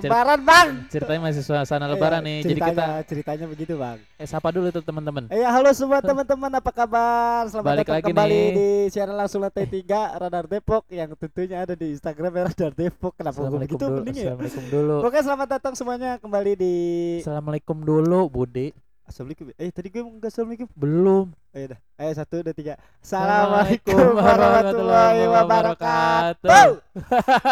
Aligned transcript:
Lebaran, 0.00 0.40
Bang. 0.40 0.68
Ceritanya 0.86 1.20
masih 1.24 1.42
suasana 1.42 1.84
lebaran 1.84 2.20
Iya, 2.20 2.28
nih. 2.28 2.38
Jadi 2.42 2.60
kita 2.60 2.84
ceritanya- 3.04 3.48
begitu, 3.48 3.74
Bang. 3.74 3.98
eh 4.14 4.24
sapa 4.24 4.48
dulu 4.48 4.68
tuh 4.68 4.80
teman-teman. 4.80 5.26
Eh, 5.28 5.38
ya, 5.38 5.48
halo 5.48 5.70
semua 5.70 5.98
teman-teman, 6.00 6.50
apa 6.52 6.70
kabar? 6.70 7.46
Selamat 7.46 7.66
Balik 7.68 7.84
datang 7.84 7.96
lagi 7.96 8.06
kembali 8.08 8.32
nih. 8.34 8.50
di 8.52 8.68
siaran 8.88 9.16
langsung 9.16 9.40
lantai 9.40 9.64
3 9.64 10.00
Radar 10.14 10.44
Depok 10.44 10.82
yang 10.88 11.10
tentunya 11.14 11.56
ada 11.60 11.72
di 11.72 11.86
Instagram 11.90 12.32
ya, 12.32 12.42
Radar 12.48 12.72
Depok. 12.72 13.12
Kenapa 13.14 13.38
gue 13.40 13.58
begitu 13.58 13.76
dulu. 13.78 13.96
mending 13.98 14.16
ya? 14.16 14.22
Assalamualaikum 14.28 14.64
dulu. 14.68 14.96
Pokoknya 15.02 15.24
selamat 15.24 15.48
datang 15.50 15.74
semuanya 15.74 16.10
kembali 16.16 16.52
di 16.54 16.74
Assalamualaikum 17.20 17.76
dulu, 17.78 18.20
Budi. 18.26 18.87
Assalamualaikum. 19.08 19.56
Eh, 19.56 19.72
tadi 19.72 19.88
gue 19.88 20.04
enggak 20.04 20.28
assalamualaikum. 20.28 20.68
Belum. 20.76 21.32
Ayo 21.56 21.72
dah. 21.72 21.80
Ayo 21.96 22.12
satu, 22.12 22.44
dua, 22.44 22.52
tiga. 22.52 22.76
Assalamualaikum 23.00 23.96
warahmatullahi 24.20 25.22
wabarakatuh. 25.32 26.68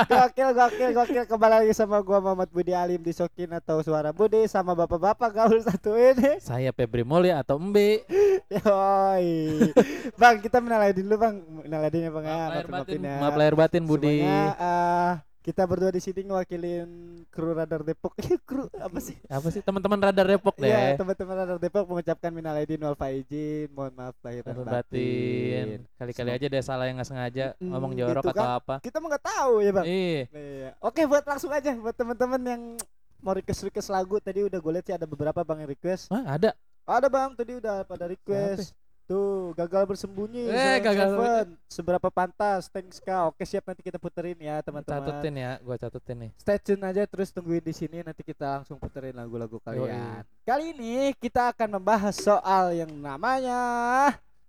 Gokil, 0.05 0.51
gokil, 0.53 0.91
gokil. 0.93 1.25
Kembali 1.25 1.65
lagi 1.65 1.73
sama 1.73 2.05
gua 2.05 2.21
Muhammad 2.21 2.53
Budi 2.53 2.77
Alim 2.77 3.01
di 3.01 3.17
Sokin 3.17 3.57
atau 3.57 3.81
Suara 3.81 4.13
Budi 4.13 4.45
sama 4.53 4.77
bapak-bapak 4.77 5.33
gaul 5.33 5.57
satu 5.65 5.97
ini. 5.97 6.37
Saya 6.45 6.77
Febri 6.77 7.09
Mulya 7.09 7.41
atau 7.41 7.57
Mbe. 7.57 8.05
Yoi. 8.53 9.73
Bang, 10.21 10.45
kita 10.45 10.61
menaladin 10.61 11.09
dulu 11.09 11.17
bang. 11.17 11.37
Menaladinnya 11.65 12.11
bang 12.13 12.25
ya. 12.29 12.37
Maaf 12.37 12.53
lahir 12.53 12.69
batin, 12.69 13.01
ya. 13.01 13.17
maaf 13.17 13.35
lahir 13.41 13.55
batin 13.57 13.83
Budi. 13.89 14.21
Semuanya, 14.21 14.45
eh, 14.61 15.13
kita 15.47 15.63
berdua 15.63 15.95
di 15.95 16.03
sini 16.03 16.27
ngewakilin 16.27 16.91
kru 17.31 17.55
Radar 17.55 17.87
Depok. 17.87 18.19
kru 18.49 18.67
apa 18.83 18.99
sih? 18.99 19.15
Apa 19.31 19.47
sih 19.55 19.63
teman-teman 19.63 19.95
radar 20.03 20.27
Depok 20.27 20.59
deh? 20.59 20.67
Iya, 20.67 20.99
teman-teman 20.99 21.35
Radar 21.39 21.59
Depok 21.63 21.87
mengucapkan 21.87 22.35
minal 22.35 22.59
aidin 22.59 22.83
wal 22.83 22.99
faizin. 22.99 23.71
Mohon 23.71 23.93
maaf 23.95 24.17
lahir 24.27 24.43
dan 24.43 24.59
batin. 24.59 24.67
batin. 24.67 25.67
Kali-kali 25.95 26.31
aja 26.35 26.47
deh 26.51 26.63
salah 26.67 26.91
yang 26.91 26.99
nggak 26.99 27.07
sengaja 27.07 27.45
Mm, 27.63 27.71
ngomong 27.71 27.93
jorok 27.95 28.25
gitu 28.27 28.35
atau 28.35 28.43
kan. 28.43 28.59
apa. 28.59 28.75
Kita 28.83 28.99
mah 28.99 29.09
nggak 29.15 29.25
tahu 29.25 29.53
ya 29.63 29.71
bang. 29.71 29.85
Iya. 29.87 30.23
Iya. 30.35 30.71
Oke, 30.83 31.01
buat 31.07 31.23
langsung 31.23 31.51
aja 31.55 31.71
buat 31.79 31.95
teman-teman 31.95 32.41
yang 32.43 32.63
mau 33.23 33.31
request 33.33 33.63
request 33.71 33.89
lagu 33.95 34.19
tadi 34.19 34.43
udah 34.43 34.59
gue 34.59 34.73
lihat 34.75 34.85
sih 34.91 34.95
ada 34.99 35.07
beberapa 35.07 35.47
bang 35.47 35.63
yang 35.63 35.71
request. 35.71 36.11
Hah, 36.11 36.27
ada. 36.27 36.51
Ada 36.83 37.07
bang 37.07 37.31
tadi 37.39 37.53
udah 37.55 37.87
pada 37.87 38.11
request. 38.11 38.75
Tuh 39.07 39.55
gagal 39.55 39.87
bersembunyi. 39.87 40.51
Eh, 40.51 40.83
gagal 40.83 41.15
Seven. 41.15 41.47
Seberapa 41.71 42.11
pantas? 42.11 42.67
Thanks 42.67 42.99
kak. 42.99 43.31
Oke 43.31 43.47
siap 43.47 43.63
nanti 43.63 43.79
kita 43.87 44.03
puterin 44.03 44.35
ya 44.35 44.59
teman-teman. 44.67 44.99
Catetin 44.99 45.35
ya, 45.39 45.53
gua 45.63 45.79
catetin 45.79 46.17
nih. 46.27 46.31
Stay 46.43 46.59
tune 46.59 46.83
aja 46.83 47.07
terus 47.07 47.31
tungguin 47.31 47.63
di 47.63 47.71
sini 47.71 48.03
nanti 48.03 48.27
kita 48.27 48.61
langsung 48.61 48.83
puterin 48.83 49.15
lagu-lagu 49.15 49.63
kalian. 49.63 50.27
Kali 50.43 50.75
ini 50.75 51.15
kita 51.23 51.55
akan 51.55 51.79
membahas 51.79 52.19
soal 52.19 52.75
yang 52.75 52.91
namanya 52.91 53.63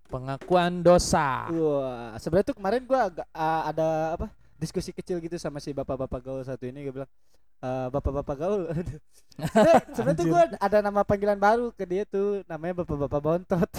Pengakuan 0.08 0.80
dosa. 0.80 1.46
Wah, 1.52 2.16
sebenarnya 2.18 2.50
tuh 2.50 2.56
kemarin 2.56 2.82
gua 2.82 3.12
agak 3.12 3.28
ah, 3.30 3.62
ada 3.68 3.88
apa? 4.18 4.26
Diskusi 4.58 4.90
kecil 4.90 5.22
gitu 5.22 5.38
sama 5.38 5.62
si 5.62 5.70
bapak-bapak 5.70 6.18
gaul 6.18 6.42
satu 6.42 6.66
ini 6.66 6.82
gue 6.82 6.90
bilang 6.90 7.10
"Eh, 7.58 7.86
bapak-bapak 7.90 8.36
gaul. 8.38 8.62
Aduh. 8.70 8.98
Sebenarnya- 9.94 10.18
tuh 10.18 10.26
gua 10.30 10.42
ada 10.58 10.78
nama 10.78 11.02
panggilan 11.02 11.38
baru 11.38 11.70
ke 11.70 11.86
dia 11.86 12.02
tuh 12.02 12.42
namanya 12.46 12.82
bapak-bapak 12.82 13.18
bontot. 13.18 13.70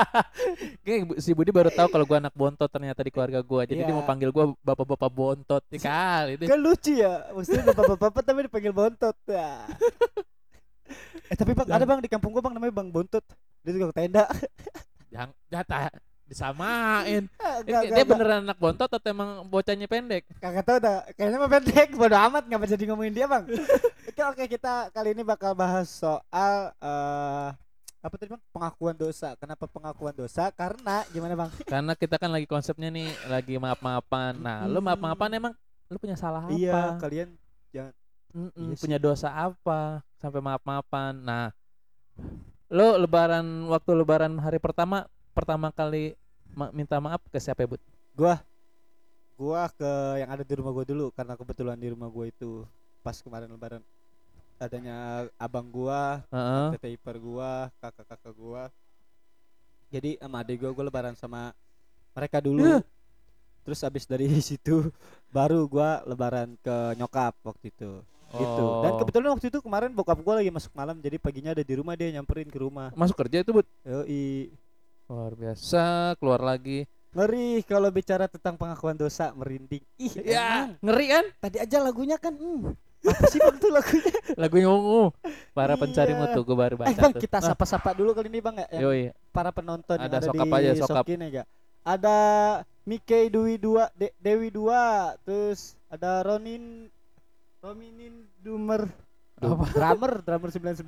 Kayak 0.86 1.18
si 1.18 1.30
Budi 1.34 1.50
baru 1.50 1.70
tahu 1.70 1.86
kalau 1.86 2.02
gua 2.06 2.18
anak 2.18 2.34
bontot 2.34 2.66
ternyata 2.66 3.02
di 3.02 3.10
keluarga 3.10 3.42
gua. 3.42 3.62
Jadi 3.62 3.82
dia 3.82 3.90
Iya. 3.90 3.98
mau 3.98 4.06
panggil 4.06 4.30
gua 4.30 4.54
bapak-bapak 4.62 5.10
bontot. 5.10 5.62
Nih 5.70 5.78
kali 5.78 6.38
itu. 6.38 6.50
kan 6.50 6.58
lucu 6.58 6.92
ya. 6.98 7.30
Maksudnya 7.30 7.62
bapak-bapak 7.70 8.22
tapi 8.22 8.40
dipanggil 8.46 8.72
bontot. 8.74 9.16
Ya. 9.26 9.66
eh 11.30 11.36
tapi 11.38 11.54
bang 11.54 11.68
ada 11.70 11.86
bang 11.86 11.98
di 12.02 12.10
kampung 12.10 12.34
gua 12.34 12.42
bang 12.42 12.54
namanya 12.58 12.74
bang 12.74 12.88
bontot. 12.90 13.22
Dia 13.62 13.70
juga 13.70 13.94
tenda. 13.94 14.26
Yang 15.10 15.30
jatah 15.46 15.90
disamain. 16.30 17.26
Dia, 17.66 17.82
enggak, 17.82 17.82
dia 17.82 17.92
enggak. 17.92 18.06
beneran 18.08 18.40
anak 18.46 18.56
bontot 18.56 18.86
atau 18.88 19.08
emang 19.10 19.42
bocahnya 19.44 19.84
pendek? 19.84 20.24
Kagak 20.38 20.64
tahu 20.64 20.78
dah. 20.80 21.02
Kayaknya 21.12 21.38
mah 21.42 21.50
pendek. 21.50 21.88
Bodo 21.92 22.16
amat 22.16 22.44
ngapa 22.46 22.64
jadi 22.64 22.84
ngomongin 22.88 23.12
dia, 23.12 23.26
Bang. 23.26 23.44
oke, 24.08 24.22
oke, 24.32 24.44
kita 24.48 24.88
kali 24.90 25.12
ini 25.12 25.20
bakal 25.20 25.52
bahas 25.52 25.90
soal 25.90 26.72
eh 26.78 27.48
apa 28.00 28.14
tadi, 28.16 28.32
Bang? 28.32 28.40
Pengakuan 28.48 28.96
dosa. 28.96 29.36
Kenapa 29.36 29.68
pengakuan 29.68 30.14
dosa? 30.16 30.48
Karena 30.54 31.04
gimana, 31.10 31.34
Bang? 31.36 31.50
Karena 31.72 31.92
kita 31.92 32.16
kan 32.16 32.30
lagi 32.32 32.48
konsepnya 32.48 32.88
nih 32.88 33.10
lagi 33.28 33.60
maaf-maafan. 33.60 34.40
Nah, 34.40 34.64
lu 34.64 34.80
Hmm. 34.80 34.86
maaf-maafan 34.88 35.30
emang 35.36 35.52
lu 35.90 35.98
punya 36.00 36.16
salah 36.16 36.46
apa? 36.46 36.54
Iya, 36.54 36.96
kalian 36.96 37.28
Mm-mm, 38.30 38.70
Iya 38.70 38.78
sih. 38.78 38.86
punya 38.86 38.98
dosa 39.02 39.26
apa 39.34 40.06
sampai 40.16 40.38
maaf-maafan. 40.38 41.18
Nah, 41.18 41.50
lu 42.70 42.94
lebaran 42.96 43.66
waktu 43.66 43.90
lebaran 43.98 44.38
hari 44.38 44.62
pertama 44.62 45.10
pertama 45.40 45.68
kali 45.70 46.12
ma- 46.52 46.70
minta 46.70 46.96
maaf 46.96 47.24
ke 47.26 47.38
siapa, 47.38 47.64
ya, 47.64 47.68
Bud? 47.68 47.82
gua 49.34 49.64
ke 49.72 49.90
yang 50.20 50.28
ada 50.28 50.44
di 50.44 50.52
rumah 50.52 50.68
gua 50.68 50.84
dulu 50.84 51.08
karena 51.10 51.32
kebetulan 51.32 51.72
di 51.74 51.88
rumah 51.88 52.12
gua 52.12 52.28
itu 52.28 52.68
pas 53.00 53.16
kemarin 53.16 53.48
lebaran 53.48 53.80
adanya 54.60 55.24
abang 55.40 55.64
gua, 55.64 56.20
Heeh. 56.28 56.76
tete 56.76 56.88
ipar 56.92 57.16
gua, 57.16 57.72
kakak-kakak 57.80 58.36
gua. 58.36 58.68
Jadi 59.88 60.20
sama 60.20 60.44
adik 60.44 60.60
gua 60.60 60.70
gua 60.70 60.84
lebaran 60.86 61.16
sama 61.16 61.56
mereka 62.12 62.38
dulu. 62.38 62.60
Yah. 62.60 62.84
Terus 63.64 63.80
abis 63.80 64.04
dari 64.04 64.28
situ 64.44 64.92
baru 65.28 65.64
gua 65.64 66.04
lebaran 66.04 66.60
ke 66.60 66.76
nyokap 66.94 67.32
waktu 67.40 67.72
itu. 67.72 68.04
Gitu. 68.30 68.64
Dan 68.84 68.92
Oh. 68.92 68.98
kebetulan 69.00 69.32
waktu 69.32 69.48
itu 69.48 69.58
kemarin 69.58 69.90
bokap 69.90 70.20
gua 70.20 70.38
lagi 70.38 70.52
masuk 70.52 70.70
malam 70.70 71.00
jadi 71.00 71.16
paginya 71.16 71.50
ada 71.50 71.64
di 71.64 71.74
rumah 71.74 71.96
dia 71.96 72.12
nyamperin 72.12 72.46
ke 72.46 72.60
rumah. 72.60 72.92
masuk 72.92 73.16
kerja 73.16 73.40
itu, 73.40 73.50
Bud. 73.50 73.64
Yoi. 73.82 74.52
Luar 75.10 75.34
biasa, 75.34 75.84
keluar 76.16 76.38
lagi. 76.40 76.86
Ngeri 77.10 77.66
kalau 77.66 77.90
bicara 77.90 78.30
tentang 78.30 78.54
pengakuan 78.54 78.94
dosa 78.94 79.34
merinding. 79.34 79.82
Ih, 79.98 80.14
Ya, 80.22 80.70
emang. 80.70 80.78
ngeri 80.80 81.06
kan? 81.10 81.24
Tadi 81.42 81.56
aja 81.58 81.76
lagunya 81.82 82.14
kan 82.14 82.30
hmm. 82.30 82.70
Apa 83.00 83.24
sih 83.26 83.40
bang 83.40 83.56
tuh 83.58 83.72
lagunya? 83.72 84.12
Lagunya 84.38 84.68
ungu. 84.68 85.10
Para 85.50 85.74
pencari 85.74 86.12
Iya. 86.12 86.20
mutu 86.20 86.44
gue 86.44 86.52
baru 86.54 86.74
baca 86.76 86.86
Eh 86.86 86.94
bang 86.94 87.10
tuh. 87.10 87.18
kita 87.18 87.42
sapa-sapa 87.42 87.90
dulu 87.90 88.12
kali 88.12 88.28
ini 88.28 88.38
bang 88.38 88.54
ya 88.54 88.66
yang 88.70 88.82
Yoi, 88.84 89.02
para 89.30 89.50
penonton 89.50 89.96
yang 89.96 90.06
Ada 90.06 90.16
ada 90.20 90.26
sokap 90.28 90.46
di 90.46 90.52
aja, 90.54 90.70
sokap. 90.78 91.02
Sokin 91.02 91.20
ya? 91.24 91.44
Ada 91.80 92.18
Mike 92.84 93.20
Dewi 93.26 93.56
dua 93.56 93.88
De- 93.90 94.14
Dewi 94.14 94.48
dua 94.48 94.82
terus 95.18 95.74
ada 95.88 96.20
Ronin 96.22 96.92
Rominin 97.58 98.28
Dumer 98.36 98.84
Apa? 99.34 99.64
drummer 99.66 100.12
drummer 100.20 100.50
99 100.52 100.84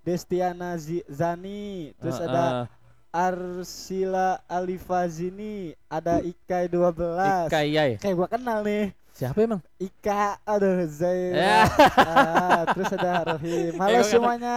Destiana 0.00 0.80
Zani 1.06 1.92
terus 1.94 2.16
Ah, 2.16 2.24
ada 2.24 2.42
ah. 2.42 2.64
Arsila 3.10 4.38
Alifazini 4.46 5.74
ada 5.86 6.18
Ikai 6.18 6.66
12 6.66 7.50
Ika 7.50 7.60
Yai. 7.60 7.98
kayak 7.98 8.14
gua 8.14 8.28
kenal 8.28 8.62
nih 8.62 8.94
Siapa 9.10 9.42
emang? 9.42 9.60
Ika 9.76 10.38
aduh 10.42 10.86
Zaira 10.86 11.34
Ya. 11.36 11.58
Ah, 11.98 12.62
terus 12.70 12.88
ada 12.90 13.34
Rohim 13.34 13.74
halo 13.76 13.98
Eh, 13.98 14.06
semuanya 14.06 14.56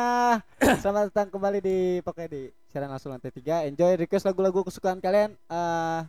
selamat 0.80 1.10
datang 1.10 1.30
kembali 1.30 1.60
di 1.60 1.78
pokoknya 2.00 2.30
di 2.30 2.42
siaran 2.68 2.90
langsung 2.90 3.10
lantai 3.10 3.30
3 3.30 3.68
enjoy 3.68 3.98
request 3.98 4.24
lagu-lagu 4.24 4.62
kesukaan 4.62 4.98
kalian 4.98 5.34
Ah, 5.46 6.06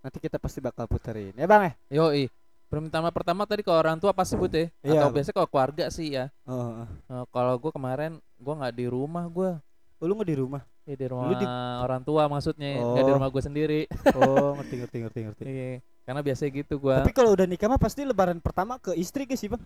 nanti 0.00 0.18
kita 0.18 0.38
pasti 0.38 0.58
bakal 0.58 0.86
puterin 0.86 1.34
ya 1.34 1.44
bang 1.44 1.74
ya 1.90 2.00
Yoi. 2.00 2.30
Permintaan 2.66 3.04
pertama 3.10 3.44
tadi 3.44 3.60
ke 3.60 3.68
orang 3.68 4.00
tua 4.00 4.16
pasti 4.16 4.32
but 4.32 4.48
ya. 4.48 4.72
Iya, 4.80 4.96
Atau 4.96 5.04
Bang. 5.04 5.12
biasanya 5.12 5.36
kalau 5.36 5.48
keluarga 5.50 5.84
sih 5.92 6.08
ya. 6.08 6.32
oh, 6.48 6.88
Eh, 7.04 7.24
kalau 7.28 7.52
gue 7.54 7.68
kemarin 7.68 8.16
gue 8.16 8.54
nggak 8.56 8.72
di 8.72 8.86
rumah 8.88 9.28
gue. 9.28 9.60
Oh, 10.02 10.04
lu 10.04 10.12
nggak 10.12 10.26
di 10.26 10.36
rumah 10.36 10.62
Ya 10.82 10.94
di 10.94 11.06
rumah 11.06 11.24
Lu 11.24 11.34
di- 11.36 11.46
orang 11.78 12.02
tua 12.02 12.26
maksudnya, 12.26 12.74
nggak 12.74 12.98
di 12.98 13.06
Oh. 13.06 13.16
rumah 13.16 13.28
gue 13.28 13.38
sendiri. 13.40 13.80
oh 14.12 14.58
ngerti 14.58 14.74
ngerti 14.76 14.96
ngerti 15.00 15.18
ngerti 15.22 15.42
Iya. 15.44 15.70
Karena 16.02 16.20
biasanya 16.20 16.50
gitu 16.52 16.74
gue. 16.76 16.94
tapi 16.96 17.12
kalau 17.12 17.30
udah 17.30 17.46
nikah 17.46 17.68
mah 17.68 17.78
pasti 17.78 18.02
lebaran 18.02 18.36
pertama 18.36 18.76
ke 18.76 18.90
istri 18.92 19.22
ke 19.22 19.32
sih 19.32 19.46
bang 19.46 19.62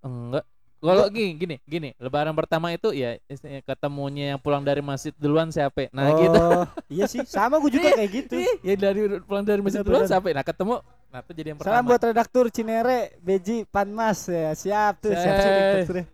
Enggak. 0.00 0.44
Kalau 0.76 1.08
gini, 1.08 1.32
gini, 1.32 1.56
gini, 1.64 1.90
lebaran 1.96 2.36
pertama 2.36 2.68
itu 2.68 2.92
ya 2.92 3.16
ketemunya 3.64 4.36
yang 4.36 4.38
pulang 4.38 4.60
dari 4.60 4.84
masjid 4.84 5.16
duluan 5.16 5.48
siapa? 5.48 5.88
Nah 5.88 6.04
oh, 6.06 6.18
gitu. 6.18 6.44
iya 6.92 7.08
sih 7.08 7.24
sama 7.24 7.56
gue 7.56 7.72
juga 7.72 7.88
kayak 7.90 8.10
gitu 8.12 8.36
Ih, 8.36 8.52
ya 8.60 8.74
dari 8.78 9.00
pulang 9.18 9.40
dari 9.42 9.64
masjid 9.64 9.80
duluan 9.80 10.04
siapa? 10.04 10.28
Nah 10.28 10.44
ketemu, 10.44 10.84
nah 11.08 11.24
itu 11.24 11.32
jadi 11.32 11.48
yang 11.48 11.56
pertama. 11.56 11.72
salam 11.72 11.84
buat 11.88 12.02
redaktur 12.04 12.44
Cinere 12.48 13.16
Beji 13.18 13.64
Panmas 13.64 14.28
ya 14.28 14.52
siap 14.52 15.00
tuh 15.00 15.08
siap 15.10 15.24
siap 15.34 15.48
Eh. 15.48 15.56
redakturnya. 15.56 16.06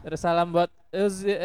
Terus 0.00 0.20
salam 0.20 0.48
buat 0.48 0.70
eh, 0.90 1.08
Zi- 1.12 1.40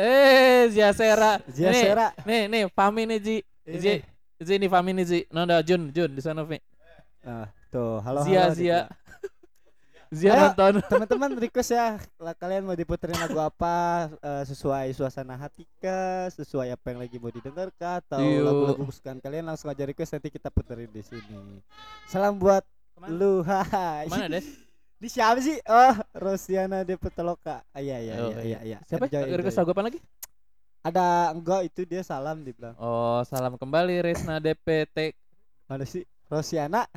Ziasera. 0.71 1.43
Zia 1.51 1.69
Nih, 1.75 1.81
Sera 1.83 2.07
Nih, 2.23 2.41
nih, 2.47 2.63
Fami 2.71 3.03
nih 3.03 3.19
Ji. 3.19 3.37
Ini. 3.67 3.77
Ji, 3.79 3.93
Ji 4.39 4.53
nih 4.55 4.69
Fami 4.71 4.91
nih 4.95 5.05
Ji. 5.05 5.19
No, 5.29 5.43
no, 5.43 5.59
Jun, 5.59 5.91
Jun 5.91 6.11
di 6.15 6.21
sana 6.23 6.47
Vi. 6.47 6.57
Nah, 7.19 7.51
tuh, 7.67 7.99
halo 7.99 8.23
Zia, 8.23 8.47
halo. 8.47 8.55
Zia. 8.55 8.79
Dika. 8.87 8.95
Zia 10.15 10.31
Ayo. 10.31 10.41
nonton. 10.47 10.73
Teman-teman 10.93 11.31
request 11.35 11.75
ya, 11.75 11.99
lah 12.15 12.31
kalian 12.31 12.63
mau 12.63 12.77
diputerin 12.77 13.19
lagu 13.19 13.35
apa 13.41 14.07
eh, 14.23 14.43
sesuai 14.47 14.93
suasana 14.95 15.35
hati 15.35 15.67
kah, 15.83 16.31
sesuai 16.31 16.71
apa 16.71 16.95
yang 16.95 16.99
lagi 17.03 17.17
mau 17.19 17.33
didengar 17.33 17.67
kah 17.75 17.99
atau 17.99 18.21
lagu-lagu 18.23 18.87
kesukaan 18.87 19.19
kalian 19.19 19.43
langsung 19.43 19.67
aja 19.67 19.83
request 19.83 20.15
nanti 20.15 20.31
kita 20.31 20.47
puterin 20.47 20.87
di 20.87 21.03
sini. 21.03 21.59
Salam 22.07 22.39
buat 22.39 22.63
lu, 23.11 23.43
haha. 23.49 24.07
Mana 24.07 24.31
Des? 24.31 24.47
Di 24.95 25.11
siapa 25.11 25.39
sih? 25.43 25.59
Oh, 25.67 25.93
Rosiana 26.15 26.87
de 26.87 26.95
Petaloka. 26.95 27.59
Ah, 27.75 27.83
iya 27.83 27.99
iya 27.99 28.13
Oh, 28.15 28.31
iya 28.31 28.39
iya 28.41 28.59
iya. 28.63 28.77
Siapa? 28.87 29.11
Enjoy, 29.11 29.27
enjoy. 29.27 29.83
Lagi? 29.83 29.99
Ada 30.85 31.35
enggak 31.35 31.61
itu 31.67 31.81
dia 31.83 32.01
salam 32.05 32.45
dibilang. 32.45 32.77
Oh, 32.79 33.19
salam 33.27 33.59
kembali 33.59 34.05
Resna 34.05 34.39
DPT. 34.39 35.11
Mana 35.67 35.83
sih? 35.83 36.05
Rosiana. 36.31 36.87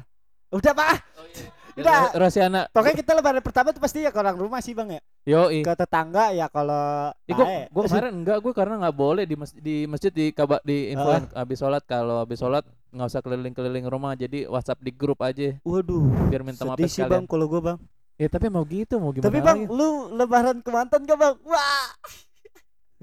Udah, 0.52 0.72
Pak. 0.72 0.94
Enggak. 1.78 2.10
Rosiana. 2.18 2.66
Pokoknya 2.74 2.96
kita 2.98 3.12
lebaran 3.14 3.38
pertama 3.38 3.70
tuh 3.70 3.78
pasti 3.78 4.02
ya 4.02 4.10
ke 4.10 4.18
orang 4.18 4.34
rumah 4.34 4.58
sih 4.58 4.74
bang 4.74 4.98
ya. 4.98 5.00
Yo, 5.22 5.42
Ke 5.62 5.78
tetangga 5.78 6.34
ya 6.34 6.50
kalau. 6.50 7.14
Ih, 7.30 7.34
gua, 7.70 7.86
kemarin 7.86 8.12
enggak, 8.18 8.38
gua 8.42 8.52
karena 8.52 8.74
nggak 8.82 8.96
boleh 8.98 9.24
di 9.30 9.36
masjid, 9.38 9.60
di 9.62 9.76
masjid 9.86 10.10
di 10.10 10.34
kabar 10.34 10.58
di 10.66 10.90
Ah. 10.98 11.22
habis 11.38 11.62
sholat 11.62 11.82
kalau 11.86 12.18
habis 12.18 12.42
sholat 12.42 12.66
nggak 12.88 13.08
usah 13.12 13.20
keliling-keliling 13.20 13.84
rumah 13.84 14.16
jadi 14.16 14.48
WhatsApp 14.48 14.80
di 14.80 14.92
grup 14.96 15.20
aja 15.20 15.56
Waduh. 15.60 16.28
biar 16.32 16.40
minta 16.40 16.64
maaf 16.64 16.80
sih 16.88 17.04
bang 17.04 17.28
kalau 17.28 17.44
gua 17.46 17.60
bang. 17.60 17.78
Ya 18.18 18.26
tapi 18.26 18.50
mau 18.50 18.66
gitu 18.66 18.98
mau 18.98 19.14
gimana 19.14 19.30
Tapi 19.30 19.38
bang, 19.38 19.58
lagi? 19.62 19.70
lu 19.70 19.88
lebaran 20.10 20.58
ke 20.58 20.70
mantan 20.74 21.06
gak 21.06 21.14
bang? 21.14 21.34
Wah. 21.46 21.88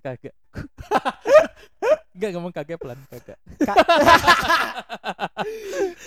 kagak. 0.03 0.35
Enggak 2.15 2.29
ngomong 2.31 2.49
kagak 2.49 2.79
pelan 2.79 2.95
kagak. 3.07 3.37
Ka- 3.59 3.75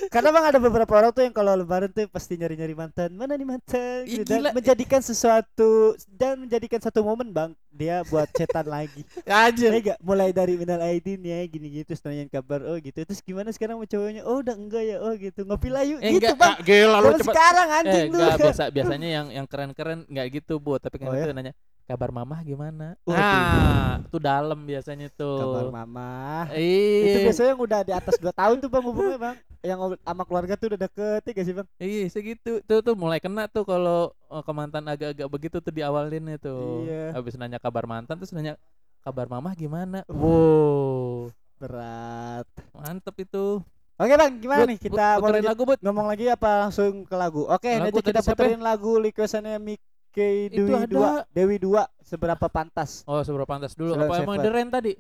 Karena 0.08 0.28
bang 0.30 0.44
ada 0.46 0.58
beberapa 0.58 0.88
orang 0.90 1.12
tuh 1.12 1.20
yang 1.20 1.30
kalau 1.30 1.52
lebaran 1.52 1.88
tuh 1.88 2.08
pasti 2.08 2.34
nyari-nyari 2.34 2.72
mantan. 2.72 3.12
Mana 3.12 3.36
nih 3.36 3.44
mantan? 3.44 4.08
Gitu, 4.08 4.24
dan 4.24 4.40
gila. 4.40 4.50
menjadikan 4.50 5.00
sesuatu 5.00 5.70
dan 6.08 6.40
menjadikan 6.40 6.80
satu 6.80 7.04
momen 7.04 7.28
bang 7.28 7.50
dia 7.68 8.00
buat 8.04 8.26
cetan 8.32 8.66
lagi. 8.74 9.04
Anjir. 9.22 9.70
Ya? 9.70 9.94
Mulai 10.00 10.32
dari 10.32 10.56
minal 10.56 10.80
aidin 10.80 11.20
ya 11.20 11.44
gini 11.44 11.68
gitu 11.70 11.92
terus 11.92 12.02
nanyain 12.02 12.26
kabar 12.26 12.64
oh 12.64 12.80
gitu. 12.80 12.98
Terus 12.98 13.20
gimana 13.20 13.52
sekarang 13.52 13.76
sama 13.76 13.86
cowoknya? 13.86 14.22
Oh 14.24 14.40
udah 14.40 14.56
enggak 14.56 14.82
ya. 14.82 14.96
Oh 14.98 15.12
gitu. 15.12 15.44
Ngopi 15.44 15.68
lah 15.68 15.84
yuk 15.84 16.00
Eh, 16.00 16.16
gitu 16.16 16.24
enggak, 16.24 16.36
bang. 16.40 16.56
gila 16.64 16.96
lu 16.96 17.04
Zaman 17.04 17.18
cepet. 17.20 17.28
sekarang 17.30 17.68
Eh, 17.68 17.78
anjing 17.78 18.06
lu. 18.08 18.16
enggak 18.16 18.36
biasa 18.40 18.62
biasanya 18.74 19.08
yang 19.12 19.26
yang 19.30 19.46
keren-keren 19.46 20.08
enggak 20.08 20.26
gitu, 20.32 20.56
Bu, 20.56 20.80
tapi 20.80 20.96
kan 20.96 21.06
Oh, 21.06 21.14
itu 21.14 21.30
nanya 21.30 21.52
kabar 21.88 22.12
mamah 22.12 22.44
gimana? 22.44 23.00
Waduh. 23.08 23.17
Nah, 23.17 24.05
itu 24.05 24.19
dalam 24.20 24.61
biasanya 24.61 25.08
tuh. 25.08 25.40
Kabar 25.40 25.73
mama. 25.73 26.44
Itu 26.52 26.61
Iya. 26.61 27.25
biasanya 27.25 27.49
yang 27.56 27.62
udah 27.64 27.81
di 27.81 27.93
atas 27.96 28.20
2 28.20 28.29
tahun 28.29 28.61
tuh 28.61 28.69
bang 28.69 28.85
hubungnya 28.85 29.17
bang. 29.17 29.37
Yang 29.64 29.79
sama 30.05 30.23
keluarga 30.29 30.55
tuh 30.61 30.67
udah 30.76 30.81
deket 30.85 31.20
ya 31.25 31.32
gak 31.32 31.46
sih 31.49 31.55
bang? 31.56 31.69
Iya, 31.81 32.05
segitu. 32.12 32.52
Tuh 32.69 32.85
tuh 32.85 32.93
mulai 32.93 33.25
kena 33.25 33.49
tuh 33.49 33.64
kalau 33.64 34.12
oh, 34.29 34.43
ke 34.44 34.52
mantan 34.52 34.85
agak-agak 34.85 35.29
begitu 35.32 35.56
tuh 35.64 35.73
diawalin 35.73 36.37
itu. 36.37 36.56
Iya. 36.85 37.17
Habis 37.17 37.40
nanya 37.40 37.56
kabar 37.56 37.88
mantan 37.88 38.20
terus 38.20 38.37
nanya 38.37 38.61
kabar 39.00 39.25
mamah 39.25 39.56
gimana? 39.56 40.05
Wow. 40.12 41.32
Berat. 41.56 42.44
Mantep 42.76 43.17
itu. 43.25 43.64
Oke 43.99 44.14
bang, 44.14 44.31
gimana 44.38 44.62
Bud, 44.62 44.70
nih 44.70 44.79
kita 44.79 45.06
mau 45.19 45.26
puterin 45.26 45.43
lanjut 45.43 45.50
lagu, 45.50 45.62
Bud. 45.67 45.79
ngomong 45.82 46.06
lagi 46.06 46.25
apa 46.31 46.50
langsung 46.62 47.02
ke 47.02 47.17
lagu? 47.19 47.43
Oke, 47.50 47.67
Lagu 47.67 47.91
nanti 47.91 47.99
kita 47.99 48.23
tadi 48.23 48.26
siapa 48.31 48.38
puterin 48.38 48.62
lagu 48.62 48.91
requestannya 49.02 49.58
Mike 49.58 49.82
Itu 50.12 50.64
Dewi 50.66 50.75
ada. 50.75 51.26
2 51.28 51.37
Dewi 51.37 51.56
2 51.60 51.84
seberapa 52.02 52.46
pantas? 52.49 53.05
Oh, 53.05 53.20
seberapa 53.20 53.49
pantas 53.49 53.76
dulu. 53.76 53.94
Seven, 53.94 54.08
Apa 54.08 54.25
emang 54.25 54.38
Rain 54.40 54.70
tadi? 54.72 54.93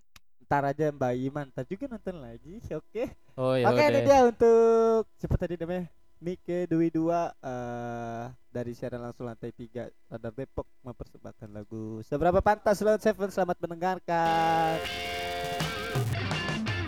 Ntar 0.48 0.64
aja 0.64 0.88
Mbak 0.88 1.12
Iman, 1.28 1.46
ntar 1.52 1.64
juga 1.68 1.84
nonton 1.92 2.24
lagi. 2.24 2.56
Oke. 2.72 3.04
Oh 3.36 3.52
ya 3.52 3.68
Oke, 3.68 3.84
ini 3.84 4.00
udah. 4.00 4.04
dia 4.04 4.18
untuk 4.24 5.02
siapa 5.20 5.36
tadi 5.36 5.54
namanya? 5.60 5.86
Mike 6.18 6.66
Dewi 6.66 6.90
2 6.90 7.06
eh 7.46 8.24
dari 8.50 8.72
siaran 8.74 8.98
langsung 8.98 9.30
lantai 9.30 9.54
3 9.54 10.10
Radar 10.10 10.34
Depok 10.34 10.66
mempersembahkan 10.82 11.48
lagu 11.54 12.02
Seberapa 12.02 12.42
Pantas 12.42 12.82
Lord 12.82 12.98
Seven 12.98 13.30
selamat 13.30 13.56
mendengarkan. 13.62 14.82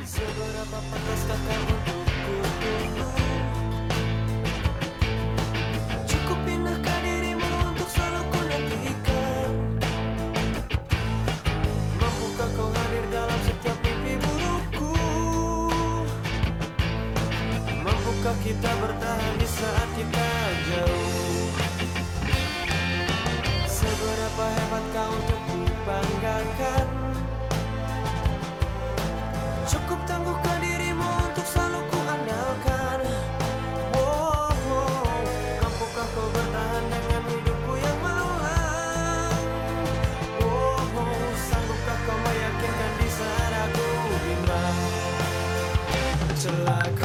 Seberapa 0.02 0.78
pantaskah 0.90 1.40
kamu 1.46 1.79
kita 18.50 18.72
bertahan 18.82 19.34
di 19.38 19.46
saat 19.46 19.88
kita 19.94 20.30
jauh. 20.66 21.46
Seberapa 23.62 24.44
hebat 24.58 24.84
kau 24.90 25.10
untuk 25.14 25.40
dibanggakan? 25.54 26.86
Cukup 29.70 30.02
tangguhkan 30.02 30.58
dirimu 30.66 31.10
untuk 31.30 31.46
selalu 31.46 31.78
kuandalkan. 31.94 32.98
Oh, 33.94 34.50
oh. 34.50 35.14
Mampukah 35.62 36.10
kau 36.10 36.26
bertahan 36.34 36.84
dengan 36.90 37.22
hidupku 37.30 37.72
yang 37.78 37.98
melulang 38.02 39.38
oh, 40.42 40.98
oh. 40.98 41.22
Sanggupkah 41.38 41.98
kau 42.02 42.18
meyakinkan 42.18 42.92
di 42.98 43.08
saat 43.14 43.52
aku 43.70 43.86
bimbang? 44.26 44.78
Celaka 46.34 46.99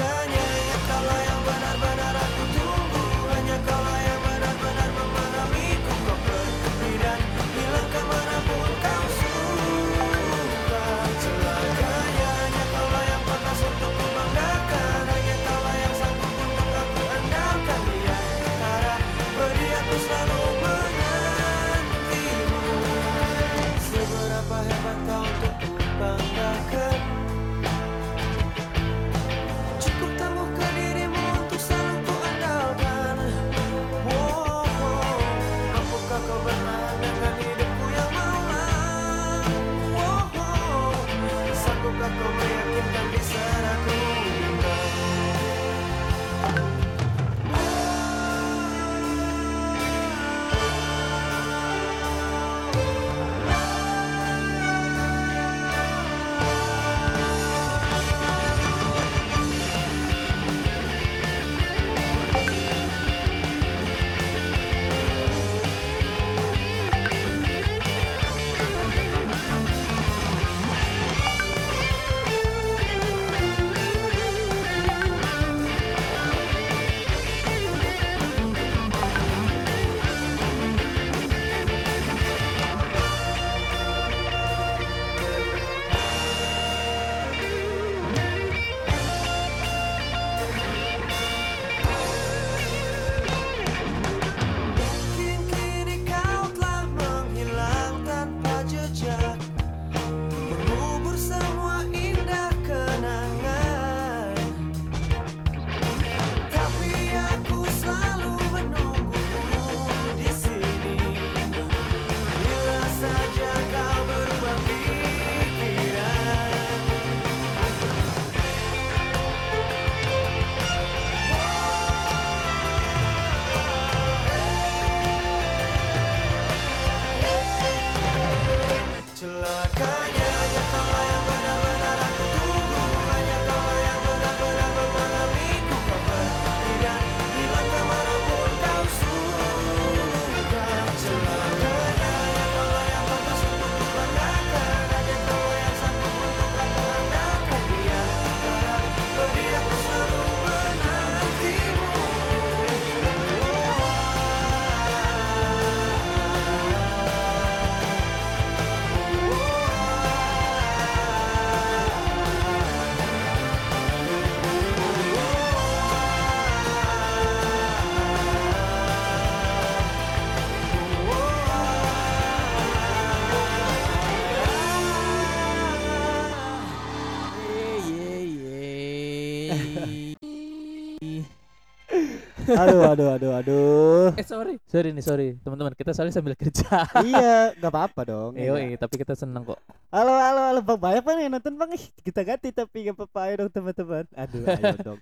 aduh 182.56 182.82
aduh 182.88 183.08
aduh 183.12 183.32
aduh. 183.34 184.08
Eh 184.16 184.24
sorry, 184.24 184.56
sorry 184.66 184.90
nih 184.90 185.02
sorry. 185.02 185.28
Teman-teman 185.40 185.74
kita 185.74 185.92
soalnya 185.92 186.14
sambil 186.14 186.34
kerja. 186.34 186.88
iya 187.04 187.52
nggak 187.54 187.70
apa-apa 187.70 188.02
dong 188.04 188.32
Iya, 188.34 188.56
tapi 188.76 188.96
kita 188.98 189.14
seneng 189.14 189.44
kok. 189.44 189.60
halo 189.90 190.14
halo 190.14 190.42
halo 190.46 190.60
bang 190.62 190.80
banyak 190.80 191.04
bang 191.04 191.18
yang 191.22 191.34
nonton 191.34 191.54
bang? 191.54 191.70
Kita 192.00 192.22
ganti 192.22 192.50
tapi 192.50 192.78
nggak 192.84 192.96
apa-apa. 192.96 193.20
Ayo 193.22 193.34
dong 193.38 193.52
teman-teman. 193.52 194.06
Aduh 194.12 194.44
ayo 194.46 194.76
dong. 194.88 195.00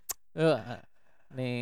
Nih 1.34 1.58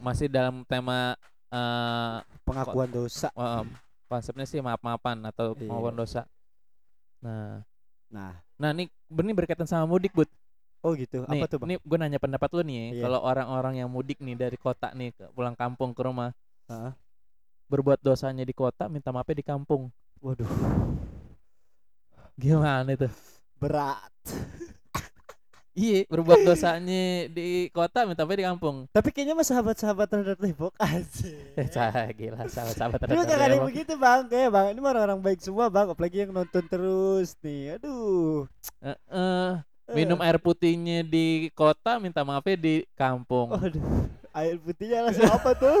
masih 0.00 0.28
dalam 0.28 0.64
tema 0.64 1.16
eh 1.46 2.16
pengakuan 2.42 2.88
dosa. 2.88 3.28
Eh, 3.30 3.64
konsepnya 4.06 4.44
sih 4.44 4.60
maaf-maafan 4.60 5.18
atau 5.24 5.52
Iya. 5.52 5.66
pengakuan 5.66 5.96
dosa. 5.96 6.22
Nah, 7.20 7.64
nah. 8.06 8.38
Nah 8.56 8.70
nih 8.70 8.86
ini 9.10 9.32
berkaitan 9.32 9.66
sama 9.66 9.84
mudik, 9.84 10.12
Bud. 10.12 10.28
Oh 10.80 10.92
gitu 10.92 11.24
Nih, 11.24 11.38
apa 11.38 11.46
tuh 11.46 11.58
bang 11.58 11.68
nih 11.68 11.78
gue 11.80 11.96
nanya 11.96 12.18
pendapat 12.18 12.48
lu 12.50 12.62
nih. 12.62 12.82
Iya. 12.92 13.02
kalau 13.02 13.20
orang-orang 13.20 13.74
yang 13.78 13.88
mudik 13.88 14.18
nih 14.18 14.34
dari 14.34 14.56
kota 14.56 14.90
nih 14.90 15.10
ke 15.10 15.24
pulang 15.30 15.52
kampung 15.52 15.90
ke 15.90 16.00
rumah, 16.00 16.30
Heeh. 16.66 16.92
berbuat 17.66 17.98
dosanya 17.98 18.42
di 18.42 18.52
kota, 18.52 18.86
minta 18.86 19.10
maafnya 19.10 19.36
di 19.36 19.46
kampung. 19.46 19.88
waduh 20.18 20.46
Gimana 22.34 22.88
itu? 22.88 23.08
berat 23.56 24.12
Iya, 25.76 26.08
berbuat 26.08 26.40
dosanya 26.42 27.28
di 27.28 27.68
kota, 27.68 28.04
minta 28.04 28.24
maafnya 28.24 28.40
di 28.40 28.48
kampung. 28.48 28.76
tapi 28.90 29.12
kayaknya 29.12 29.34
mah 29.34 29.44
sahabat-sahabat 29.44 30.06
terhadap 30.06 30.38
Depok 30.38 30.72
aja 30.78 31.32
Eh, 31.60 31.68
cah, 31.68 31.92
gila, 32.10 32.44
sahabat-sahabat 32.46 32.96
terhadap 32.98 33.12
mah 33.14 33.24
gak 33.26 33.36
ada 33.38 33.44
yang 33.46 33.52
Depok. 33.54 33.68
begitu 33.68 33.92
bang 33.94 34.20
Kayak 34.26 34.50
bang 34.50 34.66
Ini 34.72 34.80
mah 34.80 34.90
orang-orang 34.90 35.20
baik 35.20 35.40
semua 35.40 35.68
bang 35.68 35.86
Apalagi 35.86 36.16
yang 36.18 36.32
nonton 36.32 36.64
terus 36.64 37.36
nih 37.38 37.76
Aduh 37.76 38.48
eh, 38.80 38.96
Eh. 39.06 39.52
Minum 39.94 40.18
air 40.18 40.38
putihnya 40.42 41.06
di 41.06 41.50
kota, 41.54 42.02
minta 42.02 42.26
maafnya 42.26 42.56
di 42.58 42.74
kampung. 42.98 43.54
Aduh 43.54 44.10
Air 44.36 44.60
putihnya 44.60 45.00
langsung 45.08 45.32
apa 45.32 45.50
tuh? 45.56 45.80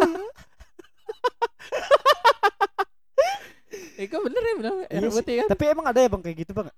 Iko 3.96 4.16
bener 4.24 4.42
ya 4.44 4.54
bilang 4.56 4.76
air 4.88 5.02
Iya 5.04 5.10
putih 5.12 5.34
kan? 5.44 5.48
Tapi 5.52 5.64
emang 5.72 5.86
ada 5.88 6.00
ya 6.00 6.08
bang 6.08 6.22
kayak 6.24 6.36
gitu 6.44 6.52
bang? 6.56 6.68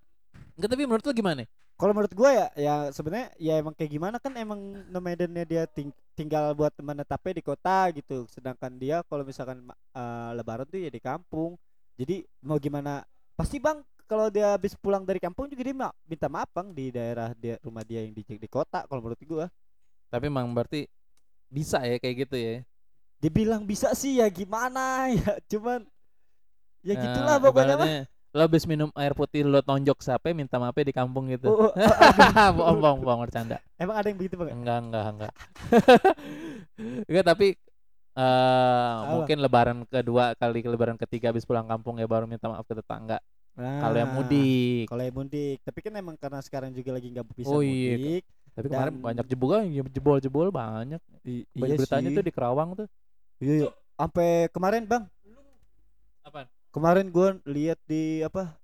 Enggak, 0.58 0.70
tapi 0.74 0.82
menurut 0.86 1.04
lu 1.06 1.12
gimana? 1.14 1.42
Kalau 1.78 1.92
menurut 1.94 2.10
gua 2.14 2.30
ya 2.34 2.46
Ya 2.58 2.74
sebenarnya 2.90 3.30
Ya 3.38 3.54
emang 3.62 3.74
kayak 3.74 3.90
gimana 3.94 4.16
kan 4.18 4.34
Emang 4.34 4.58
nomadennya 4.90 5.46
dia 5.46 5.62
ting- 5.70 5.94
tinggal 6.18 6.50
buat 6.54 6.74
menetapnya 6.82 7.38
di 7.38 7.44
kota 7.46 7.90
gitu. 7.94 8.26
Sedangkan 8.26 8.74
dia 8.74 9.06
kalau 9.06 9.22
misalkan 9.22 9.62
eh, 9.70 10.30
Lebaran 10.34 10.66
tuh 10.66 10.82
ya 10.82 10.90
di 10.90 10.98
kampung. 10.98 11.54
Jadi 11.94 12.26
mau 12.42 12.58
gimana? 12.58 13.06
Pasti 13.38 13.62
bang 13.62 13.78
kalau 14.08 14.32
dia 14.32 14.56
habis 14.56 14.72
pulang 14.74 15.04
dari 15.04 15.20
kampung 15.20 15.46
juga 15.52 15.62
dia 15.62 15.76
minta 16.08 16.26
maaf 16.32 16.48
bang 16.50 16.72
di 16.72 16.88
daerah 16.88 17.36
dia 17.36 17.60
rumah 17.60 17.84
dia 17.84 18.00
yang 18.02 18.16
di 18.16 18.24
di 18.24 18.48
kota 18.48 18.88
kalau 18.88 19.04
menurut 19.04 19.20
gua 19.28 19.46
Tapi 20.08 20.32
emang 20.32 20.48
berarti 20.56 20.88
bisa 21.52 21.84
ya 21.84 22.00
kayak 22.00 22.26
gitu 22.28 22.36
ya. 22.40 22.64
dibilang 23.20 23.68
bisa 23.68 23.92
sih 23.92 24.24
ya 24.24 24.26
gimana 24.32 25.06
ya 25.20 25.36
cuman 25.46 25.84
ya 26.80 26.94
Nah, 26.96 27.02
gitulah 27.04 27.36
pokoknya 27.36 27.76
mah 27.76 27.88
Lo 28.36 28.44
habis 28.44 28.68
minum 28.68 28.92
air 28.92 29.16
putih 29.16 29.40
lo 29.40 29.64
tonjok 29.64 30.04
siapa 30.04 30.36
minta 30.36 30.60
maafnya 30.60 30.92
di 30.92 30.94
kampung 30.94 31.32
gitu. 31.32 31.48
Oh, 31.48 31.64
oh, 31.64 31.72
oh, 31.72 32.48
bohong, 32.60 32.76
bohong, 32.76 33.00
bohong, 33.00 33.20
bercanda. 33.24 33.56
emang 33.80 33.96
ada 33.96 34.06
yang 34.12 34.20
begitu 34.20 34.36
bang 34.36 34.52
Enggak, 34.52 34.78
enggak, 34.84 35.04
enggak. 35.16 35.32
enggak, 37.08 37.24
tapi 37.24 37.48
eh 38.18 38.96
mungkin 39.14 39.36
lebaran 39.40 39.78
kedua 39.88 40.36
kali 40.36 40.60
ke 40.60 40.68
lebaran 40.68 40.98
ketiga 41.00 41.32
habis 41.32 41.48
pulang 41.48 41.64
kampung 41.64 41.96
ya 41.96 42.04
baru 42.04 42.28
minta 42.28 42.52
maaf 42.52 42.68
ke 42.68 42.76
tetangga. 42.76 43.16
Kalau 43.58 43.96
yang 43.96 44.06
Nah, 44.08 44.16
mudik. 44.16 44.86
kalau 44.86 45.02
yang 45.02 45.16
mudik 45.16 45.58
tapi 45.60 45.78
kan 45.82 45.92
emang 45.92 46.14
karena 46.14 46.38
sekarang 46.38 46.70
juga 46.70 46.94
lagi 46.94 47.10
nggak 47.10 47.26
bisa 47.34 47.50
Oh, 47.50 47.58
iya. 47.58 47.98
mudik 47.98 48.22
Tapi 48.54 48.66
kemarin 48.68 48.94
banyak 48.96 49.26
jebol 49.26 49.50
jebol-jebol 49.88 50.48
banyak. 50.50 50.98
I- 51.22 51.46
Banyak 51.52 51.74
iya 51.74 51.78
beritanya 51.78 52.08
sih. 52.08 52.16
tuh 52.16 52.24
di 52.24 52.32
Kerawang 52.32 52.70
tuh. 52.74 52.86
iya, 53.38 53.54
iya. 53.60 53.70
sampai 53.94 54.30
kemarin 54.48 54.82
bang 54.82 55.04
Apa? 56.22 56.46
kemarin 56.70 57.06
gua 57.08 57.34
lihat 57.42 57.78
di 57.82 58.20
apa 58.20 58.54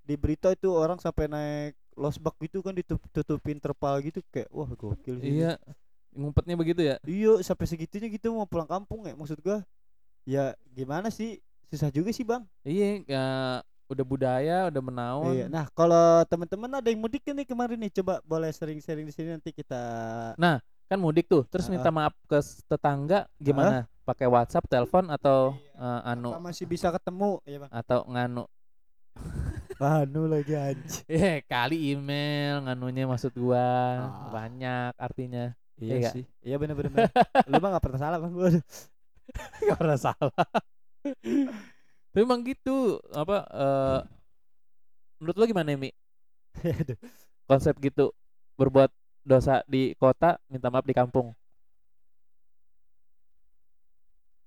di 0.00 0.14
berita 0.14 0.48
itu 0.50 0.68
orang 0.68 0.96
sampai 0.96 1.26
naik 1.26 1.72
losbak 1.92 2.32
gitu 2.40 2.60
kan 2.60 2.72
ditutupin 2.72 3.60
terpal 3.60 4.00
gitu 4.00 4.24
kayak 4.30 4.48
wah 4.48 4.68
gokil 4.70 5.20
sih 5.20 5.36
Iya. 5.36 5.60
Ngumpetnya 6.10 6.56
begitu 6.56 6.80
ya. 6.82 6.96
iya 7.04 7.38
sampai 7.40 7.66
segitunya 7.66 8.08
gitu 8.08 8.32
mau 8.32 8.42
pulang 8.42 8.66
kampung 8.66 9.04
ya 9.04 9.12
maksud 9.12 9.38
gua 9.38 9.62
ya 10.24 10.52
gimana 10.68 11.06
sih 11.08 11.38
susah 11.68 11.88
juga 11.88 12.10
sih 12.10 12.24
bang 12.24 12.42
Iya, 12.62 13.04
ya, 13.06 13.24
udah 13.90 14.04
budaya, 14.06 14.58
udah 14.70 14.78
menaun. 14.80 15.34
Iya. 15.34 15.46
Nah, 15.50 15.66
kalau 15.68 16.22
teman-teman 16.24 16.78
ada 16.78 16.86
yang 16.86 17.02
mudik 17.02 17.26
nih 17.26 17.42
kemarin 17.42 17.74
nih, 17.76 17.90
coba 17.98 18.22
boleh 18.22 18.48
sering-sering 18.48 19.02
di 19.02 19.10
sini 19.10 19.34
nanti 19.34 19.50
kita 19.50 19.82
Kan 20.86 20.98
mudik 20.98 21.26
tuh, 21.26 21.46
terus 21.46 21.66
Ah. 21.66 21.70
minta 21.70 21.90
maaf 21.90 22.14
ke 22.24 22.38
tetangga 22.64 23.26
gimana? 23.36 23.86
Pakai 24.02 24.26
WhatsApp, 24.26 24.66
telepon 24.66 25.06
atau 25.06 25.54
eh, 25.74 26.00
anu 26.08 26.34
apa 26.34 26.42
masih 26.44 26.66
bisa 26.66 26.90
ketemu, 26.90 27.38
ya 27.44 27.62
Bang. 27.62 27.70
atau 27.70 28.00
nganu? 28.06 28.44
Anu 29.80 30.26
lagi 30.26 30.52
anjing. 30.52 31.06
Eh, 31.08 31.40
kali 31.46 31.94
email 31.94 32.60
nganunya 32.62 33.06
maksud 33.06 33.32
gua 33.32 33.62
Ah. 34.02 34.30
banyak 34.30 34.92
artinya. 34.98 35.54
Iya 35.80 35.94
Iya. 35.96 36.10
sih. 36.12 36.24
Iya 36.42 36.56
benar 36.58 36.74
benar. 36.76 36.90
benar. 36.92 37.08
Lu 37.48 37.56
mah 37.56 37.68
gak 37.72 37.84
pernah 37.88 38.00
salah, 38.02 38.18
Bang. 38.20 38.34
Waduh. 38.38 38.64
Gak 39.64 39.78
pernah 39.78 39.98
salah. 39.98 40.34
Tapi 42.10 42.26
emang 42.26 42.42
gitu, 42.42 42.98
apa 43.14 43.46
eh 43.46 44.00
menurut 45.22 45.36
lo 45.38 45.44
gimana, 45.46 45.70
Mi? 45.78 45.94
Konsep 47.46 47.78
gitu 47.78 48.10
berbuat 48.58 48.90
dosa 49.22 49.62
di 49.70 49.94
kota, 49.94 50.42
minta 50.50 50.68
maaf 50.74 50.82
di 50.82 50.96
kampung. 50.96 51.30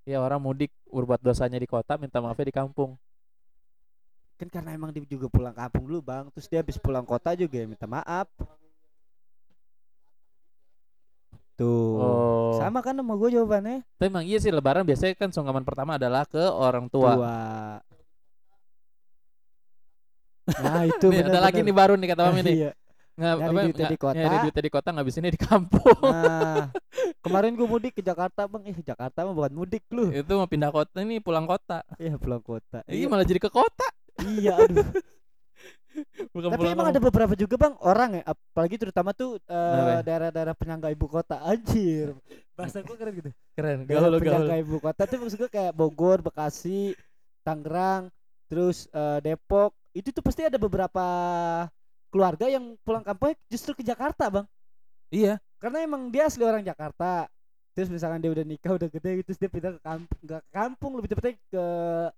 Ya 0.03 0.19
orang 0.19 0.43
mudik 0.43 0.75
berbuat 0.91 1.23
dosanya 1.23 1.55
di 1.55 1.69
kota, 1.69 1.95
minta 1.95 2.19
maafnya 2.19 2.51
di 2.51 2.55
kampung. 2.55 2.99
Kan 4.35 4.51
karena 4.51 4.75
emang 4.75 4.91
dia 4.91 5.07
juga 5.07 5.31
pulang 5.31 5.55
kampung 5.55 5.87
dulu, 5.87 6.03
Bang. 6.03 6.27
Terus 6.35 6.51
dia 6.51 6.59
habis 6.59 6.75
pulang 6.75 7.07
kota 7.07 7.31
juga 7.31 7.63
ya 7.63 7.63
minta 7.63 7.87
maaf. 7.87 8.27
Tuh. 11.55 12.01
Oh. 12.01 12.59
Sama 12.73 12.81
kan 12.81 12.97
sama 12.97 13.13
gue 13.13 13.29
jawabannya. 13.37 13.85
Tapi 13.85 14.05
emang 14.09 14.25
iya 14.25 14.41
sih 14.41 14.49
lebaran 14.49 14.81
biasanya 14.81 15.13
kan 15.13 15.29
sungkaman 15.29 15.61
pertama 15.61 16.01
adalah 16.01 16.25
ke 16.25 16.41
orang 16.41 16.89
tua. 16.89 17.13
Tua. 17.13 17.37
Nah, 20.43 20.83
itu 20.83 21.07
Nih, 21.07 21.23
ada 21.23 21.39
lagi 21.39 21.61
nih 21.63 21.71
baru 21.71 21.93
nih 21.95 22.07
kata 22.11 22.21
Mami 22.27 22.41
nih. 22.43 22.55
Iya. 22.67 22.71
Nggak, 23.13 23.31
Nyari 23.37 23.45
apa, 23.47 23.61
duitnya 23.63 23.85
di 23.87 23.99
kota. 24.01 24.17
nyari 24.17 24.35
duitnya 24.41 24.63
di 24.65 24.73
kota 24.73 24.87
ngabisinnya 24.91 25.31
di 25.31 25.39
kampung. 25.39 25.97
Nah, 26.03 26.63
kemarin 27.23 27.53
gue 27.53 27.63
mudik 27.63 27.93
ke 27.95 28.01
Jakarta, 28.01 28.49
Bang. 28.49 28.65
Eh, 28.65 28.75
Jakarta 28.75 29.23
mah 29.23 29.31
bukan 29.31 29.53
mudik 29.53 29.85
lu. 29.93 30.09
itu 30.09 30.33
mau 30.33 30.49
pindah 30.49 30.73
kota 30.73 30.97
ini 30.99 31.21
pulang 31.21 31.45
kota. 31.45 31.85
Iya, 31.95 32.17
pulang 32.17 32.41
kota. 32.41 32.81
Ini 32.89 32.91
Iya, 32.91 33.07
malah 33.07 33.23
jadi 33.23 33.39
ke 33.39 33.47
kota. 33.47 33.87
iya 34.25 34.57
aduh. 34.59 34.83
Bukan 36.33 36.49
Tapi 36.49 36.65
emang 36.73 36.89
ada 36.89 37.01
beberapa 37.01 37.33
juga 37.37 37.55
bang 37.55 37.75
orang 37.81 38.21
ya, 38.21 38.23
apalagi 38.25 38.75
terutama 38.81 39.13
tuh 39.13 39.37
eh, 39.45 39.53
Kenapa 39.53 39.91
ya? 39.91 40.01
daerah-daerah 40.01 40.55
penyangga 40.57 40.89
ibu 40.89 41.05
kota. 41.05 41.37
Anjir, 41.45 42.17
bahasa 42.57 42.81
gue 42.81 42.95
keren 42.97 43.13
gitu. 43.13 43.29
keren. 43.53 43.85
Daerah 43.85 44.09
Gaul 44.09 44.13
gaul. 44.17 44.21
penyangga 44.21 44.55
ibu 44.61 44.77
kota 44.81 45.01
tuh 45.05 45.17
maksud 45.21 45.37
gue 45.37 45.51
kayak 45.53 45.73
Bogor, 45.77 46.25
Bekasi, 46.25 46.97
Tangerang, 47.45 48.09
terus 48.49 48.89
eh, 48.89 49.19
Depok. 49.21 49.73
Itu 49.93 50.09
tuh 50.09 50.25
pasti 50.25 50.41
ada 50.41 50.57
beberapa 50.57 51.05
keluarga 52.09 52.49
yang 52.49 52.73
pulang 52.81 53.05
kampung 53.05 53.37
justru 53.49 53.77
ke 53.77 53.85
Jakarta 53.85 54.29
bang. 54.29 54.45
Iya. 55.13 55.37
Karena 55.61 55.85
emang 55.85 56.09
dia 56.09 56.25
asli 56.25 56.41
orang 56.41 56.65
Jakarta. 56.65 57.29
Terus 57.73 57.89
misalkan 57.89 58.21
dia 58.21 58.29
udah 58.29 58.45
nikah 58.45 58.77
udah 58.77 58.85
gede 58.85 59.21
gitu, 59.21 59.33
terus 59.33 59.39
dia 59.41 59.49
pindah 59.49 59.73
ke 59.73 59.81
kampung, 59.81 60.19
ke 60.21 60.37
kampung 60.53 60.91
lebih 60.93 61.09
tepatnya 61.09 61.33
ke 61.49 61.65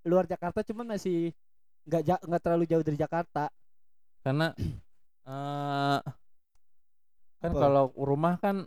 luar 0.03 0.27
Jakarta, 0.27 0.59
cuman 0.67 0.83
masih 0.83 1.31
nggak 1.87 2.27
nggak 2.27 2.41
terlalu 2.43 2.63
jauh 2.67 2.83
dari 2.83 2.99
Jakarta. 2.99 3.47
Karena 4.25 4.49
eh 5.29 5.99
kan 7.45 7.51
Apa? 7.53 7.59
kalau 7.61 7.93
rumah 7.93 8.41
kan 8.41 8.65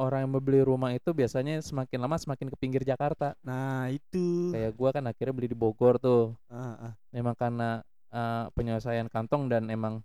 orang 0.00 0.24
yang 0.24 0.32
membeli 0.32 0.60
rumah 0.64 0.96
itu 0.96 1.12
biasanya 1.12 1.60
semakin 1.60 2.00
lama 2.00 2.16
semakin 2.16 2.48
ke 2.48 2.56
pinggir 2.56 2.80
Jakarta. 2.80 3.36
Nah 3.44 3.92
itu. 3.92 4.56
Kayak 4.56 4.72
gua 4.72 4.90
kan 4.96 5.04
akhirnya 5.04 5.36
beli 5.36 5.52
di 5.52 5.58
Bogor 5.58 6.00
tuh. 6.00 6.32
Ah, 6.48 6.92
ah. 6.92 6.92
Memang 7.12 7.36
karena 7.36 7.84
eh, 8.08 8.44
penyelesaian 8.56 9.12
kantong 9.12 9.52
dan 9.52 9.68
emang 9.68 10.00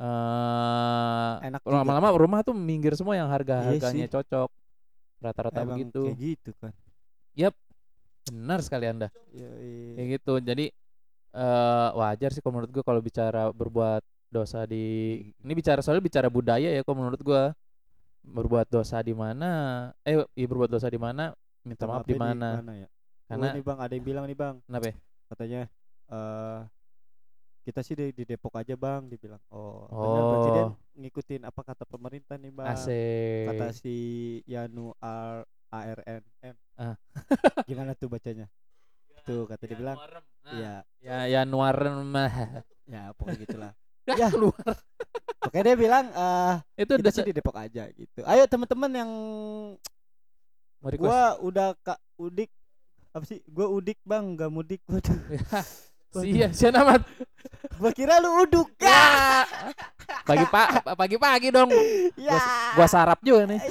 eh 0.00 1.34
Enak 1.50 1.66
lama-lama 1.66 2.14
rumah 2.14 2.40
tuh 2.46 2.54
minggir 2.54 2.94
semua 2.94 3.18
yang 3.18 3.26
harga-harganya 3.26 4.06
sih. 4.06 4.14
cocok. 4.14 4.48
Rata-rata 5.20 5.60
Emang 5.66 5.76
begitu. 5.76 6.00
kayak 6.06 6.18
gitu 6.18 6.50
kan. 6.62 6.72
Benar 8.30 8.62
sekali 8.62 8.86
Anda. 8.86 9.08
Yoi. 9.34 9.98
Kayak 9.98 10.08
gitu. 10.18 10.34
Jadi 10.40 10.64
eh 11.30 11.88
wajar 11.94 12.30
sih 12.34 12.42
kalau 12.42 12.58
menurut 12.58 12.70
gua 12.74 12.84
kalau 12.84 13.00
bicara 13.02 13.50
berbuat 13.54 14.02
dosa 14.30 14.66
di 14.66 15.18
ini 15.42 15.52
bicara 15.54 15.82
soalnya 15.82 16.02
bicara 16.02 16.26
budaya 16.30 16.70
ya 16.70 16.82
kalau 16.82 17.06
menurut 17.06 17.20
gua 17.22 17.54
berbuat 18.22 18.68
dosa 18.68 19.00
di 19.00 19.14
mana 19.16 19.50
eh 20.04 20.22
iya 20.36 20.46
berbuat 20.46 20.70
dosa 20.70 20.86
di 20.90 21.00
mana 21.00 21.34
minta 21.64 21.88
maaf 21.88 22.04
di 22.04 22.14
mana 22.18 22.60
ya? 22.74 22.88
karena 23.30 23.46
oh, 23.46 23.54
nih 23.56 23.64
bang 23.64 23.78
ada 23.78 23.92
yang 23.94 24.06
bilang 24.06 24.24
nih 24.26 24.36
bang 24.38 24.54
kenapa 24.66 24.86
ya? 24.90 24.94
katanya 25.30 25.60
eh 26.10 26.60
kita 27.60 27.80
sih 27.84 27.94
di, 27.94 28.10
di 28.10 28.24
Depok 28.26 28.56
aja 28.56 28.74
bang 28.74 29.06
dibilang 29.06 29.40
oh, 29.52 29.86
benar 29.88 30.22
berarti 30.26 30.50
dia 30.50 30.64
Oh. 30.66 30.72
ngikutin 31.00 31.42
apa 31.46 31.60
kata 31.64 31.84
pemerintah 31.88 32.36
nih 32.36 32.52
bang 32.52 32.68
asik 32.74 33.46
kata 33.48 33.66
si 33.72 33.96
Yanu 34.44 34.92
Al 35.00 35.46
A 35.70 35.80
R 35.86 36.00
N 36.02 36.22
M. 36.42 36.56
Ah. 36.74 36.98
Gimana 37.62 37.94
tuh 37.94 38.10
bacanya? 38.10 38.50
Tuh 39.22 39.46
kata 39.46 39.70
dia 39.70 39.78
bilang, 39.78 39.94
iya, 40.48 40.74
ya 41.00 41.18
Januar 41.40 41.76
mah 42.04 42.64
ya 42.88 43.12
pokoknya 43.16 43.38
gitulah. 43.44 43.72
ya 44.20 44.26
keluar 44.32 44.74
Pokoknya 45.40 45.72
dia 45.72 45.76
bilang 45.76 46.04
eh 46.12 46.84
itu 46.84 46.92
udah 47.00 47.12
sih 47.12 47.24
di 47.24 47.32
Depok 47.32 47.56
aja 47.56 47.88
gitu. 47.96 48.20
Ayo 48.28 48.44
teman-teman 48.44 48.90
yang 48.92 49.10
mau 50.80 50.88
request 50.92 51.08
gua 51.08 51.20
udah 51.40 51.68
kak 51.80 52.00
udik 52.20 52.52
apa 53.16 53.24
sih? 53.24 53.40
Gua 53.48 53.72
udik 53.72 53.96
bang, 54.04 54.36
gak 54.36 54.52
mudik. 54.52 54.84
Waduh, 54.84 55.16
Sia, 56.10 56.48
sia 56.50 56.74
amat. 56.74 57.06
gua 57.80 57.90
kira 57.94 58.18
lu 58.18 58.42
uduk. 58.42 58.68
Ya. 58.82 59.46
Pagi 60.26 60.42
pak, 60.50 60.82
pagi-pagi 60.98 61.48
dong. 61.54 61.70
Ya, 62.18 62.34
Gua 62.74 62.86
sarap 62.90 63.22
juga 63.22 63.46
nih. 63.46 63.62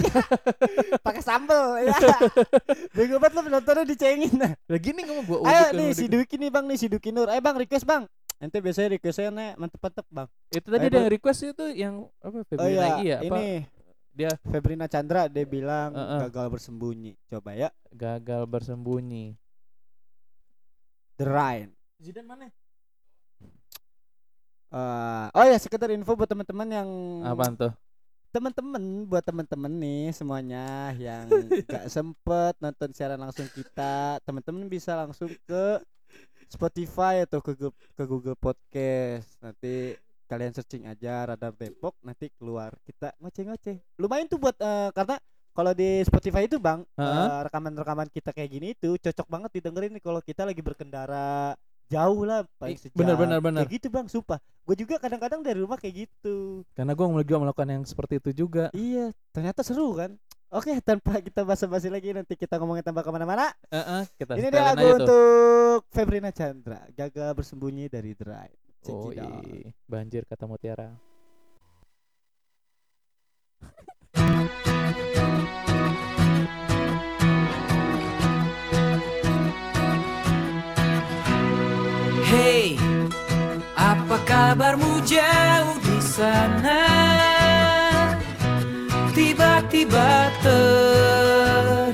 pakai 1.04 1.20
sambel 1.20 1.84
ya. 1.84 1.96
Bego 2.96 3.20
banget 3.20 3.44
lu 3.44 3.52
nontonnya 3.52 3.84
dicengin. 3.84 4.40
Lah 4.40 4.80
gini 4.80 5.04
ngomong 5.04 5.26
gua 5.28 5.38
Ayo 5.52 5.64
udik, 5.72 5.76
nih 5.76 5.90
si 5.92 6.06
Duki 6.08 6.36
nih 6.40 6.50
bang 6.50 6.66
nih 6.66 6.78
si 6.80 6.88
Duki 6.88 7.12
Nur. 7.12 7.28
Ayo 7.28 7.44
bang 7.44 7.60
request 7.60 7.84
bang. 7.84 8.08
Ente 8.40 8.64
biasanya 8.64 8.96
requestnya 8.96 9.30
nih 9.36 9.50
mantep-mantep 9.60 10.08
bang. 10.08 10.28
Itu 10.48 10.68
tadi 10.72 10.86
Ayo, 10.88 10.96
yang 10.96 11.08
request 11.12 11.40
itu 11.44 11.66
yang 11.76 11.96
apa 12.24 12.38
Oh 12.40 12.44
Febri 12.48 12.72
iya, 12.72 12.82
Nagi 12.88 13.04
ya 13.04 13.18
apa 13.20 13.36
ini 13.36 13.48
dia 14.10 14.32
Febrina 14.48 14.86
Chandra 14.92 15.32
dia 15.32 15.44
bilang 15.48 15.92
Heeh. 15.92 16.20
gagal 16.28 16.48
bersembunyi. 16.56 17.20
Coba 17.28 17.52
ya. 17.56 17.70
gagal 17.92 18.48
bersembunyi. 18.48 19.36
The 21.20 21.28
Rhine. 21.28 21.79
Zidan 22.00 22.26
mana? 22.26 22.48
Eh, 24.70 25.26
oh 25.34 25.46
ya 25.50 25.58
sekedar 25.58 25.90
info 25.90 26.14
buat 26.14 26.30
teman-teman 26.30 26.68
yang 26.70 26.90
Apaan 27.26 27.58
tuh? 27.58 27.74
teman-teman 28.30 29.10
buat 29.10 29.26
teman-teman 29.26 29.74
nih 29.82 30.14
semuanya 30.14 30.94
yang 31.02 31.26
gak 31.66 31.90
sempet 31.90 32.54
nonton 32.62 32.94
siaran 32.94 33.18
langsung 33.18 33.50
kita 33.50 34.22
teman-teman 34.22 34.70
bisa 34.70 34.94
langsung 34.94 35.34
ke 35.50 35.82
Spotify 36.46 37.26
atau 37.26 37.42
ke 37.42 37.58
Google, 37.58 37.74
ke 37.98 38.04
Google 38.06 38.38
Podcast 38.38 39.34
nanti 39.42 39.98
kalian 40.30 40.54
searching 40.54 40.86
aja 40.86 41.34
Radar 41.34 41.58
Depok 41.58 41.98
nanti 42.06 42.30
keluar 42.38 42.78
kita 42.86 43.18
ngoceh-ngoceh 43.18 43.98
lumayan 43.98 44.30
tuh 44.30 44.38
buat 44.38 44.54
eh, 44.62 44.94
karena 44.94 45.18
kalau 45.58 45.74
di 45.74 46.06
Spotify 46.06 46.46
itu 46.46 46.62
bang 46.62 46.86
Heeh. 46.94 47.26
eh, 47.26 47.40
rekaman-rekaman 47.50 48.14
kita 48.14 48.30
kayak 48.30 48.50
gini 48.54 48.78
itu 48.78 48.94
cocok 49.02 49.26
banget 49.26 49.50
didengerin 49.58 49.98
nih 49.98 50.04
kalau 50.06 50.22
kita 50.22 50.46
lagi 50.46 50.62
berkendara 50.62 51.58
jauh 51.90 52.22
lah 52.22 52.46
paling 52.62 52.78
sejam 52.78 53.02
bener, 53.02 53.16
bener, 53.18 53.40
bener. 53.42 53.62
kayak 53.66 53.74
gitu 53.82 53.88
bang 53.90 54.06
sumpah 54.06 54.38
gue 54.70 54.76
juga 54.86 55.02
kadang-kadang 55.02 55.42
dari 55.42 55.58
rumah 55.58 55.82
kayak 55.82 56.06
gitu 56.06 56.62
Karena 56.78 56.94
gua 56.94 57.10
juga 57.26 57.42
melakukan 57.42 57.70
yang 57.74 57.84
seperti 57.90 58.22
itu 58.22 58.46
juga. 58.46 58.70
Iya, 58.70 59.10
ternyata 59.34 59.66
seru 59.66 59.98
kan. 59.98 60.14
Oke, 60.54 60.78
tanpa 60.82 61.22
kita 61.22 61.42
basa-basi 61.42 61.90
lagi 61.90 62.14
nanti 62.14 62.38
kita 62.38 62.58
ngomongin 62.62 62.86
tambah 62.86 63.02
ke 63.02 63.10
mana-mana. 63.10 63.50
Heeh, 63.70 64.04
kita 64.18 64.38
Ini 64.38 64.50
dia 64.50 64.62
lagu 64.74 64.86
tuh. 64.86 64.98
untuk 65.02 65.78
Febrina 65.94 66.30
Chandra, 66.30 66.86
gagal 66.94 67.34
bersembunyi 67.38 67.90
dari 67.90 68.14
Drive. 68.14 68.58
Oh, 68.90 69.10
Check 69.10 69.22
iya. 69.22 69.74
banjir 69.86 70.26
kata 70.30 70.46
Mutiara. 70.46 70.94
Apa 84.10 84.26
kabarmu 84.26 85.06
jauh 85.06 85.78
di 85.86 86.02
sana? 86.02 86.82
Tiba-tiba 89.14 90.34
teringat 90.42 91.94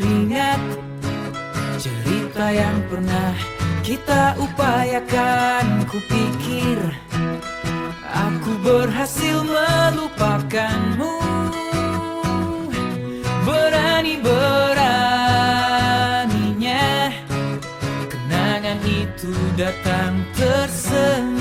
cerita 1.75 2.55
yang 2.55 2.79
pernah 2.87 3.35
kita 3.83 4.31
upayakan. 4.39 5.83
Kupikir 5.91 6.79
aku 8.07 8.63
berhasil 8.63 9.43
melupakanmu. 9.43 11.19
Berani 13.43 14.23
beraninya 14.23 15.11
Kenangan 18.07 18.79
itu 18.87 19.35
datang 19.59 20.23
tersenyum 20.39 21.34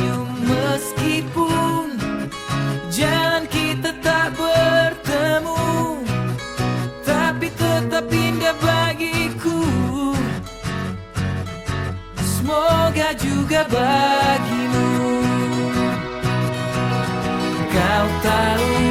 Semoga 13.54 13.70
juga 13.70 13.78
bagimu 13.78 14.90
Kau 17.70 18.06
tahu 18.26 18.66
aku 18.66 18.83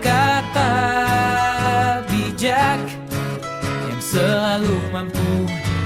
kata-kata 0.00 0.72
bijak 2.08 2.80
Yang 3.88 4.02
selalu 4.16 4.76
mampu 4.92 5.32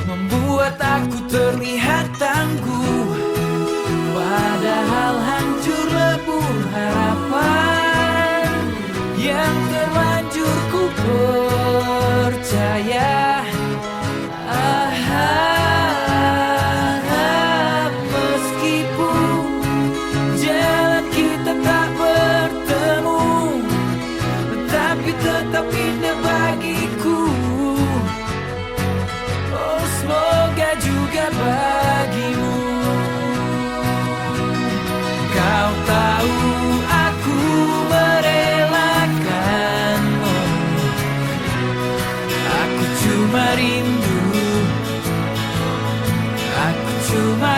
membuat 0.07 0.79
aku 0.79 1.19
terlihat 1.27 2.07
tangguh 2.19 2.74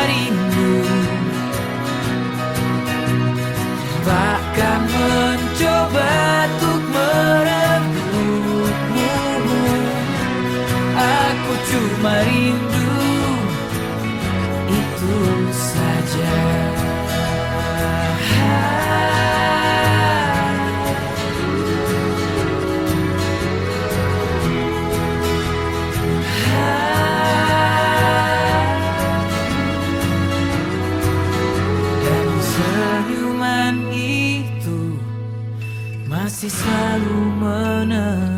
cuma 0.07 0.46
masih 36.47 36.63
selalu 36.63 38.36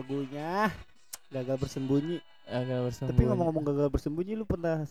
lagunya. 0.00 0.72
Gagal 1.30 1.56
bersembunyi. 1.60 2.16
Agak 2.50 2.78
bersembunyi. 2.90 3.14
Tapi 3.14 3.22
ngomong-ngomong 3.30 3.64
gagal 3.68 3.88
bersembunyi 3.92 4.32
lu 4.34 4.44
pernah 4.48 4.82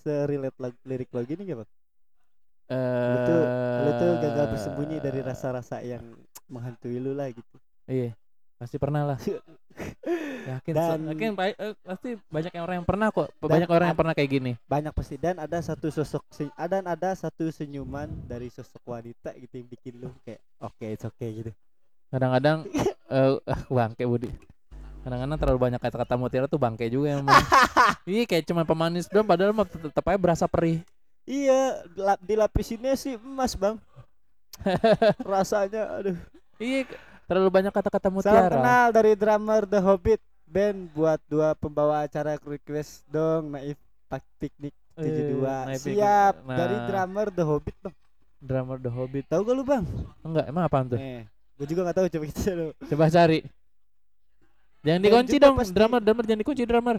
lag- 0.61 0.81
lirik 0.87 1.11
lagu 1.11 1.29
ini 1.33 1.43
gak, 1.49 1.57
Bang? 1.65 1.71
eh 2.69 2.77
Lu 3.09 3.17
tuh 3.25 3.41
lu 3.81 3.91
tuh 3.97 4.11
gagal 4.21 4.45
bersembunyi 4.53 4.97
dari 5.01 5.19
rasa-rasa 5.25 5.81
yang 5.81 6.05
menghantui 6.45 7.01
lu 7.01 7.17
lah 7.17 7.33
gitu. 7.33 7.55
Iya. 7.89 8.13
Pasti 8.61 8.77
pernah 8.77 9.03
lah. 9.03 9.17
Yakin 10.49 10.73
Dan- 10.73 11.07
yakin 11.13 11.31
eh, 11.37 11.75
pasti 11.85 12.09
banyak 12.31 12.51
yang 12.55 12.63
orang 12.65 12.75
yang 12.81 12.87
pernah 12.87 13.07
kok. 13.13 13.29
Banyak 13.37 13.69
orang 13.69 13.87
yang 13.93 13.99
pernah 13.99 14.13
kayak 14.17 14.29
gini. 14.31 14.51
Banyak 14.65 14.91
pasti 14.95 15.15
dan 15.19 15.37
ada 15.37 15.59
satu 15.61 15.91
sosok 15.93 16.23
ada 16.57 16.81
ada 16.81 17.09
satu 17.13 17.47
senyuman 17.53 18.09
dari 18.25 18.49
sosok 18.49 18.81
wanita 18.87 19.35
gitu 19.37 19.53
yang 19.61 19.67
bikin 19.69 19.93
lu 20.01 20.09
kayak 20.25 20.41
oke 20.57 20.85
it's 20.89 21.05
okay 21.05 21.29
gitu. 21.43 21.51
Kadang-kadang 22.09 22.65
eh 23.13 23.37
ah, 23.45 23.61
bangke 23.77 24.03
Budi. 24.09 24.31
Kadang-kadang 24.99 25.38
terlalu 25.38 25.59
banyak 25.62 25.79
kata-kata 25.79 26.13
mutiara 26.15 26.45
tuh 26.45 26.57
bangke 26.57 26.85
juga 26.85 27.17
emang. 27.17 27.33
Iya 28.05 28.23
kayak 28.25 28.43
cuma 28.43 28.63
pemanis 28.63 29.05
doang 29.05 29.23
padahal 29.23 29.51
mah 29.51 29.63
tet- 29.63 29.81
tetap 29.83 30.03
aja 30.03 30.17
berasa 30.17 30.45
perih. 30.45 30.81
Iya, 31.23 31.59
la- 31.93 32.17
dilapisinnya 32.19 32.93
sih 32.93 33.15
emas, 33.15 33.53
Bang. 33.53 33.77
Rasanya 35.25 35.83
aduh. 35.95 36.17
Iya 36.57 36.89
terlalu 37.25 37.49
banyak 37.51 37.69
kata-kata 37.71 38.09
Salam 38.09 38.15
mutiara. 38.15 38.49
kenal 38.51 38.88
dari 38.89 39.13
drummer 39.13 39.62
The 39.63 39.79
Hobbit 39.79 40.17
band 40.43 40.89
buat 40.91 41.21
dua 41.23 41.53
pembawa 41.53 42.01
acara 42.01 42.41
request 42.41 43.05
dong 43.05 43.53
Naif 43.53 43.77
Pak 44.03 44.25
Piknik 44.35 44.73
72 44.95 45.05
Eh, 45.38 45.63
Naif 45.63 45.79
Piknik. 45.79 45.95
siap 45.95 46.33
Nah. 46.41 46.57
dari 46.57 46.75
drummer 46.83 47.27
The 47.29 47.43
Hobbit 47.43 47.77
bang 47.79 47.95
Drummer 48.39 48.77
The 48.77 48.89
Hobbit. 48.89 49.25
tahu 49.27 49.41
gak 49.43 49.53
lu 49.53 49.63
bang 49.63 49.85
Enggak, 50.19 50.45
emang 50.47 50.63
apaan 50.63 50.85
tuh? 50.88 50.97
eh 50.97 51.29
gue 51.53 51.67
juga 51.67 51.85
gak 51.85 51.95
tahu 51.95 52.05
coba 52.09 52.23
kita 52.25 52.41
dulu 52.49 52.71
Coba 52.81 53.05
cari. 53.07 53.39
Jangan 54.79 55.01
dikunci 55.01 55.35
juga 55.35 55.43
dong, 55.45 55.55
pasti- 55.57 55.75
drummer, 55.75 55.99
drummer 55.99 56.23
jangan 56.23 56.41
dikunci 56.41 56.63
drummer. 56.63 56.97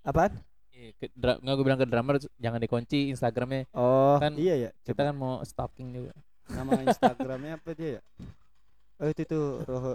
apaan? 0.00 0.32
Iya, 0.70 0.90
ke- 0.96 1.12
dra- 1.12 1.36
nggak 1.36 1.54
gue 1.54 1.64
bilang 1.64 1.76
ke 1.76 1.86
drummer 1.86 2.14
jangan 2.36 2.56
dikunci 2.58 2.98
Instagramnya. 3.10 3.68
oh 3.72 4.16
Kan 4.16 4.32
iya 4.34 4.54
ya 4.58 4.70
Kita 4.80 4.96
coba. 4.96 5.06
kan 5.06 5.14
mau 5.14 5.34
stalking 5.42 5.88
juga. 5.90 6.12
nama 6.48 6.80
Instagramnya 6.80 7.52
apa 7.56 7.70
dia 7.72 7.90
ya? 7.96 8.02
Oh 8.96 9.06
itu 9.06 9.22
tuh 9.22 9.62
Roho 9.62 9.94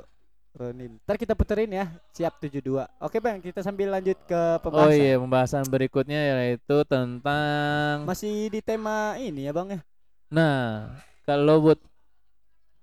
Ronin. 0.53 1.01
Ntar 1.01 1.15
kita 1.15 1.33
puterin 1.33 1.67
ya 1.69 1.85
siap 2.09 2.39
72 2.39 2.63
oke 2.95 3.17
bang 3.17 3.37
kita 3.39 3.59
sambil 3.59 3.91
lanjut 3.91 4.15
ke 4.21 4.31
Oh 4.55 4.59
pembahasan 4.61 4.95
iya, 4.95 5.15
pembahasan 5.15 5.63
berikutnya 5.65 6.15
yaitu 6.39 6.77
tentang 6.85 8.03
masih 8.03 8.47
di 8.47 8.59
tema 8.59 9.17
ini 9.17 9.43
ya 9.43 9.51
bang 9.51 9.67
ya? 9.69 9.79
Nah, 10.27 10.95
kalau 11.23 11.59
buat 11.61 11.79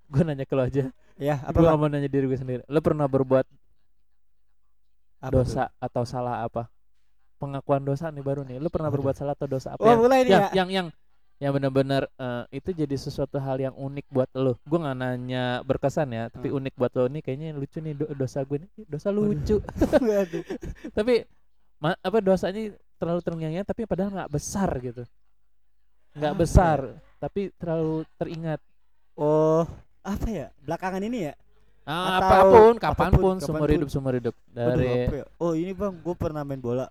gue 0.06 0.22
nanya 0.22 0.42
ke 0.42 0.52
lo 0.52 0.62
aja, 0.62 0.92
ya 1.16 1.40
apa 1.40 1.54
gue 1.54 1.70
mau 1.70 1.86
nanya 1.86 2.06
diri 2.06 2.26
gue 2.26 2.36
sendiri. 2.36 2.60
Lo 2.66 2.78
pernah 2.78 3.06
berbuat 3.06 3.48
Apa 5.22 5.30
tuh? 5.30 5.36
dosa 5.46 5.64
atau 5.78 6.02
salah 6.02 6.42
apa? 6.42 6.66
Pengakuan 7.38 7.82
dosa 7.82 8.10
nih 8.10 8.22
baru 8.22 8.42
nih. 8.42 8.58
Lo 8.58 8.68
pernah 8.70 8.90
Waduh. 8.90 8.98
berbuat 8.98 9.16
salah 9.16 9.34
atau 9.38 9.46
dosa 9.46 9.74
apa? 9.74 9.82
oh 9.82 9.88
yang, 9.88 10.00
mulai 10.02 10.20
nih 10.26 10.30
yang, 10.30 10.42
ya 10.42 10.50
yang 10.52 10.68
yang 10.70 10.88
yang 11.42 11.52
benar-benar 11.58 12.06
eh, 12.06 12.44
itu 12.54 12.70
jadi 12.70 12.94
sesuatu 12.94 13.34
hal 13.42 13.58
yang 13.58 13.74
unik 13.74 14.06
buat 14.10 14.30
lo. 14.38 14.54
Gue 14.62 14.78
nggak 14.78 14.94
nanya 14.94 15.44
berkesan 15.66 16.14
ya, 16.14 16.30
tapi 16.30 16.50
Hmm. 16.50 16.58
unik 16.62 16.74
buat 16.78 16.92
lo 16.94 17.10
nih. 17.10 17.22
Kayaknya 17.22 17.48
lucu 17.58 17.78
nih 17.82 17.94
do- 17.98 18.12
dosa 18.14 18.46
gue 18.46 18.62
nih. 18.62 18.70
Ih, 18.78 18.86
Dosa 18.86 19.08
lucu. 19.10 19.58
Tapi 20.98 21.14
ma- 21.82 21.98
apa 21.98 22.18
dosanya 22.22 22.78
terlalu 22.94 23.20
terngiang 23.26 23.66
tapi 23.66 23.82
padahal 23.90 24.14
nggak 24.14 24.30
besar 24.30 24.70
gitu. 24.78 25.02
Nggak 26.14 26.34
ya? 26.34 26.38
besar, 26.38 26.78
tapi 27.18 27.50
terlalu 27.58 28.06
teringat. 28.20 28.60
Oh, 29.18 29.66
apa 30.06 30.26
ya? 30.30 30.46
Belakangan 30.62 31.02
ini 31.02 31.26
ya? 31.26 31.34
Ah, 31.82 32.16
Atau 32.16 32.22
apa 32.22 32.36
pun, 32.38 32.46
apa 32.46 32.46
pun, 32.46 32.74
kapan 32.78 33.10
pun, 33.10 33.34
seumur 33.42 33.58
kapan 33.58 33.66
pun. 33.66 33.74
hidup, 33.74 33.88
seumur 33.90 34.12
hidup. 34.14 34.34
Dari 34.46 34.86
ya? 35.10 35.26
Oh, 35.36 35.52
ini 35.52 35.74
Bang, 35.74 35.98
gue 35.98 36.14
pernah 36.14 36.46
main 36.46 36.62
bola. 36.62 36.86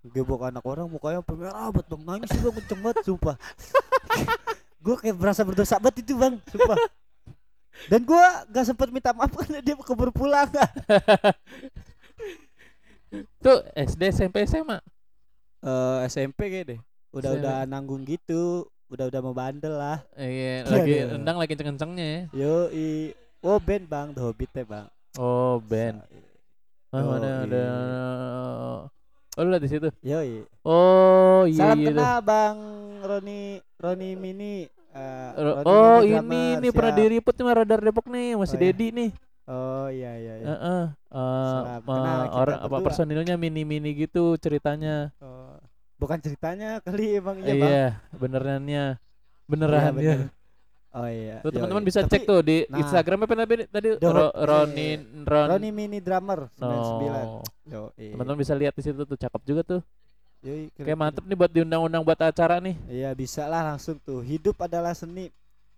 Gebok 0.00 0.48
anak 0.48 0.64
orang 0.64 0.88
mukanya 0.88 1.24
merah 1.24 1.68
banget, 1.68 1.86
Bang. 1.88 2.02
Nangis 2.04 2.28
sih 2.28 2.40
Bang, 2.40 2.52
kenceng 2.52 2.80
banget, 2.80 3.00
sumpah. 3.02 3.36
gue 4.84 4.94
kayak 4.96 5.16
berasa 5.16 5.40
berdosa 5.40 5.76
banget 5.76 6.04
itu, 6.04 6.12
Bang, 6.14 6.36
sumpah. 6.46 6.76
Dan 7.88 8.04
gue 8.04 8.24
gak 8.52 8.64
sempet 8.66 8.92
minta 8.92 9.16
maaf 9.16 9.32
karena 9.32 9.64
dia 9.64 9.72
keburu 9.72 10.12
pulang. 10.12 10.44
tuh 13.40 13.58
SD, 13.74 14.02
SMP, 14.12 14.44
SMA. 14.44 14.78
Eh 15.60 15.98
SMP 16.06 16.52
kayak 16.52 16.66
deh. 16.68 16.80
Udah-udah 17.10 17.64
nanggung 17.64 18.04
gitu, 18.04 18.68
udah-udah 18.86 19.20
mau 19.20 19.32
bandel 19.32 19.74
lah. 19.74 20.04
Iya, 20.14 20.62
Iya, 20.62 20.70
lagi 20.70 20.92
iya. 20.92 21.04
endang 21.10 21.40
lagi 21.40 21.50
kenceng-kencengnya 21.50 22.06
ya. 22.06 22.20
Yo, 22.36 22.54
i 22.70 23.16
Oh, 23.40 23.56
band 23.56 23.88
Bang, 23.88 24.08
The 24.12 24.20
Hobbit 24.20 24.52
ya, 24.52 24.64
Bang. 24.64 24.86
Oh, 25.16 25.56
band. 25.60 26.04
Ah, 26.90 27.00
Oh, 27.00 27.06
mana 27.08 27.28
ada. 27.46 27.64
Oh, 29.32 29.42
lu 29.42 29.56
di 29.56 29.68
situ. 29.70 29.88
Yo, 30.02 30.20
i. 30.20 30.44
Oh, 30.60 31.48
iya 31.48 31.72
Salam 31.72 31.78
iya. 31.78 31.88
kenal 31.88 32.18
Bang 32.20 32.58
Roni 33.00 33.40
Roni 33.78 34.10
Mini. 34.12 34.68
eh, 34.90 35.30
Ro- 35.32 35.62
Roni 35.62 35.70
Oh, 35.70 35.98
Mini 36.02 36.18
ini 36.18 36.42
nih 36.60 36.70
pernah 36.74 36.92
diriput 36.92 37.32
nih 37.32 37.46
Radar 37.54 37.80
Depok 37.80 38.10
nih, 38.10 38.34
masih 38.34 38.58
Oh, 38.58 38.60
iya. 38.60 38.66
Dedi 38.68 38.86
nih. 38.90 39.10
Oh 39.46 39.86
iya 39.88 40.12
iya 40.14 40.34
iya. 40.36 40.46
Heeh. 40.46 40.82
Eh, 41.08 41.48
Salam 41.48 41.80
ma- 41.80 41.94
kenal 41.96 42.20
kita 42.20 42.36
orang 42.36 42.58
apa 42.60 42.76
personilnya 42.82 43.34
mini-mini 43.34 43.90
gitu 43.96 44.34
ceritanya. 44.36 45.14
Oh, 45.16 45.56
bukan 45.96 46.18
ceritanya 46.18 46.82
kali 46.82 47.16
emang 47.16 47.38
iya, 47.40 47.54
Bang. 47.54 47.70
Iya, 47.70 47.86
benerannya. 48.12 48.84
Benerannya. 49.46 50.14
bener. 50.26 50.39
Oh 50.90 51.06
iya. 51.06 51.38
Tuh 51.38 51.54
teman-teman 51.54 51.86
bisa 51.86 52.02
Tapi 52.02 52.10
cek 52.10 52.22
tuh 52.26 52.40
di 52.42 52.66
nah. 52.66 52.82
Instagram 52.82 53.22
apa 53.22 53.34
tadi 53.38 53.64
tadi 53.70 53.88
Ro- 54.02 54.10
Hot- 54.10 54.34
Ronin 54.42 55.00
Ron. 55.22 55.46
Roni 55.54 55.70
Mini 55.70 55.98
drummer 56.02 56.50
99. 56.58 57.70
No. 57.70 57.94
Iya. 57.94 58.12
Teman-teman 58.18 58.38
bisa 58.42 58.52
lihat 58.58 58.74
di 58.74 58.82
situ 58.82 59.02
tuh 59.06 59.14
cakep 59.14 59.42
juga 59.46 59.62
tuh. 59.62 59.80
Yoi, 60.40 60.72
keren, 60.72 60.86
Kayak 60.88 60.98
mantep 60.98 61.24
nih 61.28 61.36
buat 61.36 61.52
diundang-undang 61.52 62.02
buat 62.02 62.16
acara 62.16 62.58
nih. 62.64 62.72
Iya, 62.88 63.12
bisa 63.12 63.44
lah 63.44 63.60
langsung 63.70 64.00
tuh. 64.00 64.24
Hidup 64.24 64.56
adalah 64.58 64.96
seni 64.96 65.28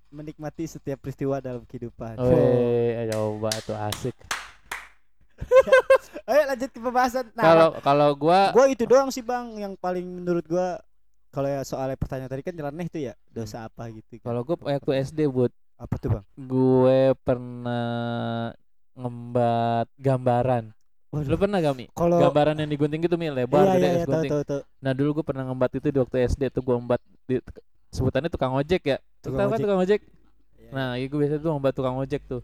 menikmati 0.08 0.70
setiap 0.70 1.02
peristiwa 1.02 1.42
dalam 1.42 1.66
kehidupan. 1.66 2.14
Woi, 2.16 3.10
coba 3.10 3.50
tuh 3.60 3.74
asik. 3.74 4.14
Ayo 6.30 6.42
lanjut 6.46 6.70
ke 6.70 6.78
pembahasan. 6.78 7.26
Nah, 7.34 7.42
Kalau 7.42 7.68
kalau 7.82 8.08
gua 8.14 8.54
gua 8.54 8.70
itu 8.70 8.86
doang 8.86 9.10
sih, 9.10 9.20
Bang, 9.20 9.58
yang 9.58 9.74
paling 9.74 10.06
menurut 10.06 10.46
gua 10.46 10.78
kalau 11.32 11.48
ya 11.48 11.64
soalnya 11.64 11.96
pertanyaan 11.96 12.28
tadi 12.28 12.44
kan 12.44 12.52
nyeleneh 12.52 12.86
tuh 12.92 13.00
ya 13.08 13.14
dosa 13.32 13.64
apa 13.64 13.88
gitu 13.88 14.20
kan. 14.20 14.28
kalau 14.28 14.44
gua 14.44 14.56
waktu 14.60 14.92
SD 15.00 15.26
buat 15.32 15.52
apa 15.82 15.94
tuh, 15.98 16.08
Bang? 16.14 16.24
gue 16.38 17.00
pernah 17.26 18.54
ngembat 18.94 19.90
gambaran. 19.98 20.70
Waduh. 21.12 21.28
Lu 21.28 21.36
pernah 21.36 21.60
gak 21.60 21.76
Mi? 21.76 21.86
Kalau 21.92 22.16
Gambaran 22.22 22.56
yang 22.56 22.70
digunting 22.72 23.00
gitu 23.04 23.20
Mi, 23.20 23.28
lebar 23.28 23.68
iya, 23.68 23.72
gede 23.76 23.84
iya, 23.84 23.92
iya, 23.92 24.04
gunting. 24.08 24.30
tahu, 24.32 24.42
tahu. 24.48 24.60
Nah, 24.80 24.92
dulu 24.96 25.08
gue 25.20 25.24
pernah 25.26 25.44
ngembat 25.44 25.70
itu 25.76 25.88
di 25.92 25.98
waktu 26.00 26.16
SD 26.24 26.42
tuh 26.54 26.62
gua 26.64 26.80
ngembat 26.80 27.00
di 27.28 27.36
sebutannya 27.92 28.30
tukang 28.32 28.54
ojek 28.56 28.82
ya. 28.86 28.98
Tukang 29.20 29.50
kan 29.50 29.58
ojek. 29.58 29.64
tukang 29.66 29.80
ojek? 29.82 30.00
Iya. 30.56 30.70
Nah, 30.72 30.88
iya 30.96 31.06
gue 31.10 31.18
biasa 31.18 31.34
tuh 31.42 31.50
ngembat 31.52 31.72
tukang 31.76 31.96
ojek 32.00 32.22
tuh. 32.24 32.40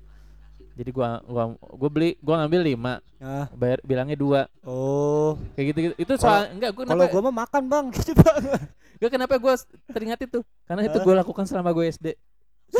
Jadi 0.78 0.94
gua 0.94 1.18
gua 1.26 1.58
gua 1.58 1.90
beli 1.90 2.14
gua 2.22 2.46
ngambil 2.46 2.60
lima. 2.62 2.94
Ah, 3.18 3.50
bayar 3.50 3.82
bilangnya 3.82 4.14
dua. 4.14 4.46
Oh, 4.62 5.34
kayak 5.58 5.74
gitu 5.74 5.78
gitu. 5.90 5.94
Itu 5.98 6.12
soal 6.22 6.54
enggak 6.54 6.70
gue 6.70 6.86
kalau 6.86 7.06
gua 7.10 7.22
mah 7.26 7.34
makan, 7.42 7.62
Bang. 7.66 7.86
Gitu, 7.98 8.14
Bang. 8.14 8.38
gua 9.02 9.10
kenapa 9.10 9.34
gue 9.42 9.54
teringat 9.90 10.22
itu? 10.22 10.38
Karena 10.70 10.86
itu 10.86 10.98
Hah? 10.98 11.04
gue 11.06 11.14
lakukan 11.18 11.44
selama 11.46 11.70
gue 11.74 11.86
SD 11.90 12.06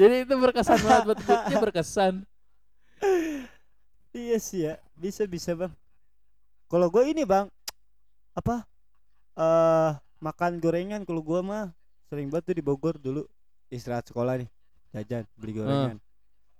jadi 0.00 0.26
itu 0.26 0.34
berkesan 0.34 0.82
banget 0.82 1.02
buat 1.06 1.20
gue 1.22 1.38
Itu 1.52 1.56
berkesan. 1.62 2.14
Iya 4.12 4.36
sih 4.42 4.60
ya, 4.68 4.74
bisa 4.92 5.24
bisa 5.24 5.56
bang. 5.56 5.72
Kalau 6.68 6.92
gue 6.92 7.02
ini 7.08 7.24
bang, 7.24 7.48
apa? 8.36 8.68
eh 9.32 9.92
makan 10.20 10.60
gorengan 10.60 11.08
kalau 11.08 11.24
gua 11.24 11.40
mah 11.40 11.64
sering 12.12 12.28
banget 12.28 12.52
tuh 12.52 12.56
di 12.60 12.64
Bogor 12.64 13.00
dulu. 13.00 13.24
Istirahat 13.72 14.12
sekolah 14.12 14.36
nih, 14.36 14.48
jajan 14.92 15.24
beli 15.34 15.52
gorengan. 15.56 15.98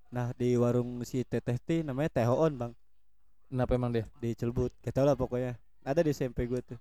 Nah 0.08 0.32
di 0.32 0.56
warung 0.56 1.04
si 1.04 1.20
Teteh 1.22 1.56
T 1.56 1.68
namanya 1.80 2.08
Tehoon 2.20 2.52
bang 2.56 2.72
kenapa 3.48 3.76
emang 3.76 3.92
dia 3.92 4.04
di 4.16 4.32
Celbut, 4.32 4.72
gak 4.80 4.96
tau 4.96 5.04
lah 5.04 5.12
pokoknya. 5.12 5.56
Ada 5.84 6.00
di 6.00 6.10
SMP 6.10 6.48
gue 6.48 6.60
tuh. 6.64 6.80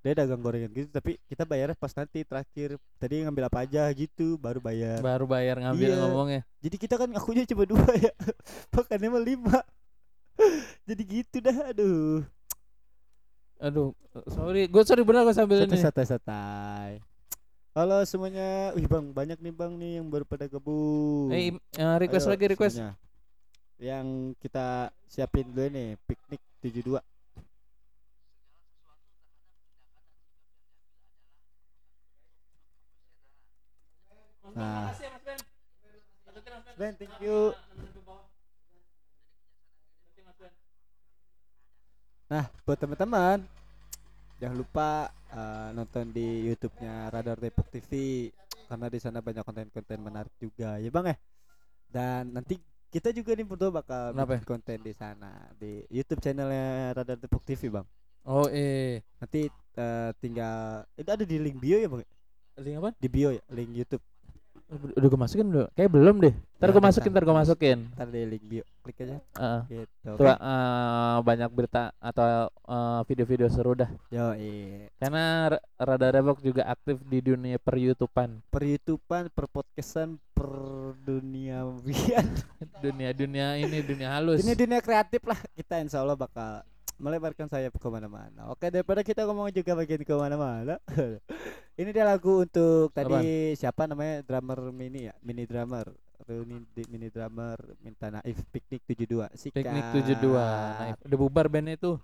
Dia 0.00 0.16
dagang 0.16 0.40
gorengan 0.40 0.72
gitu, 0.72 0.88
tapi 0.88 1.20
kita 1.28 1.44
bayarnya 1.44 1.76
pas 1.76 1.92
nanti 1.92 2.24
terakhir. 2.24 2.74
Tadi 2.96 3.20
ngambil 3.22 3.46
apa 3.46 3.68
aja 3.68 3.84
gitu, 3.92 4.34
baru 4.40 4.58
bayar. 4.58 4.98
baru 4.98 5.28
bayar 5.28 5.60
ngambil 5.60 5.92
Iya. 5.92 5.98
ngomongnya 6.00 6.40
Jadi 6.64 6.76
kita 6.80 6.94
kan 6.96 7.06
ngakunya 7.12 7.44
cuma 7.46 7.62
dua 7.68 7.84
ya, 8.00 8.10
makannya 8.72 9.08
mah 9.12 9.22
lima. 9.22 9.58
Jadi 10.88 11.02
gitu 11.04 11.36
dah, 11.38 11.56
aduh. 11.70 12.24
aduh 13.60 13.92
sorry 14.32 14.72
gue 14.72 14.82
sorry 14.88 15.04
benar 15.04 15.20
gue 15.28 15.36
sambil 15.36 15.68
ini 15.68 15.76
santai 15.76 16.08
santai 16.08 17.04
halo 17.74 18.02
semuanya. 18.02 18.74
Wih 18.74 18.86
bang 18.86 19.06
banyak 19.14 19.38
nih 19.38 19.54
bang 19.54 19.72
nih 19.78 19.92
yang 20.02 20.06
baru 20.10 20.24
pada 20.26 20.46
gabung. 20.50 21.30
Eh 21.30 21.54
eh, 21.54 21.96
request 22.02 22.26
Ayo 22.26 22.32
lagi 22.34 22.46
request. 22.50 22.76
semuanya. 22.78 22.96
yang 23.80 24.36
kita 24.36 24.92
siapin 25.08 25.48
dulu 25.56 25.72
nih 25.72 25.96
piknik 26.04 26.36
72 26.60 27.00
nah. 34.52 34.92
Ben, 36.76 36.92
thank 36.96 37.12
you. 37.24 37.56
Nah, 42.28 42.46
buat 42.62 42.78
teman-teman 42.78 43.59
jangan 44.40 44.56
lupa 44.56 44.88
eh, 45.30 45.68
nonton 45.76 46.04
di 46.10 46.48
YouTube-nya 46.48 47.12
Radar 47.12 47.36
Depok 47.36 47.68
TV 47.68 47.90
karena 48.66 48.86
di 48.88 48.98
sana 49.02 49.20
banyak 49.20 49.44
konten-konten 49.44 49.98
menarik 50.00 50.32
juga 50.40 50.80
ya 50.80 50.88
Bang 50.88 51.06
ya. 51.12 51.16
Dan 51.90 52.32
nanti 52.32 52.56
kita 52.90 53.12
juga 53.12 53.36
nih 53.36 53.46
berdua 53.46 53.70
bakal 53.70 54.16
Kenapa? 54.16 54.40
bikin 54.40 54.46
konten 54.48 54.78
di 54.82 54.94
sana 54.96 55.30
di 55.60 55.84
YouTube 55.92 56.24
channelnya 56.24 56.96
Radar 56.96 57.20
Depok 57.20 57.44
TV 57.44 57.68
Bang. 57.68 57.86
Oh 58.24 58.48
eh, 58.48 59.04
Nanti 59.20 59.46
eh, 59.76 60.10
tinggal 60.18 60.88
itu 60.96 61.10
ada 61.12 61.24
di 61.28 61.36
link 61.36 61.60
bio 61.60 61.76
ya 61.76 61.88
Bang? 61.92 62.02
link 62.60 62.76
apa? 62.80 62.90
Di 62.96 63.08
bio 63.08 63.28
ya, 63.32 63.42
link 63.52 63.70
YouTube. 63.76 64.04
Udah 64.70 65.08
gue 65.08 65.18
masukin 65.18 65.46
belum? 65.46 65.66
Kayak 65.74 65.90
belum 65.90 66.16
deh. 66.20 66.34
Ntar 66.56 66.62
Ya, 66.62 66.70
gue 66.70 66.78
udah, 66.78 66.86
masukin, 66.86 67.10
ntar. 67.10 67.22
gue 67.22 67.36
masukin. 67.36 67.78
Ntar 67.90 68.06
di 68.06 68.20
link 68.22 68.44
bio, 68.44 68.64
klik 68.80 68.98
aja 69.00 69.18
Heeh. 69.18 69.60
gitu. 69.68 70.10
Tuh 70.14 70.26
eh, 70.30 71.16
banyak 71.20 71.50
berita 71.50 71.90
atau 71.96 72.26
eh, 72.46 73.00
video-video 73.04 73.48
seru 73.48 73.74
dah. 73.74 73.90
Yo, 74.08 74.30
iya. 74.32 74.86
Karena 74.96 75.24
Ra- 75.50 75.64
Radar 75.76 76.14
Depok 76.14 76.38
juga 76.38 76.62
aktif 76.64 77.02
di 77.02 77.18
dunia 77.18 77.58
per 77.58 77.74
YouTubean. 77.74 78.46
per 78.46 78.62
YouTubean, 78.62 79.26
per 79.28 79.46
podcastan, 79.46 80.22
per 80.30 80.46
duniawian. 81.00 82.26
Dunia-dunia 82.78 83.56
ini 83.62 83.82
dunia 83.82 84.14
halus. 84.14 84.38
Ini 84.38 84.54
dunia 84.54 84.78
kreatif 84.78 85.26
lah. 85.26 85.40
Kita 85.50 85.82
insya 85.82 86.00
Allah 86.00 86.14
bakal 86.14 86.62
melebarkan 86.96 87.48
sayap 87.48 87.72
ke 87.74 87.88
mana-mana. 87.88 88.52
Oke, 88.52 88.68
daripada 88.68 89.00
kita 89.00 89.24
ngomong 89.24 89.48
juga 89.50 89.72
bagian 89.72 90.04
ke 90.04 90.14
mana-mana. 90.14 90.76
ini 91.80 91.90
dia 91.96 92.04
lagu 92.04 92.44
untuk 92.44 92.92
tadi 92.92 93.56
siapa 93.56 93.88
namanya 93.88 94.20
drummer 94.20 94.68
mini 94.68 95.08
ya, 95.08 95.14
mini 95.24 95.48
drummer. 95.48 95.88
Reuni 96.28 96.60
di 96.76 96.84
mini 96.92 97.08
drummer 97.08 97.56
minta 97.80 98.12
naif 98.12 98.44
piknik 98.52 98.84
72 98.84 99.32
Sikat. 99.40 99.64
Piknik 99.64 99.86
72. 100.20 100.28
Nah, 100.36 100.92
udah 101.00 101.16
bubar 101.16 101.48
bandnya 101.48 101.80
itu. 101.80 101.96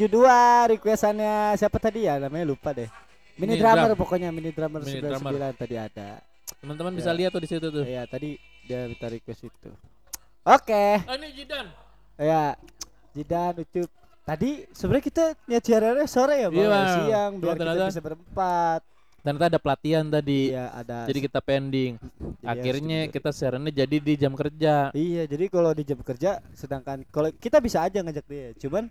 72 0.00 0.24
requestannya 0.70 1.34
siapa 1.54 1.76
tadi 1.76 2.08
ya 2.08 2.16
namanya 2.16 2.48
lupa 2.48 2.72
deh. 2.72 2.88
Mini, 3.36 3.52
Mini 3.52 3.60
drummer 3.60 3.92
drum. 3.92 4.00
pokoknya 4.00 4.28
mini 4.30 4.48
drummer 4.48 4.80
Mini 4.80 4.96
99 4.96 5.12
drummer. 5.12 5.52
tadi 5.52 5.76
ada. 5.76 6.08
Teman-teman 6.56 6.92
Ya. 6.92 6.96
bisa 6.96 7.10
lihat 7.12 7.30
tuh 7.30 7.40
di 7.40 7.48
situ 7.48 7.66
tuh. 7.68 7.84
Iya, 7.84 8.04
tadi 8.04 8.36
dia 8.64 8.84
minta 8.84 9.06
request 9.06 9.44
itu. 9.44 9.70
Oke. 10.42 10.84
Ah, 11.00 11.16
ini 11.16 11.28
Jidan. 11.32 11.66
Ya. 12.16 12.56
Jidan 13.12 13.52
Ucup. 13.58 13.88
Tadi 14.22 14.50
sebenarnya 14.70 15.04
kita 15.04 15.24
niat 15.44 15.62
siarannya 15.62 16.06
sore 16.06 16.36
ya, 16.38 16.48
Bang. 16.48 16.56
Iya, 16.56 16.68
Bang. 16.70 16.88
siang 16.94 17.32
biar 17.36 17.48
kita 17.50 17.60
ternyata- 17.60 17.90
bisa 17.90 18.00
berempat. 18.02 18.80
Ternyata 19.20 19.46
ada 19.46 19.60
pelatihan 19.60 20.04
tadi. 20.06 20.40
Iya, 20.48 20.66
ada. 20.72 20.98
Jadi 21.04 21.18
kita 21.20 21.40
pending. 21.40 21.92
jadi 22.00 22.46
Akhirnya 22.46 22.98
harus 23.04 23.12
kita 23.12 23.30
siarannya 23.30 23.72
jadi 23.74 23.96
di 23.98 24.14
jam 24.16 24.32
kerja. 24.32 24.88
Iya, 24.92 25.22
jadi 25.26 25.44
kalau 25.46 25.70
di 25.70 25.84
jam 25.84 26.00
kerja 26.00 26.40
sedangkan 26.52 27.04
kalau 27.06 27.28
kita 27.30 27.60
bisa 27.60 27.84
aja 27.84 28.00
ngajak 28.00 28.24
dia, 28.24 28.56
cuman 28.58 28.88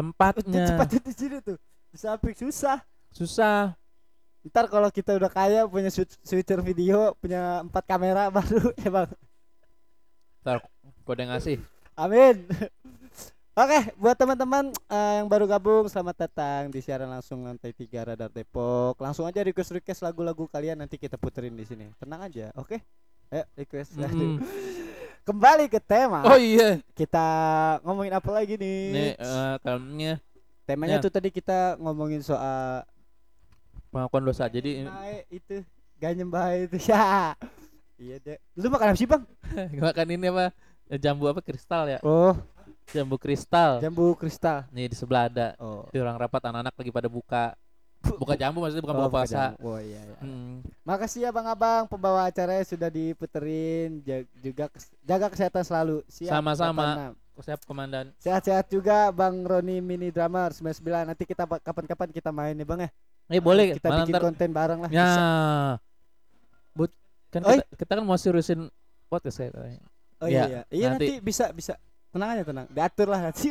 tempatnya 0.00 0.64
Tempatnya 0.72 1.00
di 1.04 1.12
sini 1.12 1.36
tuh. 1.44 1.58
Di 1.92 1.96
samping 2.00 2.36
susah. 2.36 2.80
susah 3.12 3.76
Ntar 4.40 4.72
kalau 4.72 4.88
kita 4.88 5.20
udah 5.20 5.28
kaya 5.28 5.68
punya 5.68 5.92
switch- 5.92 6.16
switcher 6.24 6.64
video, 6.64 7.12
punya 7.20 7.60
empat 7.60 7.84
kamera 7.84 8.30
baru 8.36 8.72
ya 8.80 8.88
bang. 8.88 9.10
ntar 10.40 10.64
kode 11.04 11.28
ngasih 11.28 11.60
Amin. 11.92 12.48
Oke, 13.60 13.92
buat 14.00 14.16
teman-teman 14.16 14.72
eh, 14.72 15.20
yang 15.20 15.28
baru 15.28 15.44
gabung, 15.44 15.84
selamat 15.84 16.16
datang 16.24 16.72
di 16.72 16.80
siaran 16.80 17.12
langsung 17.12 17.44
lantai 17.44 17.76
3 17.76 18.08
Radar 18.08 18.32
Depok. 18.32 18.96
Langsung 18.96 19.28
aja 19.28 19.44
request 19.44 19.76
request 19.76 20.00
lagu-lagu 20.00 20.48
kalian 20.48 20.80
nanti 20.80 20.96
kita 20.96 21.20
puterin 21.20 21.52
di 21.52 21.68
sini. 21.68 21.92
Tenang 22.00 22.24
aja, 22.24 22.48
oke? 22.56 22.80
Ayo 23.28 23.44
request. 23.60 24.00
Mm. 24.00 24.40
Kembali 25.22 25.68
ke 25.68 25.78
tema. 25.78 26.24
oh 26.24 26.34
iya 26.34 26.80
Kita 26.92 27.26
ngomongin 27.82 28.12
apa 28.12 28.30
lagi 28.30 28.56
nih? 28.56 28.80
nih 28.90 29.10
eh, 29.14 29.54
kalemnya 29.60 30.14
Temanya 30.64 30.96
ya. 30.96 31.02
tuh 31.02 31.10
tadi 31.10 31.28
kita 31.28 31.74
ngomongin 31.76 32.20
soal 32.20 32.86
pengakuan 33.90 34.22
dosa 34.22 34.46
jadi 34.46 34.86
Baik, 34.86 35.24
itu 35.28 35.56
gak 35.96 36.12
nyembah 36.14 36.46
itu 36.56 36.78
ya. 36.90 37.34
Iya 37.94 38.16
deh. 38.18 38.38
Lu 38.56 38.70
makan 38.70 38.94
apa 38.94 38.96
sih 38.96 39.04
bang? 39.04 39.22
makan 39.82 40.06
ini 40.08 40.26
apa 40.26 40.54
jambu 40.96 41.26
apa 41.26 41.40
kristal 41.40 41.84
ya 41.86 41.98
Oh, 42.00 42.34
jambu 42.88 43.14
kristal 43.14 43.78
jambu 43.78 44.14
kristal. 44.14 44.66
nih 44.70 44.88
di 44.88 44.96
sebelah 44.96 45.26
ada 45.26 45.54
Oh. 45.58 45.86
di 45.88 45.98
orang 45.98 46.16
rapat 46.16 46.40
anak-anak 46.44 46.74
lagi 46.74 46.90
pada 46.90 47.06
buka 47.06 47.54
buka 48.00 48.34
jambu 48.34 48.60
maksudnya 48.60 48.80
bukan 48.80 48.96
Oh, 48.96 49.00
buka 49.02 49.12
puasa 49.12 49.52
bukan. 49.52 49.66
Oh 49.66 49.78
iya, 49.78 50.00
iya. 50.00 50.16
Hmm. 50.18 50.64
Makasih 50.82 51.20
ya 51.22 51.30
bang-abang 51.30 51.84
pembawa 51.84 52.24
acaranya 52.24 52.64
sudah 52.64 52.88
diputerin 52.88 54.00
juga 54.36 54.68
jaga 55.02 55.26
kesehatan 55.28 55.62
selalu. 55.62 55.96
Siap. 56.06 56.30
Sama-sama. 56.30 57.14
86. 57.14 57.16
siap 57.40 57.60
komandan 57.64 58.12
Sehat-sehat 58.16 58.68
juga 58.68 59.08
Bang 59.10 59.40
Roni 59.42 59.80
Mini 59.80 60.08
Drummer 60.08 60.52
99. 60.52 60.80
Nanti 61.06 61.24
kita 61.24 61.48
kapan-kapan 61.48 62.08
kita 62.10 62.28
main 62.28 62.52
ya 62.52 62.64
Bang 62.64 62.80
ya. 62.80 62.90
eh 63.26 63.38
boleh 63.38 63.72
Kita 63.74 63.88
bikin 63.94 64.12
ntar 64.12 64.22
konten 64.22 64.50
bareng 64.50 64.80
lah. 64.80 64.90
ya 64.90 65.00
Bisa. 65.00 65.24
but 66.74 66.90
kan 67.28 67.40
Oi. 67.42 67.56
kita, 67.56 67.64
kita 67.78 67.90
kan 67.94 68.02
mau 68.02 68.16
seriusin 68.16 68.68
podcast 69.06 69.38
ya 69.38 69.48
katanya. 69.48 69.80
Oh 70.18 70.26
iya 70.26 70.36
ya, 70.36 70.44
iya. 70.44 70.60
Iya 70.68 70.86
nanti, 70.92 71.06
nanti- 71.10 71.22
bisa 71.22 71.44
bisa. 71.50 71.72
Tenang 72.10 72.28
aja 72.30 72.42
tenang. 72.42 72.66
Diatur 72.68 73.06
lah 73.06 73.20
nanti. 73.22 73.48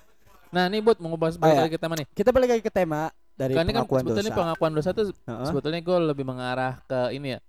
nah 0.50 0.66
ini 0.66 0.80
buat 0.80 0.98
mau 0.98 1.14
ngebahas 1.14 1.36
Oh, 1.36 1.46
ya. 1.46 1.62
lagi 1.62 1.78
kita 1.78 1.86
mana 1.86 2.02
nih 2.02 2.08
kita 2.10 2.30
balik 2.32 2.48
lagi 2.50 2.62
ke 2.64 2.72
tema 2.72 3.14
dari 3.40 3.52
kan 3.56 3.64
ini 3.64 3.72
kan 3.72 3.76
pengakuan 3.88 4.02
sebetulnya 4.04 4.32
dosa. 4.32 4.40
pengakuan 4.44 4.72
dosa 4.76 4.90
tuh 4.92 5.06
Heeh. 5.24 5.46
sebetulnya 5.48 5.80
gue 5.80 5.98
lebih 6.12 6.24
mengarah 6.28 6.74
ke 6.84 7.00
ini 7.16 7.36
ya 7.36 7.40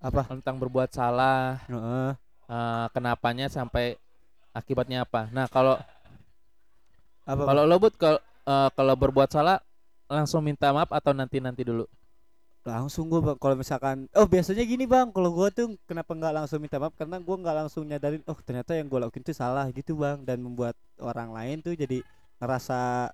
Apa? 0.00 0.24
tentang 0.24 0.56
berbuat 0.56 0.88
salah 0.88 1.60
Heeh. 1.68 2.10
eh, 2.48 2.86
kenapanya 2.96 3.52
sampai 3.52 4.00
akibatnya 4.56 5.04
apa 5.04 5.28
nah 5.28 5.44
kalau 5.46 5.76
Apa? 7.28 7.42
kalau 7.44 7.62
lo 7.68 7.76
but 7.76 7.94
kalau 8.00 8.20
eh, 8.48 8.68
kalau 8.72 8.94
berbuat 8.96 9.28
salah 9.28 9.60
langsung 10.10 10.40
minta 10.42 10.72
maaf 10.72 10.90
atau 10.90 11.12
nanti 11.14 11.38
nanti 11.38 11.62
dulu 11.62 11.84
langsung 12.60 13.08
gue 13.08 13.24
bang 13.24 13.38
kalau 13.40 13.56
misalkan 13.56 14.04
oh 14.12 14.28
biasanya 14.28 14.68
gini 14.68 14.84
bang 14.84 15.08
kalau 15.16 15.32
gue 15.32 15.48
tuh 15.48 15.66
kenapa 15.88 16.12
nggak 16.12 16.34
langsung 16.44 16.60
minta 16.60 16.76
maaf 16.76 16.92
karena 16.92 17.16
gue 17.16 17.36
nggak 17.40 17.56
langsung 17.56 17.88
nyadarin 17.88 18.20
oh 18.28 18.36
ternyata 18.44 18.76
yang 18.76 18.84
gue 18.92 19.00
lakuin 19.00 19.24
itu 19.24 19.32
salah 19.32 19.64
gitu 19.72 19.96
bang 19.96 20.20
dan 20.28 20.44
membuat 20.44 20.76
orang 21.00 21.32
lain 21.32 21.64
tuh 21.64 21.72
jadi 21.72 22.04
ngerasa 22.36 23.08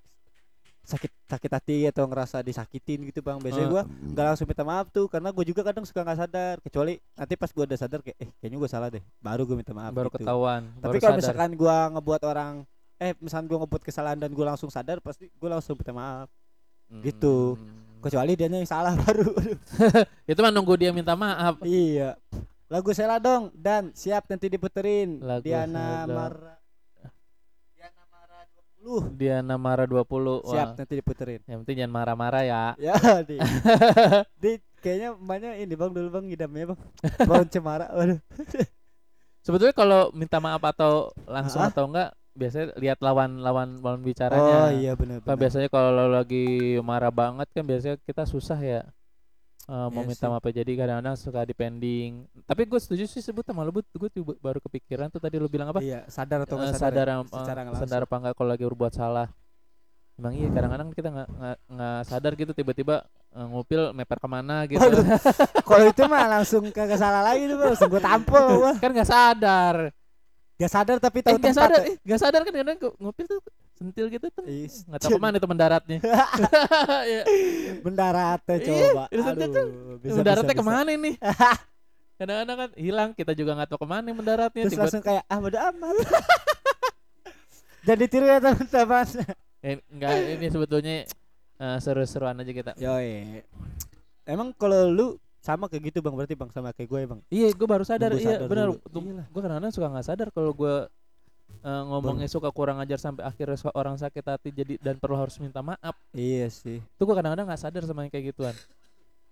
sakit 0.87 1.11
sakit 1.27 1.51
hati 1.51 1.77
atau 1.83 2.07
ngerasa 2.07 2.39
disakitin 2.39 3.03
gitu 3.03 3.19
bang 3.19 3.35
biasanya 3.37 3.67
Eh. 3.67 3.71
gue 3.75 3.83
nggak 4.15 4.25
langsung 4.25 4.47
minta 4.47 4.63
maaf 4.63 4.87
tuh 4.87 5.05
karena 5.05 5.29
gue 5.29 5.43
juga 5.43 5.61
kadang 5.61 5.83
suka 5.83 5.99
nggak 5.99 6.15
sadar 6.17 6.55
kecuali 6.63 6.95
nanti 7.13 7.33
pas 7.35 7.51
gue 7.51 7.59
udah 7.61 7.75
sadar 7.75 7.99
kayak 7.99 8.17
eh 8.17 8.29
kayaknya 8.33 8.57
gue 8.57 8.69
salah 8.71 8.87
deh 8.87 9.03
baru 9.19 9.43
gue 9.43 9.57
minta 9.57 9.75
maaf 9.75 9.91
baru 9.91 10.07
gitu. 10.07 10.23
ketahuan 10.23 10.71
tapi 10.79 10.97
kalau 10.97 11.19
misalkan 11.19 11.51
gue 11.53 11.77
ngebuat 11.91 12.21
orang 12.23 12.53
eh 12.97 13.11
misalkan 13.19 13.45
gue 13.45 13.57
ngebuat 13.59 13.83
kesalahan 13.83 14.15
dan 14.15 14.31
gue 14.31 14.41
langsung 14.41 14.71
sadar 14.71 14.97
pasti 14.97 15.27
gue 15.27 15.49
langsung 15.51 15.75
minta 15.75 15.91
maaf 15.91 16.31
gitu. 17.03 17.59
Hmm. 17.59 17.99
kecuali 17.99 18.31
dia 18.33 18.47
yang 18.47 18.63
salah 18.63 18.95
baru 19.03 19.27
itu 20.31 20.39
mah 20.39 20.49
nunggu 20.49 20.73
dia 20.79 20.95
minta 20.95 21.13
maaf 21.13 21.59
Iya. 21.61 22.15
Lagu 22.67 22.91
Sela 22.91 23.15
dong 23.17 23.47
dan 23.53 23.91
siap 23.91 24.27
nanti 24.27 24.47
diputerin. 24.47 25.23
Lagu 25.23 25.39
Diana 25.39 26.03
Sela 26.03 26.03
dong. 26.03 26.15
Mara. 26.19 26.35
Diana 26.35 26.56
Mara 28.87 29.03
20. 29.03 29.19
dia 29.19 29.35
Namara 29.39 29.83
20 29.83 29.99
Wah, 29.99 30.39
Siap 30.47 30.67
nanti 30.75 30.93
diputerin. 30.95 31.41
yang 31.43 31.59
penting 31.61 31.77
jangan 31.77 31.93
marah-marah 31.93 32.43
ya 32.43 32.63
Ya, 32.87 32.95
di. 33.21 33.35
di 34.41 34.51
kayaknya 34.77 35.13
emaknya 35.13 35.51
ini 35.55 35.73
Bang 35.73 35.91
dulu 35.91 36.07
Bang 36.09 36.25
ngidamnya 36.25 36.71
Bang. 36.71 36.79
Pohon 37.19 37.47
cemara. 37.47 37.91
Waduh. 37.91 38.19
sebetulnya 39.41 39.71
kalau 39.71 40.11
minta 40.11 40.37
maaf 40.37 40.59
atau 40.61 41.11
langsung 41.23 41.61
Ah. 41.61 41.69
atau 41.69 41.87
enggak 41.87 42.09
biasanya 42.33 42.75
lihat 42.75 42.99
lawan 42.99 43.39
lawan 43.39 43.79
lawan 43.79 43.99
bicaranya 43.99 44.57
Oh 44.61 44.69
iya 44.69 44.93
benar 44.93 45.19
benar. 45.19 45.35
biasanya 45.35 45.67
kalau 45.67 45.89
lagi 46.05 46.45
marah 46.79 47.09
banget 47.09 47.47
kan 47.49 47.63
biasanya 47.63 47.97
kita 47.99 48.23
susah 48.23 48.59
ya 48.59 48.81
eh, 49.67 49.87
mau 49.89 50.01
Iya 50.01 50.07
minta 50.07 50.25
maaf 50.27 50.45
jadi 50.45 50.71
kadang-kadang 50.73 51.15
suka 51.15 51.43
dipending 51.43 52.11
tapi 52.43 52.63
gue 52.63 52.77
setuju 52.77 53.03
sih 53.03 53.19
sebut 53.19 53.43
sama 53.43 53.61
lo 53.61 53.71
gue 53.71 53.83
baru 54.37 54.59
kepikiran 54.59 55.07
tuh 55.07 55.19
tadi 55.19 55.35
lo 55.35 55.45
bilang 55.45 55.67
apa 55.67 55.79
Iya, 55.79 56.07
sadar 56.07 56.43
atau 56.43 56.55
Eh, 56.55 56.65
nggak 56.65 56.73
sadar, 56.73 57.07
sadar? 57.07 57.27
secara 57.29 57.59
eh, 57.59 57.63
nggak 57.65 57.79
sadar 57.81 58.01
apa 58.01 58.15
enggak 58.17 58.33
kalau 58.33 58.49
lagi 58.49 58.63
berbuat 58.63 58.93
salah 58.93 59.27
emang 60.15 60.33
iya 60.33 60.49
kadang-kadang 60.49 60.87
kita 60.91 61.09
nggak 61.09 61.29
nggak 61.67 61.99
sadar 62.03 62.31
gitu 62.33 62.51
tiba-tiba 62.51 62.95
eh, 63.29 63.45
ngupil 63.45 63.81
meper 63.91 64.17
ke 64.17 64.27
mana 64.27 64.65
gitu. 64.65 64.81
Kalau 65.61 65.85
itu 65.85 66.03
mah 66.05 66.25
langsung 66.31 66.63
kagak 66.67 66.97
salah 66.97 67.21
lagi 67.23 67.45
tuh 67.45 67.59
langsung 67.59 67.85
gue 67.87 68.01
tampol 68.01 68.45
gua. 68.57 68.71
kan 68.77 68.89
nggak 68.89 69.05
sadar 69.05 69.77
Gak 70.57 70.73
sadar 70.73 70.97
tapi 70.97 71.21
eh, 71.21 71.23
tahu 71.23 71.37
nggak 71.37 71.53
tempat. 71.53 71.69
sadar 71.69 71.79
ya. 71.79 71.85
eh, 71.85 71.95
nggak 72.01 72.17
sadar 72.19 72.41
kan 72.41 72.49
kadang 72.51 72.77
gu- 72.79 72.97
ngupil 72.97 73.25
tuh 73.27 73.39
sentil 73.77 74.05
gitu 74.09 74.25
tuh 74.27 74.41
nggak 74.41 74.97
tahu 74.97 75.09
ke 75.13 75.21
mana 75.21 75.35
itu 75.37 75.45
mendaratnya 75.45 75.97
Iya. 77.07 77.23
mendarat 77.79 78.39
teh 78.41 78.57
Iya, 78.57 78.65
coba. 78.89 79.03
itu 79.07 79.21
sentil 79.21 79.49
tuh. 79.49 79.65
Bisa, 79.99 80.15
mendaratnya 80.17 80.45
bisa, 80.47 80.55
bisa. 80.55 80.61
ke 80.61 80.73
mana 80.73 80.89
nih 80.91 81.15
kadang-kadang 82.17 82.57
kan 82.57 82.69
hilang 82.73 83.09
kita 83.13 83.31
juga 83.31 83.51
nggak 83.53 83.69
tahu 83.69 83.79
ke 83.79 83.87
mana 83.87 84.07
mendaratnya 84.09 84.61
Terus 84.63 84.73
tiba 84.73 84.83
langsung 84.83 85.03
kayak 85.03 85.23
ah 85.23 85.37
bodo 85.37 85.57
amat. 85.61 85.95
Jadi 87.87 88.03
tiru 88.05 88.25
ya 88.25 88.41
teman-teman. 88.41 89.05
eh, 89.61 89.79
enggak 89.87 90.11
ini 90.33 90.45
sebetulnya 90.47 90.95
eh, 91.55 91.77
seru-seruan 91.77 92.35
aja 92.35 92.51
kita 92.51 92.71
Yoi. 92.75 93.45
Emang 94.25 94.51
kalau 94.51 94.89
lu 94.89 95.07
sama 95.39 95.69
kayak 95.69 95.87
gitu 95.87 96.01
bang 96.01 96.11
berarti 96.11 96.33
bang 96.33 96.49
sama 96.49 96.73
kayak 96.73 96.89
gue 96.89 97.01
bang. 97.07 97.19
iya 97.29 97.47
gue 97.47 97.63
baru 97.63 97.85
sadar 97.85 98.11
Nunggu 98.11 98.19
iya 98.19 98.35
sadar 98.35 98.47
benar 98.49 98.67
dulu. 98.67 98.99
Iyalah. 98.99 99.25
gue 99.29 99.39
kadang-kadang 99.39 99.71
suka 99.71 99.87
nggak 99.87 100.05
sadar 100.05 100.27
kalau 100.29 100.51
gue 100.51 100.75
eh, 101.49 101.83
ngomongnya 101.85 102.27
suka 102.27 102.49
kurang 102.49 102.77
ajar 102.79 102.97
sampai 102.97 103.23
akhirnya 103.23 103.57
orang 103.73 103.95
sakit 103.95 104.23
hati 104.23 104.49
jadi 104.51 104.73
dan 104.77 104.95
perlu 104.95 105.15
harus 105.15 105.35
minta 105.37 105.59
maaf 105.59 105.95
Iya 106.11 106.47
sih. 106.47 106.79
itu 106.79 107.01
gue 107.01 107.15
kadang-kadang 107.15 107.45
nggak 107.45 107.61
sadar 107.61 107.83
sama 107.83 108.03
yang 108.03 108.11
kayak 108.11 108.31
gituan 108.31 108.55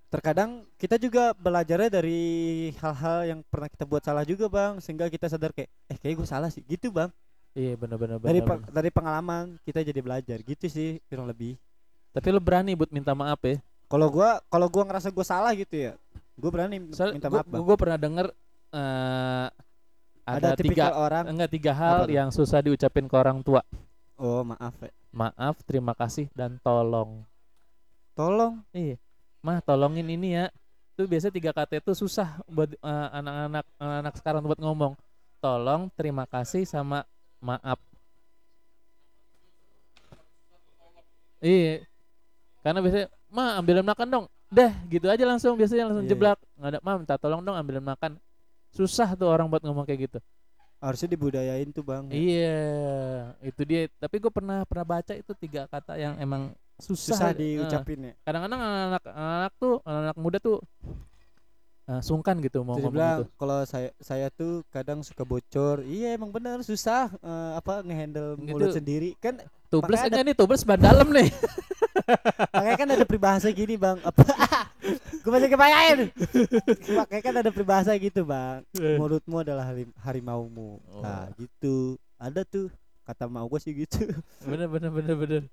Terkadang 0.05 0.63
kita 0.77 0.95
juga 0.95 1.33
belajarnya 1.35 1.89
dari 1.91 2.21
hal-hal 2.77 3.19
yang 3.25 3.39
pernah 3.51 3.67
kita 3.67 3.83
buat 3.83 3.99
salah 3.99 4.23
juga 4.23 4.47
bang, 4.47 4.77
sehingga 4.79 5.09
kita 5.09 5.27
sadar 5.27 5.51
kayak 5.51 5.67
eh 5.91 5.97
kayak 5.97 6.15
gue 6.21 6.27
salah 6.29 6.47
sih 6.47 6.61
gitu 6.63 6.87
bang. 6.87 7.09
iya 7.51 7.73
benar-benar 7.75 8.21
Dari 8.21 8.39
pe- 8.39 8.69
dari 8.69 8.89
pengalaman 8.93 9.57
kita 9.65 9.81
jadi 9.81 9.99
belajar 9.99 10.37
gitu 10.39 10.65
sih 10.67 11.01
kurang 11.09 11.27
lebih. 11.27 11.57
tapi 12.15 12.31
lo 12.31 12.39
berani 12.39 12.77
buat 12.77 12.91
minta 12.91 13.11
maaf 13.11 13.41
ya 13.43 13.59
Kalau 13.85 14.07
gua 14.07 14.39
kalau 14.47 14.71
gua 14.71 14.87
ngerasa 14.87 15.11
gua 15.11 15.25
salah 15.27 15.51
gitu 15.51 15.75
ya, 15.75 15.93
gue 16.35 16.49
berani 16.53 16.79
soalnya 16.95 17.15
minta 17.19 17.27
maaf 17.27 17.45
bang. 17.45 17.59
gue 17.59 17.75
pernah 17.75 17.97
denger 17.99 18.27
eh 18.71 19.47
ada, 20.25 20.57
tiga 20.57 20.89
orang. 20.97 21.23
enggak 21.29 21.49
tiga 21.53 21.71
hal 21.71 22.09
yang 22.09 22.33
susah 22.33 22.59
diucapin 22.65 23.05
ke 23.05 23.15
orang 23.15 23.39
tua 23.45 23.61
Oh 24.17 24.41
maaf 24.41 24.73
ya. 24.81 24.91
maaf 25.13 25.59
terima 25.63 25.93
kasih 25.93 26.27
dan 26.33 26.57
tolong 26.59 27.23
Tolong. 28.15 28.63
Iya, 28.71 28.95
mah 29.43 29.59
tolongin 29.59 30.07
ini 30.07 30.39
ya. 30.39 30.47
Itu 30.95 31.03
biasa 31.03 31.27
tiga 31.35 31.51
kata 31.51 31.83
itu 31.83 31.91
susah 31.91 32.39
buat 32.47 32.71
eh, 32.71 33.07
anak-anak 33.11 33.65
anak 33.75 34.13
sekarang 34.15 34.47
buat 34.47 34.55
ngomong. 34.55 34.95
Tolong, 35.43 35.91
terima 35.99 36.23
kasih 36.23 36.63
sama 36.63 37.03
maaf. 37.43 37.75
Iya. 41.43 41.83
Karena 42.63 42.79
biasanya, 42.79 43.07
"Ma, 43.29 43.59
ambilin 43.59 43.83
makan 43.83 44.07
dong." 44.07 44.25
Dah, 44.47 44.71
gitu 44.87 45.11
aja 45.11 45.27
langsung 45.27 45.59
biasanya 45.59 45.91
langsung 45.91 46.07
Iya, 46.07 46.15
iya. 46.15 46.15
jeblak. 46.15 46.37
Nggak 46.55 46.69
ada, 46.71 46.79
"Ma, 46.79 46.91
minta 46.95 47.15
tolong 47.19 47.43
dong 47.43 47.59
ambilin 47.59 47.83
makan." 47.83 48.15
Susah 48.75 49.15
tuh 49.15 49.25
orang 49.25 49.47
buat 49.47 49.63
ngomong 49.63 49.83
kayak 49.83 50.11
gitu. 50.11 50.19
Harusnya 50.77 51.09
dibudayain 51.09 51.71
tuh 51.71 51.81
bang. 51.81 52.05
Iya, 52.11 52.59
itu 53.41 53.61
dia. 53.63 53.87
Tapi 53.95 54.19
gue 54.19 54.29
pernah 54.29 54.67
pernah 54.67 54.85
baca 54.85 55.15
itu 55.15 55.31
tiga 55.33 55.65
kata 55.65 55.95
yang 55.95 56.19
emang 56.19 56.51
susah, 56.75 57.15
Susah 57.15 57.29
diucapin 57.31 57.99
ya. 58.03 58.13
kadang-kadang 58.21 58.59
anak 58.59 59.03
anak 59.07 59.53
tuh 59.55 59.79
anak 59.81 60.17
muda 60.19 60.37
tuh 60.37 60.59
eh, 61.87 62.01
sungkan 62.01 62.35
gitu 62.43 62.61
mau 62.61 62.75
Jadi 62.75 62.83
ngomong 62.83 62.91
bilang 62.91 63.17
gitu 63.17 63.31
kalau 63.33 63.59
saya 63.63 63.89
saya 63.97 64.27
tuh 64.29 64.59
kadang 64.67 64.99
suka 64.99 65.23
bocor. 65.23 65.81
Iya 65.81 66.13
emang 66.13 66.29
bener 66.29 66.59
susah 66.61 67.07
eh, 67.15 67.51
apa 67.55 67.79
ngehandle 67.79 68.35
Gitu. 68.35 68.51
mulut 68.51 68.75
sendiri. 68.75 69.15
Kan 69.17 69.39
tubles 69.71 69.95
Makanya 69.95 70.11
enggak 70.11 70.25
nih 70.27 70.35
tubles 70.35 70.61
ban 70.61 70.77
dalam 70.77 71.07
nih 71.09 71.31
makanya 72.53 72.77
kan 72.77 72.89
ada 72.91 73.05
peribahasa 73.07 73.47
gini, 73.51 73.75
Bang. 73.79 73.97
Apa? 74.03 74.21
Gue 75.23 75.31
masih 75.31 75.49
kebayangin. 75.49 76.13
makanya 76.93 77.23
kan 77.23 77.35
ada 77.41 77.51
peribahasa 77.51 77.91
gitu, 77.97 78.27
Bang. 78.27 78.61
Mulutmu 78.75 79.41
adalah 79.41 79.65
harim, 79.71 79.89
harimaumu. 80.03 80.83
Oh. 80.91 81.01
Nah, 81.01 81.31
gitu. 81.39 81.95
Ada 82.19 82.43
tuh. 82.43 82.69
kata 83.05 83.29
mau 83.29 83.45
gue 83.45 83.61
sih 83.61 83.69
gitu 83.85 84.01
bener 84.49 84.65
bener 84.65 84.89
bener 84.89 85.13
bener 85.13 85.43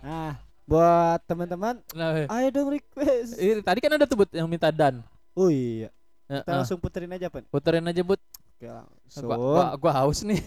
nah 0.00 0.40
buat 0.64 1.20
teman-teman 1.28 1.76
nah 1.92 2.16
eh. 2.16 2.24
ayo 2.32 2.48
dong 2.48 2.72
request 2.72 3.36
Ih, 3.36 3.60
tadi 3.60 3.84
kan 3.84 3.92
ada 3.92 4.08
tuh 4.08 4.24
Bud 4.24 4.32
yang 4.32 4.48
minta 4.48 4.72
dan 4.72 5.04
oh 5.36 5.52
iya 5.52 5.92
Eh, 6.32 6.40
kita 6.40 6.48
eh. 6.48 6.58
langsung 6.64 6.80
puterin 6.80 7.12
aja 7.12 7.28
pen 7.28 7.44
puterin 7.52 7.84
aja 7.84 8.00
bud 8.00 8.16
Oke, 8.56 8.64
langsung 8.64 9.28
gua, 9.28 9.36
gua, 9.36 9.64
gua 9.76 9.92
haus 10.00 10.24
nih 10.24 10.40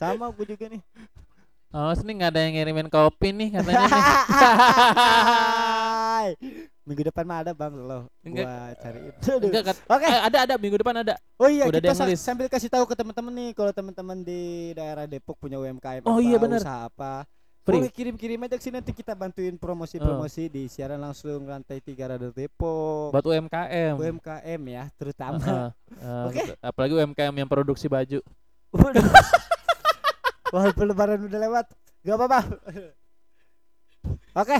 sama 0.00 0.32
gue 0.32 0.56
juga 0.56 0.64
nih 0.72 0.80
haus 1.70 2.00
nih 2.00 2.14
nggak 2.14 2.30
ada 2.30 2.40
yang 2.40 2.54
ngirimin 2.56 2.88
kopi 2.88 3.30
nih 3.30 3.48
katanya 3.52 3.86
nih 3.86 4.02
minggu 6.82 7.02
depan 7.06 7.22
mah 7.22 7.38
ada 7.40 7.52
bang 7.52 7.70
lo 7.72 8.10
Enggak. 8.20 8.42
gua 8.42 8.54
cariin. 8.76 9.12
Enggak, 9.40 9.62
kat- 9.64 9.82
Oke. 9.86 10.02
eh, 10.04 10.20
ada 10.20 10.38
ada 10.42 10.54
minggu 10.58 10.76
depan 10.76 10.94
ada 10.98 11.14
Oh 11.38 11.46
iya, 11.46 11.64
Udah 11.64 11.78
kita 11.78 11.94
sa- 11.94 12.10
sambil 12.18 12.50
kasih 12.50 12.66
tahu 12.66 12.82
ke 12.84 12.94
teman-teman 12.94 13.30
nih 13.32 13.50
kalau 13.52 13.70
teman-teman 13.70 14.18
di 14.18 14.42
daerah 14.74 15.06
Depok 15.06 15.38
punya 15.38 15.56
UMKM 15.56 16.02
Oh 16.04 16.18
apa, 16.18 16.20
iya, 16.20 16.36
bener. 16.36 16.58
usaha 16.58 16.90
apa. 16.90 17.22
Free. 17.60 17.76
Boleh 17.78 17.92
kirim-kirim 17.92 18.40
aja 18.40 18.56
ke 18.56 18.64
sini 18.64 18.74
nanti 18.74 18.90
kita 18.90 19.12
bantuin 19.12 19.54
promosi-promosi 19.54 20.48
di 20.48 20.66
siaran 20.66 20.98
langsung 20.98 21.44
lantai 21.44 21.78
3 21.78 21.94
Radio 22.10 22.32
Depok. 22.32 23.12
buat 23.12 23.22
UMKM 23.22 23.94
UMKM 23.94 24.60
ya, 24.66 24.84
terutama. 24.92 25.38
Heeh. 25.38 25.68
Eh, 25.94 26.24
Oke. 26.26 26.40
betul. 26.42 26.56
apalagi 26.58 26.92
UMKM 26.96 27.34
yang 27.36 27.46
produksi 27.46 27.86
baju. 27.86 28.18
Walaupun 30.50 30.84
lebaran 30.90 31.22
udah 31.24 31.40
lewat, 31.46 31.66
gak 32.02 32.16
apa-apa. 32.18 32.40
Oke, 34.34 34.58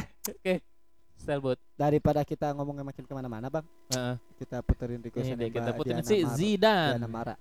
style 1.17 1.41
bud 1.41 1.59
daripada 1.77 2.25
kita 2.25 2.53
ngomongnya 2.57 2.85
makin 2.85 3.05
ke 3.05 3.13
mana-mana 3.13 3.47
bang, 3.53 3.67
Heeh. 3.93 4.15
kita 4.41 4.65
puterin 4.65 5.01
request 5.05 5.29
ini 5.31 5.37
deh 5.37 5.49
kita 5.53 5.71
puterin 5.77 6.05
si 6.05 6.25
Zidane 6.25 6.97
Diana 6.97 7.09
Mara. 7.09 7.35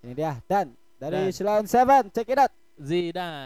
Ini 0.00 0.12
dia 0.16 0.40
dan 0.48 0.72
dari 0.96 1.28
Dan. 1.28 1.36
Silon 1.36 1.64
Seven, 1.68 2.08
check 2.12 2.28
it 2.32 2.40
out. 2.40 2.52
Zidane 2.80 3.44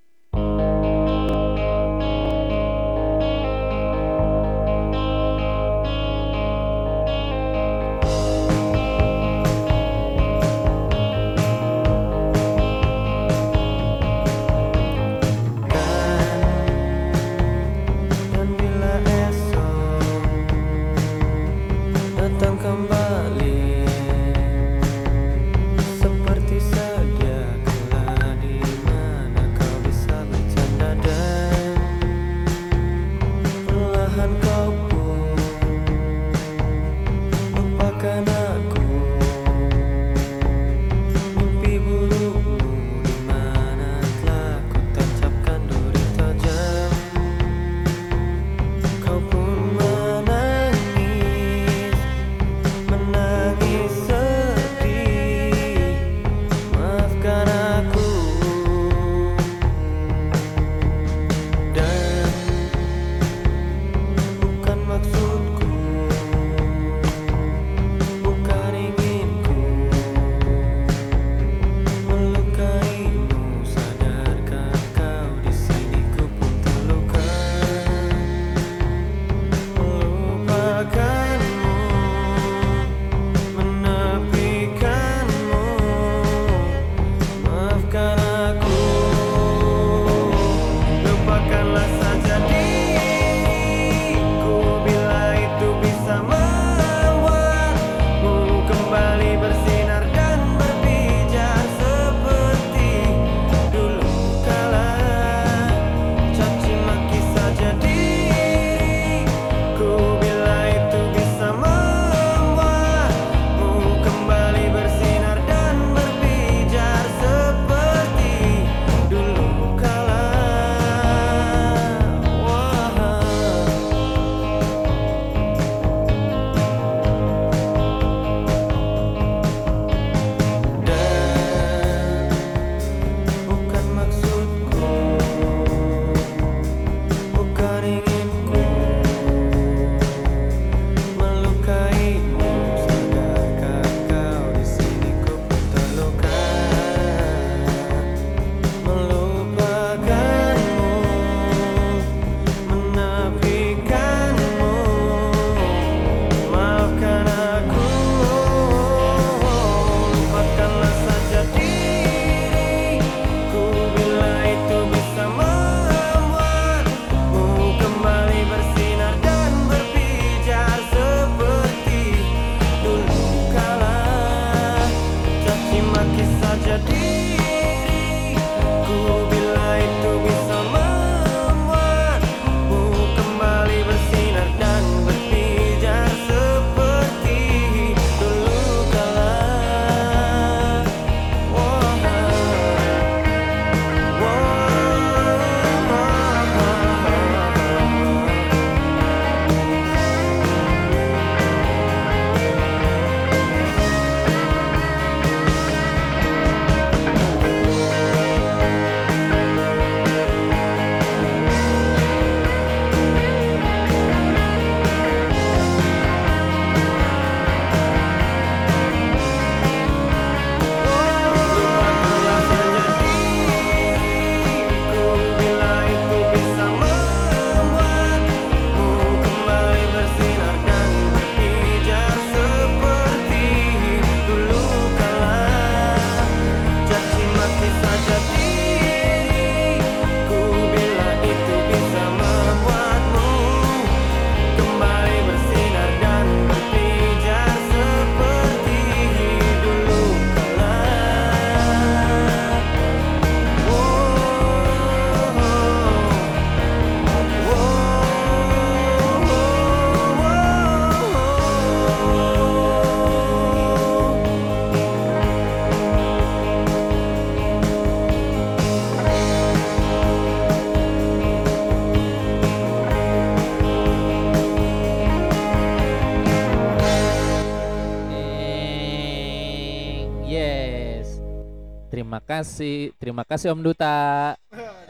Terima 282.05 282.21
kasih, 282.21 282.93
terima 283.01 283.25
kasih 283.25 283.57
Om 283.57 283.65
Duta. 283.65 284.37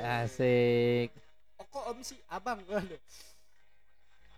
Asik. 0.03 1.15
Oh, 1.55 1.67
kok 1.71 1.95
om 1.95 1.99
sih 2.03 2.19
abang 2.27 2.59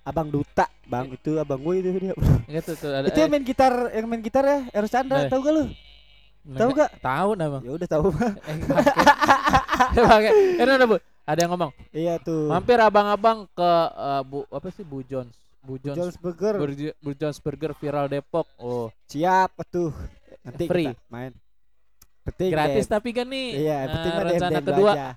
abang 0.05 0.29
duta 0.29 0.69
bang 0.85 1.09
itu 1.09 1.41
abang 1.41 1.57
gue 1.57 1.75
itu 1.81 1.89
dia 1.97 2.13
Gitu 2.53 2.77
tuh 2.77 2.93
ada. 2.93 3.09
itu 3.09 3.17
yang 3.17 3.33
main 3.33 3.41
gitar 3.41 3.73
yang 3.91 4.05
main 4.05 4.21
gitar 4.21 4.45
ya 4.45 4.59
Eros 4.77 4.93
Chandra 4.93 5.25
Nah. 5.25 5.33
tahu 5.33 5.41
gak 5.41 5.55
lu 5.57 5.65
eh, 5.65 5.73
tahu 6.53 6.71
gak 6.77 6.91
Tahu 7.01 7.29
nama. 7.33 7.59
ya 7.65 7.71
udah 7.73 7.89
tahu 7.89 8.07
Eh, 9.97 10.05
bangke. 10.05 10.31
Eh, 10.61 10.63
ini 10.63 10.71
ada 10.71 10.85
Bu. 10.85 10.97
Ada 11.25 11.39
yang 11.41 11.51
ngomong. 11.57 11.73
iya 11.91 12.21
tuh 12.21 12.53
Mampir 12.53 12.77
abang-abang 12.77 13.49
ke 13.51 13.71
eh, 13.89 14.23
Bu 14.23 14.45
apa 14.47 14.69
sih 14.69 14.85
Bu 14.85 15.01
Jones. 15.01 15.33
Bu 15.65 15.81
Jones. 15.81 15.97
Jones 15.97 16.17
Burger 16.21 16.61
Bu 17.01 17.11
Jones 17.17 17.41
Burger 17.41 17.73
viral 17.73 18.07
Depok. 18.07 18.45
Oh, 18.61 18.93
siap 19.09 19.57
tuh 19.67 19.97
nanti 20.45 20.69
Free. 20.69 20.93
kita 20.93 21.01
main 21.09 21.33
penting 22.27 22.51
gratis 22.51 22.85
deh. 22.85 22.93
tapi 22.93 23.09
kan 23.11 23.27
nih. 23.27 23.49
iya 23.57 23.77
eh, 23.79 23.89
penting 23.89 24.13
rencana 24.19 24.51
DM 24.53 24.67
kedua. 24.67 24.93
aja. 24.93 25.09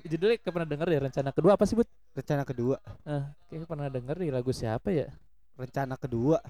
Judulnya 0.00 0.36
kayak 0.36 0.54
pernah 0.54 0.68
denger 0.68 0.88
ya 0.88 0.98
rencana 1.02 1.30
kedua 1.30 1.50
apa 1.54 1.64
sih, 1.64 1.74
Bud? 1.74 1.88
rencana 2.10 2.42
kedua 2.42 2.76
Eh, 3.04 3.22
kayak 3.46 3.66
pernah 3.66 3.86
denger 3.86 4.16
di 4.18 4.28
lagu 4.28 4.50
siapa 4.50 4.88
ya? 4.88 5.08
rencana 5.54 5.94
kedua 5.94 6.40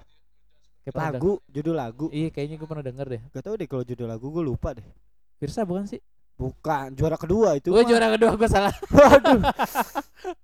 Kayak 0.80 0.96
lagu 1.12 1.32
judul 1.46 1.74
lagu 1.74 2.06
denger. 2.08 2.16
Iya, 2.16 2.28
kayaknya 2.30 2.56
gue 2.56 2.68
pernah 2.68 2.82
denger 2.82 3.06
deh. 3.08 3.20
gak 3.28 3.42
tau 3.42 3.54
deh 3.54 3.66
kalau 3.66 3.82
judul 3.82 4.06
lagu 4.06 4.26
gue 4.26 4.40
lupa 4.40 4.72
deh 4.72 4.86
Firsa 5.36 5.62
bukan 5.62 5.84
sih? 5.84 6.00
bukan 6.34 6.94
juara 6.94 7.14
kedua 7.14 7.52
itu 7.54 7.68
Gue 7.68 7.82
mah. 7.82 7.88
juara 7.90 8.08
kedua 8.10 8.30
gue 8.32 8.48
salah. 8.48 8.72
Waduh. 8.96 9.44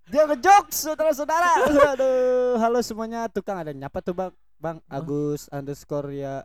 Dia 0.07 0.23
ngejokes 0.27 0.77
saudara-saudara. 0.85 1.73
Waduh. 1.73 2.59
Halo 2.59 2.81
semuanya, 2.81 3.25
tukang 3.27 3.57
ada 3.57 3.73
nyapa 3.73 4.01
tuh 4.01 4.13
Bang. 4.13 4.33
Bang 4.57 4.81
Agus 4.87 5.49
underscore 5.49 6.13
ya 6.13 6.45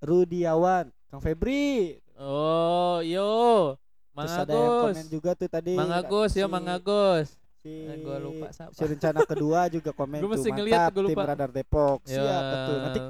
Rudiawan, 0.00 0.88
Kang 1.06 1.20
Febri. 1.20 2.00
Oh, 2.18 2.98
yo. 3.00 3.74
Mang 4.10 4.24
Terus 4.24 4.40
ada 4.40 4.52
yang 4.52 4.72
komen 4.82 4.96
Agus. 4.96 5.08
juga 5.08 5.30
tuh 5.32 5.46
tadi. 5.46 5.72
Mang 5.72 5.92
Agus, 5.92 6.32
yo 6.32 6.46
Mang 6.46 6.64
Agus. 6.66 7.36
Si, 7.60 7.68
Eh, 7.68 7.98
gua 8.00 8.16
lupa 8.16 8.48
siapa. 8.48 8.72
Si 8.72 8.82
rencana 8.82 9.20
kedua 9.22 9.60
juga 9.68 9.90
komen 9.90 10.18
Gua 10.18 10.34
tuh 10.34 10.48
ngeliat, 10.48 10.78
mantap 10.82 10.92
gua 10.92 11.02
tim 11.02 11.12
lupa. 11.12 11.22
Radar 11.26 11.50
Depok. 11.50 11.98
Yo. 12.06 12.16
Siap 12.16 12.42
betul. 12.42 12.76
Nanti 12.80 13.00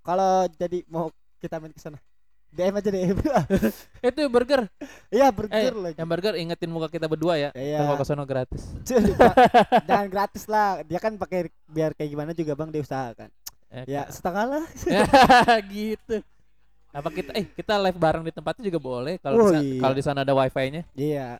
kalau 0.00 0.32
jadi 0.50 0.78
mau 0.86 1.06
kita 1.36 1.56
main 1.58 1.70
ke 1.70 1.78
sana. 1.78 1.98
DM 2.48 2.74
aja 2.74 2.88
DM. 2.88 3.16
Itu 4.08 4.22
burger. 4.28 4.64
Iya 5.10 5.28
Eh, 5.28 5.32
burger 5.34 5.74
lagi. 5.76 5.96
yang 6.00 6.08
burger 6.08 6.34
ingetin 6.34 6.70
muka 6.72 6.88
kita 6.88 7.04
berdua 7.04 7.36
ya. 7.36 7.50
Iya. 7.52 7.84
Kalau 7.84 7.94
ke 7.94 8.04
sono 8.06 8.24
gratis. 8.24 8.62
Jangan 9.84 10.08
gratis 10.08 10.48
lah. 10.48 10.80
Dia 10.82 10.96
kan 10.96 11.12
pakai 11.14 11.52
biar 11.66 11.92
kayak 11.92 12.08
gimana 12.08 12.32
juga 12.32 12.56
Bang 12.56 12.72
dia 12.72 12.80
usahakan. 12.80 13.28
Eh, 13.68 13.84
Ya 13.84 14.08
setengah 14.08 14.48
lah. 14.48 14.64
gitu. 15.68 16.24
Apa 16.88 17.08
kita 17.12 17.30
eh 17.36 17.44
kita 17.44 17.76
live 17.76 17.98
bareng 18.00 18.24
di 18.24 18.32
tempatnya 18.32 18.64
juga 18.72 18.80
boleh 18.80 19.14
kalau 19.20 19.36
Oh, 19.38 19.50
di 19.52 19.76
iya. 19.76 19.80
kalau 19.80 19.94
di 19.94 20.04
sana 20.04 20.24
ada 20.24 20.32
wifi-nya. 20.32 20.82
Iya. 20.96 21.38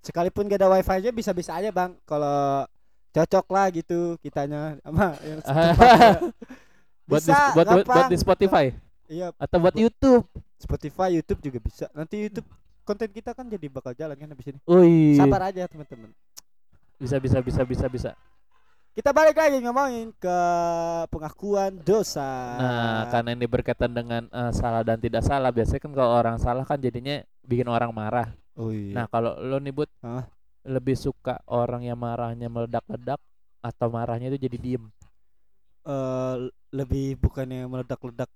Sekalipun 0.00 0.48
gak 0.48 0.60
ada 0.60 0.68
wifi 0.72 0.96
nya 1.00 1.10
bisa-bisa 1.10 1.56
aja 1.56 1.72
bang. 1.72 1.96
Kalau 2.04 2.68
cocok 3.10 3.46
lah 3.50 3.66
gitu 3.72 4.14
kitanya 4.20 4.78
sama 4.84 5.16
yang 5.24 5.40
buat 7.10 7.22
di, 7.26 7.32
Bisa, 7.32 7.38
buat, 7.58 7.66
buat, 7.66 7.86
buat 7.90 8.06
di 8.06 8.16
Spotify 8.16 8.66
Iya. 9.10 9.34
atau 9.34 9.58
buat 9.58 9.74
YouTube. 9.74 10.22
Spotify, 10.60 11.16
YouTube 11.18 11.40
juga 11.42 11.58
bisa. 11.58 11.90
Nanti 11.90 12.28
YouTube 12.28 12.46
konten 12.86 13.10
kita 13.10 13.34
kan 13.34 13.48
jadi 13.48 13.66
bakal 13.66 13.96
jalan 13.96 14.14
kan 14.14 14.28
habis 14.30 14.46
ini. 14.52 14.60
Wih. 14.62 15.18
Sabar 15.18 15.50
aja 15.50 15.66
teman-teman. 15.66 16.12
Bisa 17.00 17.16
bisa 17.18 17.40
bisa 17.40 17.62
bisa 17.64 17.86
bisa. 17.88 18.10
Kita 18.90 19.14
balik 19.14 19.38
lagi 19.38 19.62
ngomongin 19.62 20.10
ke 20.18 20.38
pengakuan 21.14 21.78
dosa. 21.78 22.58
Nah, 22.58 23.00
karena 23.06 23.38
ini 23.38 23.46
berkaitan 23.46 23.94
dengan 23.94 24.26
eh, 24.26 24.50
salah 24.50 24.82
dan 24.82 24.98
tidak 24.98 25.22
salah, 25.22 25.54
biasanya 25.54 25.78
kan 25.78 25.92
kalau 25.94 26.12
orang 26.18 26.36
salah 26.42 26.66
kan 26.66 26.74
jadinya 26.82 27.22
bikin 27.46 27.70
orang 27.70 27.94
marah. 27.94 28.34
oh 28.58 28.74
iya. 28.74 28.98
Nah, 28.98 29.06
kalau 29.06 29.38
lo 29.38 29.62
nih 29.62 29.70
Bud, 29.70 29.90
Hah? 30.02 30.26
lebih 30.66 30.98
suka 30.98 31.38
orang 31.46 31.86
yang 31.86 31.96
marahnya 31.96 32.50
meledak-ledak 32.50 33.22
atau 33.62 33.86
marahnya 33.88 34.26
itu 34.34 34.50
jadi 34.50 34.58
diem? 34.58 34.84
Eh, 35.86 36.34
lebih 36.74 37.14
bukannya 37.22 37.70
meledak-ledak 37.70 38.28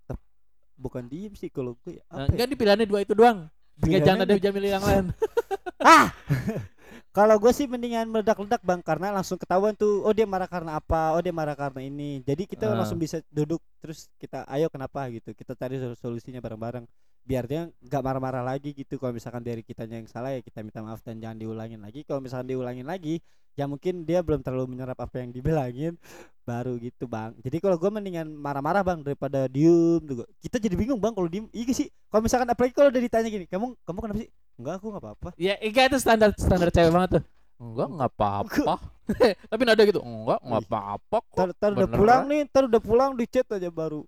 bukan 0.78 1.02
diem 1.10 1.34
sih 1.34 1.50
kalau 1.50 1.74
gue. 1.82 1.98
ya. 1.98 2.02
Nah, 2.14 2.30
ya? 2.30 2.30
enggak 2.30 2.48
di 2.48 2.56
pilihannya 2.56 2.86
dua 2.86 3.02
itu 3.02 3.12
doang. 3.12 3.50
Jangan 3.82 4.22
ada 4.22 4.38
Jamil 4.38 4.70
yang 4.70 4.86
lain. 4.86 5.10
Kalau 7.14 7.38
gue 7.38 7.52
sih 7.54 7.70
mendingan 7.70 8.10
meledak-ledak 8.10 8.58
bang 8.66 8.82
karena 8.82 9.14
langsung 9.14 9.38
ketahuan 9.38 9.70
tuh 9.78 10.02
oh 10.02 10.10
dia 10.10 10.26
marah 10.26 10.50
karena 10.50 10.82
apa 10.82 11.14
oh 11.14 11.22
dia 11.22 11.30
marah 11.30 11.54
karena 11.54 11.86
ini. 11.86 12.18
Jadi 12.26 12.42
kita 12.42 12.66
Ah. 12.66 12.74
langsung 12.74 12.98
bisa 12.98 13.22
duduk 13.30 13.62
terus 13.78 14.10
kita 14.18 14.42
ayo 14.50 14.66
kenapa? 14.66 15.06
gitu. 15.14 15.30
Kita 15.30 15.54
cari 15.54 15.78
sol- 15.78 15.94
solusinya 15.94 16.42
bareng-bareng. 16.42 16.82
Biar 17.22 17.46
dia 17.46 17.70
nggak 17.86 18.02
marah-marah 18.02 18.42
lagi 18.42 18.74
gitu. 18.74 18.98
Kalau 18.98 19.14
misalkan 19.14 19.46
dari 19.46 19.62
kitanya 19.62 20.02
yang 20.02 20.10
salah 20.10 20.34
ya 20.34 20.42
kita 20.42 20.66
minta 20.66 20.82
maaf 20.82 21.06
dan 21.06 21.22
jangan 21.22 21.38
diulangin 21.38 21.78
lagi. 21.78 22.02
Kalau 22.02 22.18
misalkan 22.18 22.50
diulangin 22.50 22.82
lagi 22.82 23.22
ya 23.54 23.70
mungkin 23.70 24.02
dia 24.02 24.18
belum 24.18 24.42
terlalu 24.42 24.74
menyerap 24.74 24.98
apa 24.98 25.22
yang 25.22 25.30
dibilangin. 25.30 25.94
Baru 26.42 26.82
gitu 26.82 27.06
bang. 27.06 27.30
Jadi 27.38 27.62
kalau 27.62 27.78
gue 27.78 27.90
mendingan 27.94 28.26
marah-marah 28.26 28.82
bang 28.82 29.06
daripada 29.06 29.46
diem 29.46 30.02
tuh 30.02 30.26
kita 30.42 30.58
jadi 30.58 30.74
bingung 30.74 30.98
bang 30.98 31.14
kalau 31.14 31.30
diem. 31.30 31.46
Iya 31.54 31.70
sih? 31.70 31.88
Kalau 32.10 32.26
misalkan 32.26 32.50
apalagi 32.50 32.74
kalau 32.74 32.90
udah 32.90 33.02
ditanya 33.06 33.30
gini 33.30 33.46
kamu 33.46 33.78
kamu 33.86 33.98
kenapa 34.02 34.18
sih 34.18 34.30
enggak 34.54 34.74
aku 34.78 34.86
nggak 34.94 35.02
apa-apa 35.02 35.28
ya, 35.34 35.54
enggak 35.58 35.84
itu 35.90 35.98
standar 35.98 36.30
standar 36.38 36.68
cewek 36.70 36.92
banget 36.94 37.10
tuh. 37.18 37.24
Enggak, 37.54 37.88
enggak 37.90 38.10
apa-apa. 38.18 38.74
Tapi 39.50 39.62
nada 39.62 39.82
gitu. 39.86 40.00
Enggak, 40.02 40.38
enggak 40.42 40.62
apa-apa 40.68 41.18
kok. 41.22 41.38
Ntar, 41.38 41.48
ntar 41.54 41.70
udah 41.70 41.86
Beneran. 41.86 42.00
pulang 42.00 42.22
nih, 42.26 42.40
ntar 42.50 42.62
udah 42.66 42.82
pulang 42.82 43.10
di 43.14 43.24
chat 43.30 43.46
aja 43.54 43.70
baru. 43.70 44.02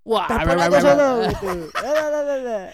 Wah, 0.00 0.26
Telepon 0.32 0.56
aja 0.64 0.78
sana 0.80 1.06
gitu. 1.28 1.48
Lah, 1.76 1.92
lah, 1.98 2.08
lah, 2.08 2.22
lah, 2.24 2.38
lah. 2.40 2.64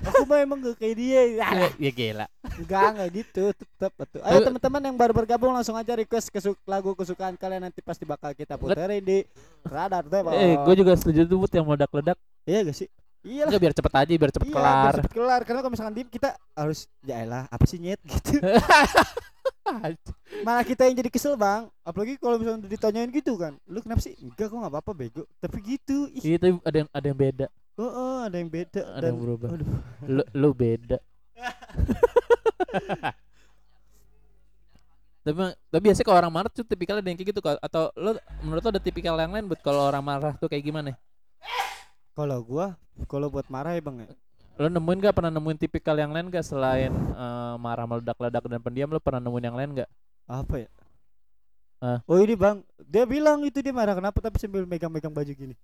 Aku 0.00 0.24
mah 0.24 0.40
emang 0.40 0.64
gak 0.64 0.80
kayak 0.80 0.96
dia. 0.96 1.22
ya, 1.36 1.46
ya 1.76 1.90
gila. 1.92 2.26
Enggak, 2.58 2.88
enggak 2.96 3.08
gitu, 3.22 3.44
tetap 3.54 3.92
betul. 3.94 4.20
Ayo 4.24 4.38
teman-teman 4.42 4.82
yang 4.90 4.96
baru 4.96 5.12
bergabung 5.12 5.52
langsung 5.54 5.76
aja 5.76 5.92
request 5.94 6.32
kesuk 6.32 6.56
lagu 6.64 6.96
kesukaan 6.96 7.36
kalian 7.36 7.68
nanti 7.68 7.84
pasti 7.84 8.08
bakal 8.08 8.32
kita 8.34 8.58
puterin 8.58 9.04
di 9.04 9.22
radar 9.62 10.08
Depok. 10.08 10.32
Eh, 10.34 10.56
gue 10.56 10.74
juga 10.74 10.96
setuju 10.96 11.28
tuh 11.28 11.38
yang 11.52 11.68
meledak-ledak. 11.68 12.16
Iya 12.48 12.66
gak 12.66 12.76
sih? 12.76 12.88
Iya 13.20 13.44
lah. 13.44 13.60
Biar 13.60 13.76
cepet 13.76 13.92
aja, 13.92 14.12
biar 14.16 14.32
cepet 14.32 14.48
Iya, 14.48 14.54
kelar. 14.56 14.80
biar 14.80 14.96
cepet 15.04 15.12
kelar. 15.12 15.40
Karena 15.44 15.60
kalau 15.60 15.72
misalkan 15.76 15.92
diem 15.92 16.08
kita 16.08 16.32
harus 16.56 16.88
ya 17.04 17.20
elah, 17.20 17.44
apa 17.46 17.64
sih 17.68 17.76
nyet 17.76 18.00
gitu. 18.00 18.40
Malah 20.46 20.64
kita 20.64 20.88
yang 20.88 20.96
jadi 20.98 21.10
kesel 21.12 21.36
bang. 21.36 21.68
Apalagi 21.84 22.16
kalau 22.16 22.40
misalnya 22.40 22.64
ditanyain 22.64 23.12
gitu 23.12 23.36
kan. 23.36 23.60
Lu 23.68 23.84
kenapa 23.84 24.00
sih? 24.00 24.16
Enggak, 24.18 24.48
kok 24.48 24.56
nggak 24.56 24.72
apa-apa 24.72 24.92
bego. 24.96 25.22
Tapi 25.38 25.56
gitu. 25.62 26.08
Ih, 26.16 26.40
Itu 26.40 26.58
ada 26.64 26.76
yang 26.80 26.88
ada 26.90 27.06
yang 27.06 27.18
beda. 27.18 27.46
Oh, 27.76 27.86
oh, 27.86 28.18
ada 28.24 28.36
yang 28.36 28.50
beda 28.52 28.80
Ada 28.82 29.00
dan 29.04 29.12
yang 29.12 29.20
berubah. 29.20 29.48
aduh. 29.52 29.68
Lu, 30.08 30.22
lu 30.32 30.50
beda. 30.56 30.98
tapi 35.20 35.36
tapi 35.68 35.82
biasanya 35.84 36.06
kalau 36.08 36.18
orang 36.24 36.32
marah 36.32 36.48
tuh 36.48 36.64
tipikalnya 36.64 37.04
ada 37.04 37.10
yang 37.12 37.20
kayak 37.20 37.36
gitu 37.36 37.40
atau 37.44 37.92
lo 37.92 38.16
menurut 38.40 38.64
lo 38.64 38.70
ada 38.72 38.80
tipikal 38.80 39.20
yang 39.20 39.36
lain 39.36 39.52
buat 39.52 39.60
kalau 39.60 39.84
orang 39.84 40.00
marah 40.00 40.32
tuh 40.40 40.48
kayak 40.48 40.64
gimana? 40.64 40.96
Kalau 42.20 42.38
gua 42.44 42.66
kalau 43.08 43.32
buat 43.32 43.48
marah 43.48 43.72
ya 43.72 43.80
bang 43.80 44.04
ya. 44.04 44.08
Lo 44.60 44.68
nemuin 44.68 45.00
gak 45.00 45.16
pernah 45.16 45.32
nemuin 45.32 45.56
tipikal 45.56 45.96
yang 45.96 46.12
lain 46.12 46.28
gak 46.28 46.44
selain 46.44 46.92
eh, 46.92 47.54
marah 47.56 47.88
meledak-ledak 47.88 48.44
dan 48.44 48.60
pendiam 48.60 48.92
lo 48.92 49.00
pernah 49.00 49.24
nemuin 49.24 49.44
yang 49.48 49.56
lain 49.56 49.70
gak? 49.80 49.90
Apa 50.28 50.68
ya? 50.68 50.68
Hah? 51.80 52.04
Oh 52.04 52.20
ini 52.20 52.36
bang, 52.36 52.60
dia 52.84 53.08
bilang 53.08 53.40
itu 53.40 53.64
dia 53.64 53.72
marah 53.72 53.96
kenapa 53.96 54.20
tapi 54.20 54.36
sambil 54.36 54.68
megang-megang 54.68 55.12
baju 55.12 55.32
gini. 55.32 55.56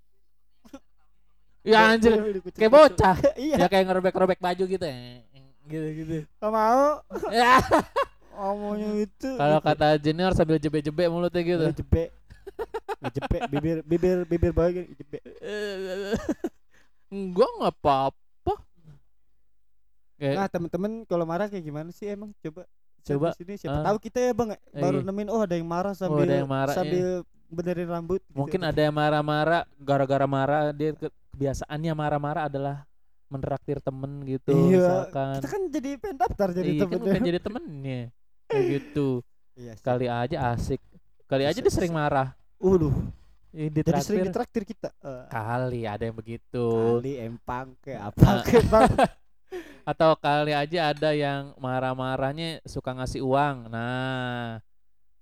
Ya 1.66 1.90
anjir, 1.90 2.14
Kucuk-kucuk. 2.14 2.62
kayak 2.62 2.72
bocah. 2.72 3.16
iya. 3.42 3.56
ya 3.58 3.66
kayak 3.66 3.90
ngerobek-robek 3.90 4.38
baju 4.38 4.64
gitu 4.70 4.86
ya. 4.86 4.96
Gitu 5.66 5.86
gitu. 5.98 6.14
Gak 6.38 6.52
mau. 6.54 7.02
Ya. 7.34 7.58
Omongnya 8.38 9.02
itu. 9.02 9.30
Kalau 9.34 9.58
kata 9.58 9.98
junior 9.98 10.30
sambil 10.30 10.62
jebe-jebe 10.62 11.10
mulutnya 11.10 11.42
gitu. 11.42 11.66
jebek. 11.82 12.14
Jebek 13.08 13.42
bibir 13.48 13.76
bibir 13.82 14.18
bibir 14.24 14.52
bawah 14.52 14.70
gini 14.70 14.88
jebek. 14.92 15.22
Enggak 17.08 17.50
nggak 17.52 17.74
apa-apa. 17.76 18.54
Kayak 20.16 20.34
Nah 20.34 20.46
temen-temen 20.48 20.92
kalau 21.04 21.24
marah 21.24 21.46
kayak 21.46 21.62
gimana 21.62 21.90
sih 21.90 22.08
emang 22.08 22.32
coba 22.40 22.64
Coba, 23.06 23.30
sini 23.38 23.54
siapa 23.54 23.78
ah. 23.78 23.84
tahu 23.86 24.02
kita 24.02 24.18
ya 24.18 24.32
bang 24.34 24.48
ya, 24.50 24.58
baru 24.82 24.98
Iya. 24.98 25.06
nemuin 25.06 25.30
oh 25.30 25.38
ada 25.38 25.54
yang 25.54 25.68
marah 25.70 25.94
sambil 25.94 26.26
ada 26.26 26.42
yang 26.42 26.50
marah, 26.50 26.74
iya. 26.74 26.78
sambil 26.82 27.06
benerin 27.46 27.86
rambut 27.86 28.18
gitu. 28.18 28.34
mungkin 28.34 28.60
ada 28.66 28.80
yang 28.82 28.90
marah-marah 28.90 29.62
gara-gara 29.78 30.26
marah 30.26 30.74
dia 30.74 30.90
ke- 30.90 31.14
kebiasaannya 31.30 31.92
marah-marah 31.94 32.50
adalah 32.50 32.82
menraktir 33.30 33.78
temen 33.78 34.26
gitu 34.26 34.50
Iya, 34.50 35.06
misalkan. 35.06 35.34
kita 35.38 35.48
kan 35.48 35.62
jadi 35.70 35.90
pengen 36.02 36.18
daftar 36.18 36.48
jadi 36.50 36.66
iya 36.66 36.74
kan 36.74 36.88
temen 36.90 36.98
bukan 36.98 37.20
jadi 37.22 37.38
temennya 37.38 38.00
kayak 38.50 38.64
gitu. 38.74 39.08
Iya. 39.54 39.72
Kali 39.78 40.06
aja 40.10 40.36
asik. 40.50 40.80
Kali 41.24 41.44
aja 41.46 41.54
dia 41.54 41.62
Bisa- 41.62 41.78
sering 41.78 41.94
marah. 41.94 42.34
Waduh, 42.56 42.94
jadi 43.52 44.00
sering 44.00 44.26
ditraktir. 44.26 44.62
kita. 44.64 44.88
Eh, 44.98 45.24
Kali 45.28 45.84
ada 45.84 46.02
yang 46.02 46.14
begitu. 46.14 46.66
kali 46.98 47.20
empang 47.20 47.76
kayak 47.80 48.00
apa 48.10 48.20
Ah. 48.22 48.42
kayak 48.42 48.66
bang. 48.66 48.92
Atau 49.86 50.10
kali 50.18 50.50
aja 50.50 50.90
ada 50.90 51.10
yang 51.12 51.54
marah-marahnya 51.56 52.58
suka 52.66 52.90
ngasih 52.92 53.22
uang. 53.22 53.70
Nah, 53.70 54.58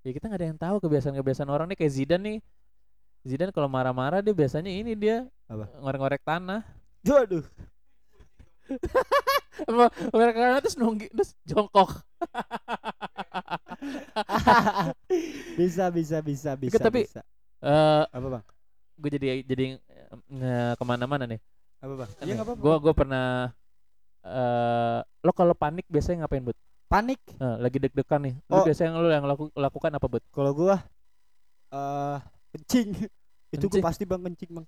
ya 0.01 0.11
kita 0.11 0.25
nggak 0.25 0.41
ada 0.41 0.49
yang 0.49 0.59
tahu 0.59 0.77
kebiasaan-kebiasaan 0.81 1.47
orang 1.47 1.69
nih 1.69 1.79
kayak 1.79 1.93
Zidan 1.93 2.23
nih. 2.23 2.39
Zidan 3.25 3.51
kalau 3.51 3.69
marah-marah 3.69 4.21
dia 4.21 4.33
biasanya 4.33 4.69
ini 4.69 4.95
dia 4.95 5.29
Apa? 5.45 5.69
ngorek-ngorek 5.81 6.23
tanah. 6.23 6.65
Waduh. 7.03 7.45
Apa 9.63 9.85
mereka 10.11 10.59
terus 10.61 10.77
nunggu 10.77 11.07
terus 11.11 11.31
jongkok. 11.45 11.91
bisa 15.55 15.91
bisa 15.91 16.19
bisa 16.21 16.51
bisa. 16.57 16.79
tapi- 16.81 17.07
bisa. 17.07 17.21
Eh, 17.65 18.05
apa 18.07 18.27
bang? 18.29 18.45
gue 18.95 19.11
jadi 19.11 19.27
jadi 19.43 19.65
nge 20.31 20.79
ke 20.79 20.85
mana-mana 20.85 21.25
nih. 21.27 21.41
Apa 21.81 21.95
bang? 21.97 22.11
Iya 22.23 22.35
apa-apa. 22.41 22.61
Gua 22.61 22.77
gue 22.79 22.95
pernah 22.95 23.27
eh 24.25 24.99
lo 25.21 25.33
kalau 25.33 25.53
panik 25.53 25.85
biasanya 25.87 26.25
ngapain 26.25 26.45
bud? 26.45 26.57
panik. 26.85 27.19
Eh, 27.27 27.57
lagi 27.59 27.79
deg-degan 27.81 28.23
nih. 28.23 28.35
Lu 28.47 28.55
Oh. 28.55 28.63
biasanya 28.63 28.95
lo 28.95 29.11
yang 29.11 29.27
laku, 29.27 29.51
lakukan 29.53 29.91
apa 29.91 30.07
bud? 30.07 30.23
Kalau 30.31 30.53
gua 30.55 30.77
eh 31.71 32.19
kencing. 32.55 32.89
Itu 33.55 33.67
gua 33.69 33.83
pasti 33.83 34.05
bang 34.05 34.23
kencing 34.23 34.51
bang. 34.55 34.67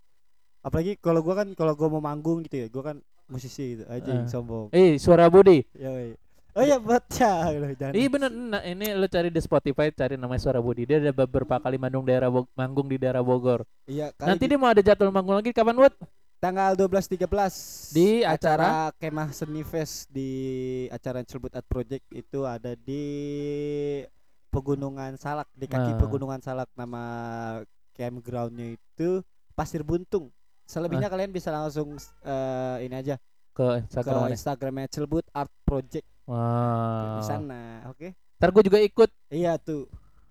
Apalagi 0.60 0.98
kalau 0.98 1.22
gua 1.22 1.44
kan 1.44 1.48
kalau 1.54 1.78
gua 1.78 1.88
mau 1.88 2.02
manggung 2.02 2.42
gitu 2.42 2.56
ya, 2.58 2.68
gua 2.68 2.92
kan 2.92 2.96
musisi 3.26 3.74
gitu 3.74 3.84
aja 3.86 4.06
yang 4.06 4.24
Eh. 4.24 4.30
sombong. 4.30 4.66
Eh 4.70 4.96
suara 4.96 5.26
Budi. 5.26 5.62
Yoi. 5.72 6.14
Oh 6.52 6.64
iya 6.64 6.80
baca 6.80 7.52
loh 7.52 7.68
jangan. 7.70 7.92
Iya 7.92 8.08
bener. 8.08 8.30
Nah, 8.32 8.62
ini 8.62 8.86
lo 8.90 9.04
cari 9.06 9.28
di 9.28 9.38
Spotify 9.38 9.90
cari 9.90 10.16
namanya 10.16 10.40
suara 10.40 10.56
Budi. 10.56 10.82
Dia 10.82 10.96
ada 10.98 11.12
beberapa 11.12 11.58
kali 11.58 11.76
manggung 11.76 12.02
daerah 12.02 12.28
Bog- 12.28 12.48
manggung 12.52 12.86
di 12.86 12.96
daerah 12.96 13.20
Bogor. 13.20 13.60
Iya 13.84 14.08
Nanti 14.16 14.44
di 14.44 14.50
dia 14.50 14.56
mau 14.56 14.66
ada 14.66 14.80
jadwal 14.80 15.10
manggung 15.10 15.36
lagi 15.36 15.52
kapan 15.52 15.76
bud? 15.76 15.92
tanggal 16.36 16.72
12 16.72 17.08
13 17.08 17.92
Di 17.92 18.20
acara? 18.22 18.92
Kemah 18.94 19.32
Seni 19.32 19.60
Fest 19.62 20.04
di 20.08 20.30
acara 20.88 21.20
Celebut 21.22 21.48
Art 21.50 21.64
Project 21.64 22.04
itu 22.10 22.44
ada 22.44 22.72
di 22.72 23.04
Pegunungan 24.48 25.16
Salak 25.16 25.48
di 25.52 25.66
kaki 25.66 25.92
Ah. 25.92 25.98
Pegunungan 25.98 26.40
Salak 26.40 26.68
nama 26.72 27.04
campgroundnya 27.92 28.72
itu 28.72 29.20
Pasir 29.52 29.80
Buntung. 29.80 30.32
Selebihnya 30.66 31.06
kalian 31.06 31.30
bisa 31.30 31.48
langsung 31.48 31.94
eh, 32.20 32.76
ini 32.82 32.94
aja 32.94 33.14
Ke 33.50 33.80
ke 33.80 33.86
Instagram 33.88 34.20
mana? 34.20 34.34
Instagramnya 34.34 34.86
Celebut 34.90 35.24
Art 35.30 35.52
Project 35.62 36.04
Wah. 36.26 37.16
di 37.16 37.24
sana, 37.24 37.86
oke? 37.86 38.12
Ntar 38.36 38.50
gue 38.52 38.62
juga 38.66 38.78
ikut. 38.78 39.10
Iya 39.30 39.56
tuh. 39.56 39.86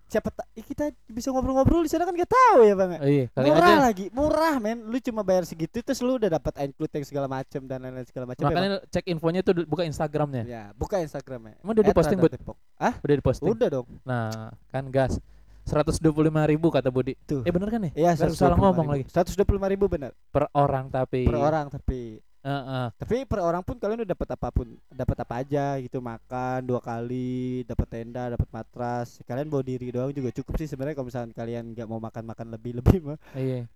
Siapa 0.06 0.30
tak 0.30 0.46
kita 0.54 0.94
bisa 1.10 1.34
ngobrol-ngobrol 1.34 1.82
di 1.82 1.90
sana 1.90 2.06
kan 2.06 2.14
gak 2.14 2.30
tahu 2.30 2.62
ya 2.62 2.78
bang. 2.78 2.90
Oh, 2.94 3.10
iya, 3.10 3.26
murah 3.34 3.58
aja. 3.74 3.82
lagi, 3.90 4.06
murah 4.14 4.54
men. 4.62 4.86
Lu 4.86 5.02
cuma 5.02 5.26
bayar 5.26 5.42
segitu 5.42 5.82
terus 5.82 5.98
lu 5.98 6.14
udah 6.14 6.30
dapat 6.30 6.54
include 6.62 6.94
yang 6.94 7.02
segala 7.02 7.26
macam 7.26 7.66
dan 7.66 7.82
lain-lain 7.82 8.06
segala 8.06 8.30
macam. 8.30 8.46
ya? 8.46 8.54
Makanya 8.54 8.68
cek 8.86 9.02
infonya 9.10 9.42
tuh 9.42 9.66
buka 9.66 9.82
Instagramnya. 9.82 10.46
Ya, 10.46 10.70
buka 10.78 11.02
Instagramnya. 11.02 11.58
Emang 11.58 11.74
udah 11.74 11.84
diposting? 11.90 12.22
Depok. 12.22 12.54
Ah, 12.78 12.94
Udah 13.02 13.14
diposting. 13.18 13.50
udah 13.50 13.68
dong. 13.72 13.88
Nah, 14.06 14.54
kan 14.70 14.86
gas. 14.94 15.18
125 15.66 16.00
ribu 16.46 16.66
kata 16.70 16.88
Budi. 16.94 17.18
Tuh. 17.26 17.42
Eh 17.42 17.50
bener 17.50 17.68
kan 17.68 17.82
ya? 17.82 17.90
Iya, 17.92 18.10
Baru 18.14 18.34
salah 18.38 18.58
ngomong 18.58 18.86
lagi. 18.86 19.04
125 19.10 19.42
ribu 19.74 19.90
benar. 19.90 20.14
Per 20.30 20.46
orang 20.54 20.86
tapi. 20.88 21.26
Per 21.26 21.36
orang 21.36 21.66
tapi 21.66 22.22
Heeh. 22.46 22.86
tapi 22.94 23.26
per 23.26 23.42
orang 23.42 23.58
pun 23.66 23.74
kalian 23.74 24.06
udah 24.06 24.14
dapat 24.14 24.28
apa 24.38 24.54
pun, 24.54 24.78
dapat 24.86 25.18
apa 25.18 25.34
aja 25.42 25.82
gitu, 25.82 25.98
makan 25.98 26.62
dua 26.62 26.78
kali, 26.78 27.66
dapat 27.66 27.86
tenda, 27.90 28.38
dapat 28.38 28.46
matras. 28.54 29.18
Kalian 29.26 29.50
bawa 29.50 29.66
diri 29.66 29.90
doang 29.90 30.14
juga 30.14 30.30
cukup 30.30 30.54
sih 30.54 30.70
sebenarnya 30.70 30.94
kalau 30.94 31.10
misalkan 31.10 31.34
kalian 31.34 31.74
nggak 31.74 31.90
mau 31.90 31.98
makan-makan 31.98 32.54
lebih-lebih 32.54 33.02
mah. 33.02 33.18
Iya. 33.34 33.66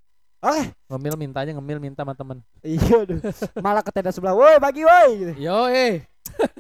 Oke, 0.41 0.73
Ngemil 0.87 1.15
mintanya 1.19 1.53
ngemil 1.59 1.83
minta 1.83 2.07
sama 2.07 2.15
temen. 2.15 2.39
iya 2.63 3.03
aduh. 3.03 3.19
Malah 3.59 3.83
ke 3.83 3.91
tenda 3.91 4.15
sebelah, 4.15 4.39
woi 4.39 4.57
bagi 4.63 4.87
woi 4.87 5.09
gitu. 5.19 5.33
Yo 5.51 5.67
eh. 5.67 6.07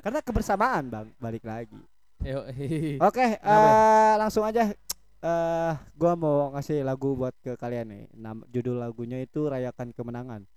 Karena 0.02 0.18
kebersamaan, 0.18 0.90
Bang, 0.90 1.08
balik 1.16 1.46
lagi. 1.46 1.78
Yo 2.26 2.42
eh. 2.50 2.98
Oke, 2.98 3.38
eh, 3.38 4.12
langsung 4.18 4.42
aja. 4.42 4.74
Eh, 5.20 5.72
gua 6.00 6.12
mau 6.16 6.48
ngasih 6.56 6.80
lagu 6.80 7.12
buat 7.12 7.36
ke 7.44 7.52
kalian 7.60 7.92
nih. 7.92 8.04
Nam 8.16 8.40
judul 8.48 8.80
lagunya 8.80 9.20
itu 9.20 9.44
Rayakan 9.52 9.92
Kemenangan. 9.92 10.48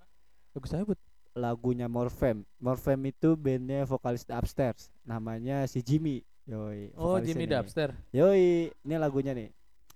Bagus 0.56 0.72
saya 0.72 0.88
Bud. 0.88 1.00
Lagunya 1.36 1.92
Morfem. 1.92 2.48
Morfem 2.62 3.00
itu 3.10 3.36
bandnya 3.36 3.84
vokalis 3.84 4.24
The 4.24 4.38
Upstairs. 4.40 4.88
Namanya 5.04 5.68
si 5.68 5.84
Jimmy. 5.84 6.24
Yoi. 6.44 6.92
Oh 7.00 7.20
Jimmy 7.24 7.48
the 7.48 7.56
upstairs. 7.56 7.96
Yoi, 8.12 8.68
ini 8.68 8.96
lagunya 9.00 9.32
nih. 9.32 9.48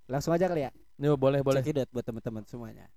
Langsung 0.08 0.32
aja 0.32 0.48
kali 0.48 0.64
ya. 0.64 0.72
Yo 0.96 1.12
boleh 1.20 1.44
boleh. 1.44 1.60
Check 1.60 1.76
it 1.76 1.84
out 1.84 1.90
buat 1.92 2.04
teman-teman 2.04 2.44
semuanya. 2.48 2.88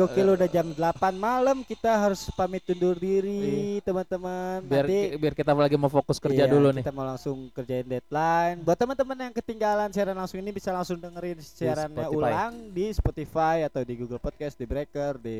Gokil 0.00 0.28
Eh. 0.32 0.36
udah 0.40 0.48
jam 0.48 0.66
8 0.72 1.14
malam 1.14 1.60
kita 1.60 1.92
harus 1.92 2.24
pamit 2.32 2.64
undur 2.72 2.96
diri 2.96 3.78
teman-teman. 3.84 4.64
biar 4.64 4.86
Nanti 4.88 4.98
biar 5.20 5.34
kita 5.36 5.52
lagi 5.52 5.76
mau 5.76 5.92
fokus 5.92 6.16
kerja 6.16 6.48
iya, 6.48 6.52
dulu 6.52 6.72
nih 6.72 6.82
Kita 6.82 6.94
mau 6.96 7.04
langsung 7.04 7.52
kerjain 7.52 7.84
deadline. 7.84 8.64
Buat 8.64 8.78
teman-teman 8.80 9.28
yang 9.28 9.34
ketinggalan 9.36 9.88
siaran 9.92 10.16
langsung 10.16 10.40
ini 10.40 10.50
bisa 10.50 10.72
langsung 10.72 10.96
dengerin 10.96 11.38
siarannya 11.38 12.08
ulang 12.08 12.72
di 12.72 12.88
Spotify 12.96 13.68
atau 13.68 13.84
di 13.84 13.94
Google 14.00 14.22
Podcast, 14.22 14.56
di 14.56 14.64
Breaker, 14.64 15.20
di 15.20 15.38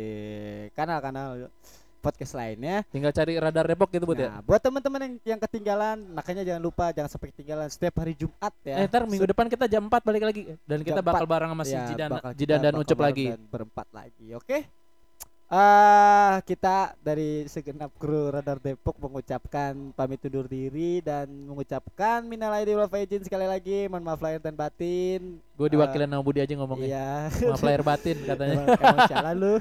kanal-kanal 0.77 1.49
podcast 2.01 2.33
lainnya. 2.33 2.83
tinggal 2.89 3.13
cari 3.13 3.37
radar 3.37 3.69
Depok 3.69 3.93
gitu 3.93 4.09
buat 4.09 4.17
ya 4.17 4.29
Nah, 4.33 4.41
buat 4.41 4.61
teman-teman 4.65 5.01
yang 5.05 5.15
yang 5.37 5.41
ketinggalan, 5.45 5.97
makanya 6.17 6.43
jangan 6.43 6.63
lupa 6.65 6.91
jangan 6.97 7.11
sampai 7.13 7.29
ketinggalan 7.37 7.69
setiap 7.69 7.95
hari 8.01 8.17
Jumat 8.17 8.53
ya. 8.65 8.81
eh 8.81 8.87
ntar 8.89 9.05
minggu 9.05 9.29
depan 9.29 9.47
kita 9.53 9.69
jam 9.69 9.85
4 9.87 10.01
balik 10.01 10.23
lagi 10.25 10.43
dan 10.65 10.81
kita 10.81 11.05
bakal 11.05 11.29
4. 11.29 11.33
bareng 11.37 11.51
sama 11.53 11.65
si 11.69 11.77
Ya, 11.77 11.85
Jidan 11.93 12.11
Jidan 12.35 12.61
dan 12.65 12.75
Ucup 12.81 12.99
lagi 12.99 13.37
dan 13.37 13.45
berempat 13.47 13.87
lagi. 13.93 14.33
Oke. 14.33 14.80
Eh 15.51 16.35
kita 16.47 16.95
dari 16.97 17.43
segenap 17.45 17.91
kru 17.99 18.31
Radar 18.31 18.57
Depok 18.57 18.95
mengucapkan 18.97 19.75
pamit 19.93 20.23
undur 20.23 20.47
diri 20.47 21.03
dan 21.03 21.27
mengucapkan 21.27 22.23
minal 22.23 22.55
aidin 22.55 22.79
wal 22.79 22.87
faizin 22.87 23.19
sekali 23.21 23.43
lagi 23.45 23.91
mohon 23.91 23.99
maaf 24.01 24.23
lahir 24.23 24.39
dan 24.39 24.55
batin. 24.55 25.43
gue 25.43 25.69
diwakilin 25.69 26.07
sama 26.07 26.23
Budi 26.23 26.39
aja 26.39 26.55
ngomongnya 26.55 26.87
Iya. 26.87 27.11
maaf 27.51 27.67
lahir 27.67 27.83
batin 27.83 28.17
katanya 28.23 28.63
sialan 29.11 29.35
lu. 29.35 29.55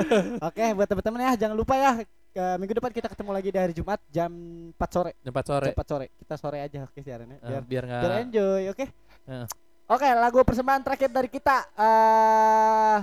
Oke, 0.48 0.64
buat 0.72 0.88
teman-teman 0.88 1.20
ya 1.22 1.32
jangan 1.36 1.56
lupa 1.56 1.74
ya 1.76 1.92
ke 2.32 2.44
minggu 2.56 2.74
depan 2.74 2.90
kita 2.90 3.06
ketemu 3.06 3.30
lagi 3.30 3.48
di 3.52 3.58
hari 3.60 3.72
Jumat 3.76 4.00
jam 4.08 4.32
4 4.72 4.80
sore. 4.88 5.12
jam 5.20 5.28
4 5.30 5.44
sore 5.44 5.68
Jam 5.68 5.76
4 5.76 5.84
sore. 5.86 6.06
Kita 6.16 6.34
sore 6.34 6.58
aja 6.58 6.78
oke 6.82 6.98
siarannya. 6.98 7.36
Eh, 7.36 7.46
Biar 7.46 7.62
biar 7.62 7.84
nggak 7.84 8.00
biar 8.00 8.14
enjoy, 8.24 8.62
oke? 8.72 8.84
Heeh. 9.28 9.46
Oke, 9.86 10.08
lagu 10.08 10.40
persembahan 10.40 10.80
terakhir 10.80 11.12
dari 11.12 11.28
kita 11.28 11.56
eh 11.76 12.98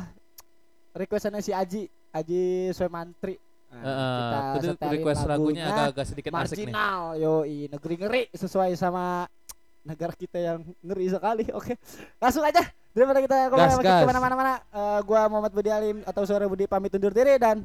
requestannya 0.92 1.40
si 1.40 1.54
Aji, 1.54 1.86
Aji 2.12 2.44
Swemantri. 2.72 3.36
Nah, 3.72 3.80
Heeh, 3.80 4.60
itu 4.60 4.68
setelin 4.76 4.92
request 5.00 5.22
lagunya 5.24 5.64
agak-agak 5.64 6.06
sedikit 6.06 6.32
asik 6.36 6.60
nih 6.60 6.76
marginal, 6.76 7.02
yoi 7.16 7.60
negeri 7.72 7.96
ngeri 7.96 8.24
sesuai 8.36 8.76
sama 8.76 9.24
negara 9.82 10.12
kita 10.12 10.38
yang 10.38 10.60
ngeri 10.84 11.08
sekali. 11.08 11.48
Oke, 11.58 11.80
langsung 12.20 12.44
aja 12.44 12.60
daripada 12.92 13.24
kita 13.24 13.36
Gas, 13.48 13.48
ke 13.48 13.56
mana 13.56 13.74
gas. 13.80 14.04
ke 14.04 14.08
mana-mana. 14.12 14.54
eh, 14.60 15.00
gua 15.08 15.22
Muhammad 15.32 15.56
Budi 15.56 15.72
Alim 15.72 16.04
atau 16.04 16.28
Suara 16.28 16.52
Budi 16.52 16.68
pamit 16.68 16.92
undur 16.92 17.16
diri 17.16 17.40
dan 17.40 17.64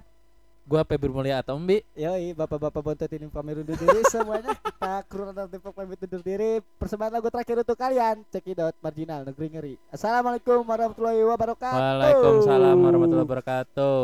gue 0.67 0.83
Febri 0.83 1.07
Mulia 1.07 1.39
atau 1.39 1.55
Mbi 1.63 1.79
Yoi, 1.95 2.35
bapak-bapak 2.35 2.83
bontot 2.83 3.07
ini 3.15 3.31
pamit 3.31 3.55
undur 3.55 3.79
diri 3.79 4.03
semuanya. 4.11 4.51
Kita 4.51 5.07
kru 5.07 5.31
Depok 5.31 5.71
pamit 5.71 6.03
undur 6.03 6.23
diri. 6.27 6.59
Persembahan 6.59 7.15
lagu 7.15 7.31
terakhir 7.31 7.63
untuk 7.63 7.79
kalian. 7.79 8.27
Cekidot 8.35 8.75
marginal 8.83 9.23
negeri 9.23 9.47
ngeri. 9.55 9.75
Assalamualaikum 9.95 10.67
warahmatullahi 10.67 11.23
wabarakatuh. 11.23 11.79
Waalaikumsalam 11.79 12.77
warahmatullahi 12.83 13.27
wabarakatuh 13.31 14.03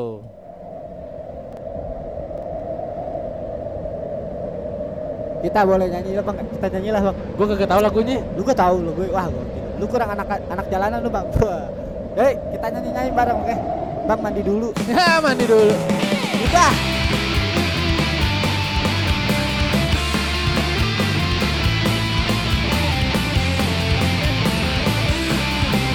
Kita 5.43 5.61
boleh 5.67 5.87
nyanyi 5.91 6.11
lah 6.15 6.23
bang. 6.23 6.37
Kita 6.47 6.67
nyanyi 6.79 6.91
lah 6.95 7.01
bang. 7.11 7.17
gue 7.19 7.47
kagak 7.51 7.69
tahu 7.75 7.81
lagunya 7.83 8.19
Lu 8.39 8.41
gak 8.47 8.59
tahu 8.63 8.77
lu 8.87 8.91
gue. 8.95 9.11
Wah 9.11 9.27
gue. 9.27 9.45
Lu 9.83 9.85
kurang 9.91 10.15
anak 10.15 10.39
anak 10.47 10.67
jalanan 10.71 11.03
lu 11.03 11.11
bang. 11.11 11.27
Yoi, 12.15 12.35
kita 12.55 12.67
nyanyi 12.71 12.91
nyanyi 12.95 13.11
bareng 13.11 13.39
oke. 13.43 13.57
Bang 14.07 14.21
mandi 14.23 14.43
dulu. 14.47 14.71
ya 14.87 15.19
mandi 15.27 15.43
dulu 15.43 15.75
Udah. 16.43 16.75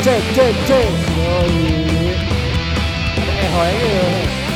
Cek 0.07 0.23
cek 0.35 0.55
cek. 0.67 0.87
Yoi. 1.19 1.77
ada 3.17 3.33
eho 3.43 3.59
aja 3.59 3.87
ya. 3.91 4.07
Lihatlah 4.07 4.46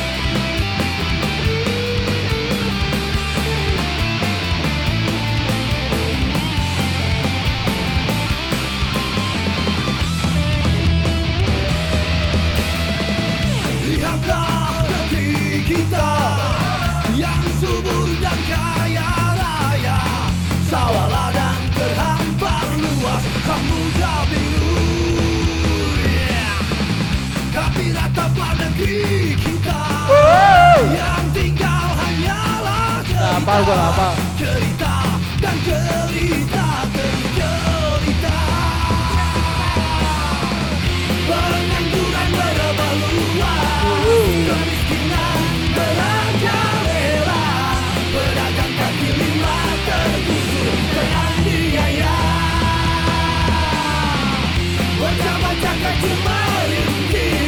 kita 15.62 16.10
yang 17.14 17.44
subur 17.62 18.08
dan 18.18 18.38
kaya 18.50 19.10
raya 19.38 19.98
Sawah 20.66 21.06
ladang 21.06 21.62
terhampar 21.76 22.66
luas 22.82 23.24
samudra 23.46 24.14
biru 24.26 24.78
Yeah. 26.02 26.58
Tapi 27.54 27.84
rataplah 27.94 28.52
negeri 28.58 29.38
kita 29.38 29.80
Yang 30.90 31.24
tinggal 31.36 31.86
hanyalah 32.00 33.06
hafal. 33.06 34.14
cerita 34.38 34.94
dan 35.38 35.56
cerita 35.62 36.61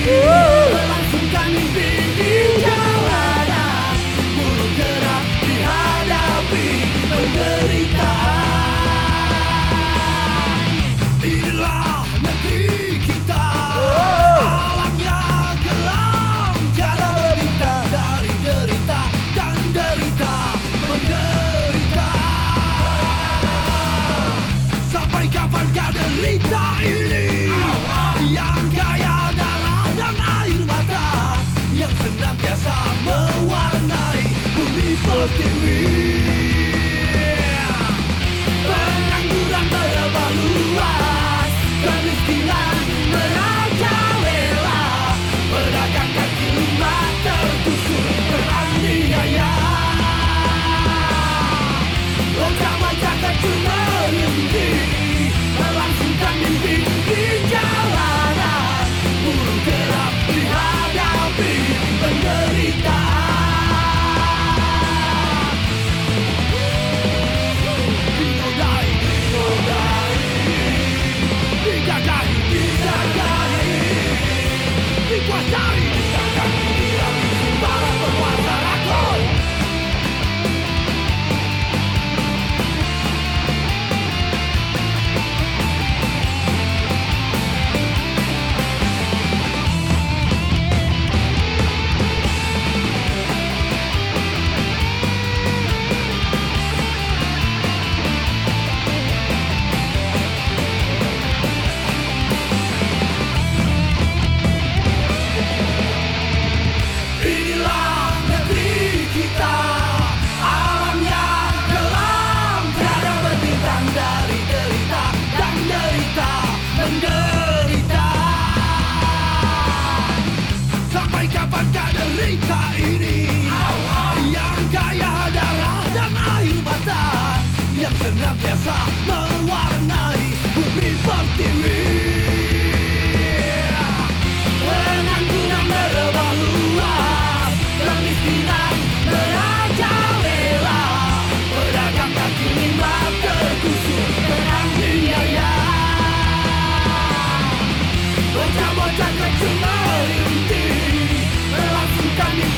Woo! 0.07 0.54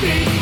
see 0.07 0.36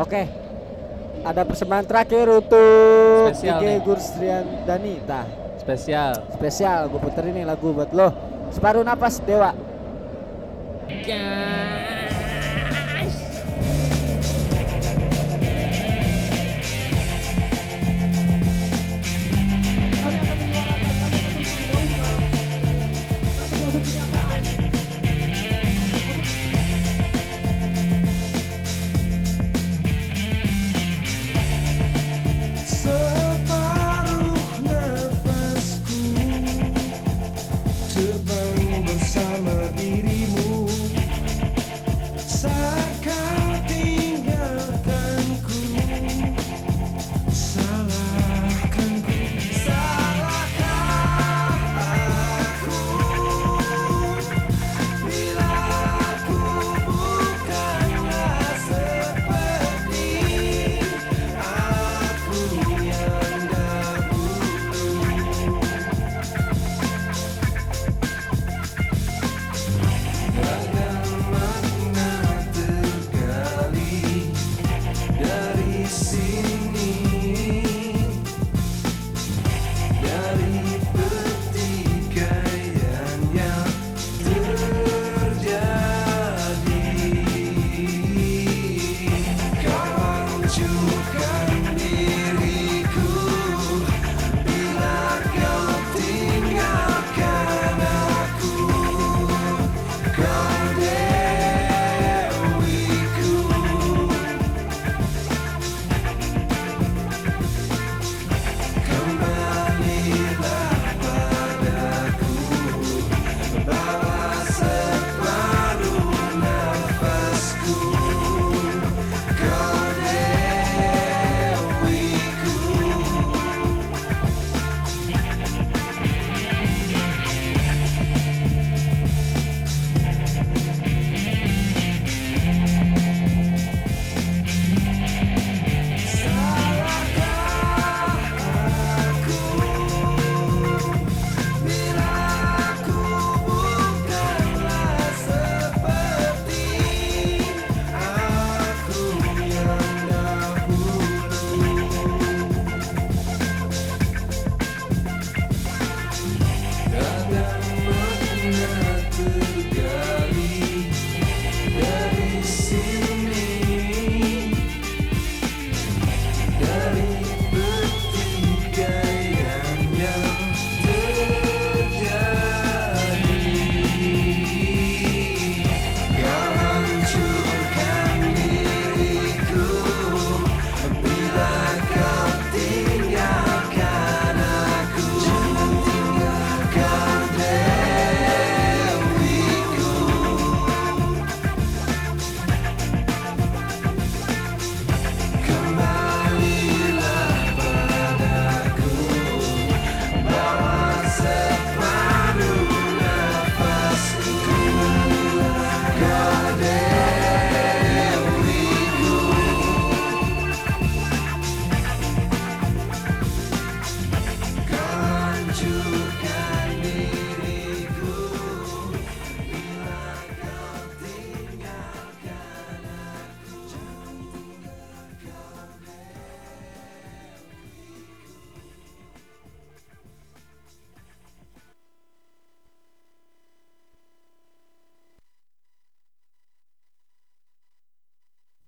Oke. 0.00 0.22
Ada 1.20 1.44
persembahan 1.44 1.84
terakhir 1.84 2.24
untuk 2.32 3.28
Spesial 3.36 3.60
IG 3.60 3.64
nih. 3.68 3.78
Gurstrian 3.84 4.44
Dani. 4.64 4.94
Tah, 5.04 5.28
Spesial. 5.60 6.12
spesial 6.32 6.88
gue 6.88 6.96
puter 6.96 7.28
ini 7.28 7.44
lagu 7.44 7.76
buat 7.76 7.92
lo. 7.92 8.08
Separuh 8.48 8.80
napas 8.80 9.20
Dewa. 9.20 9.52
Kan 10.88 11.89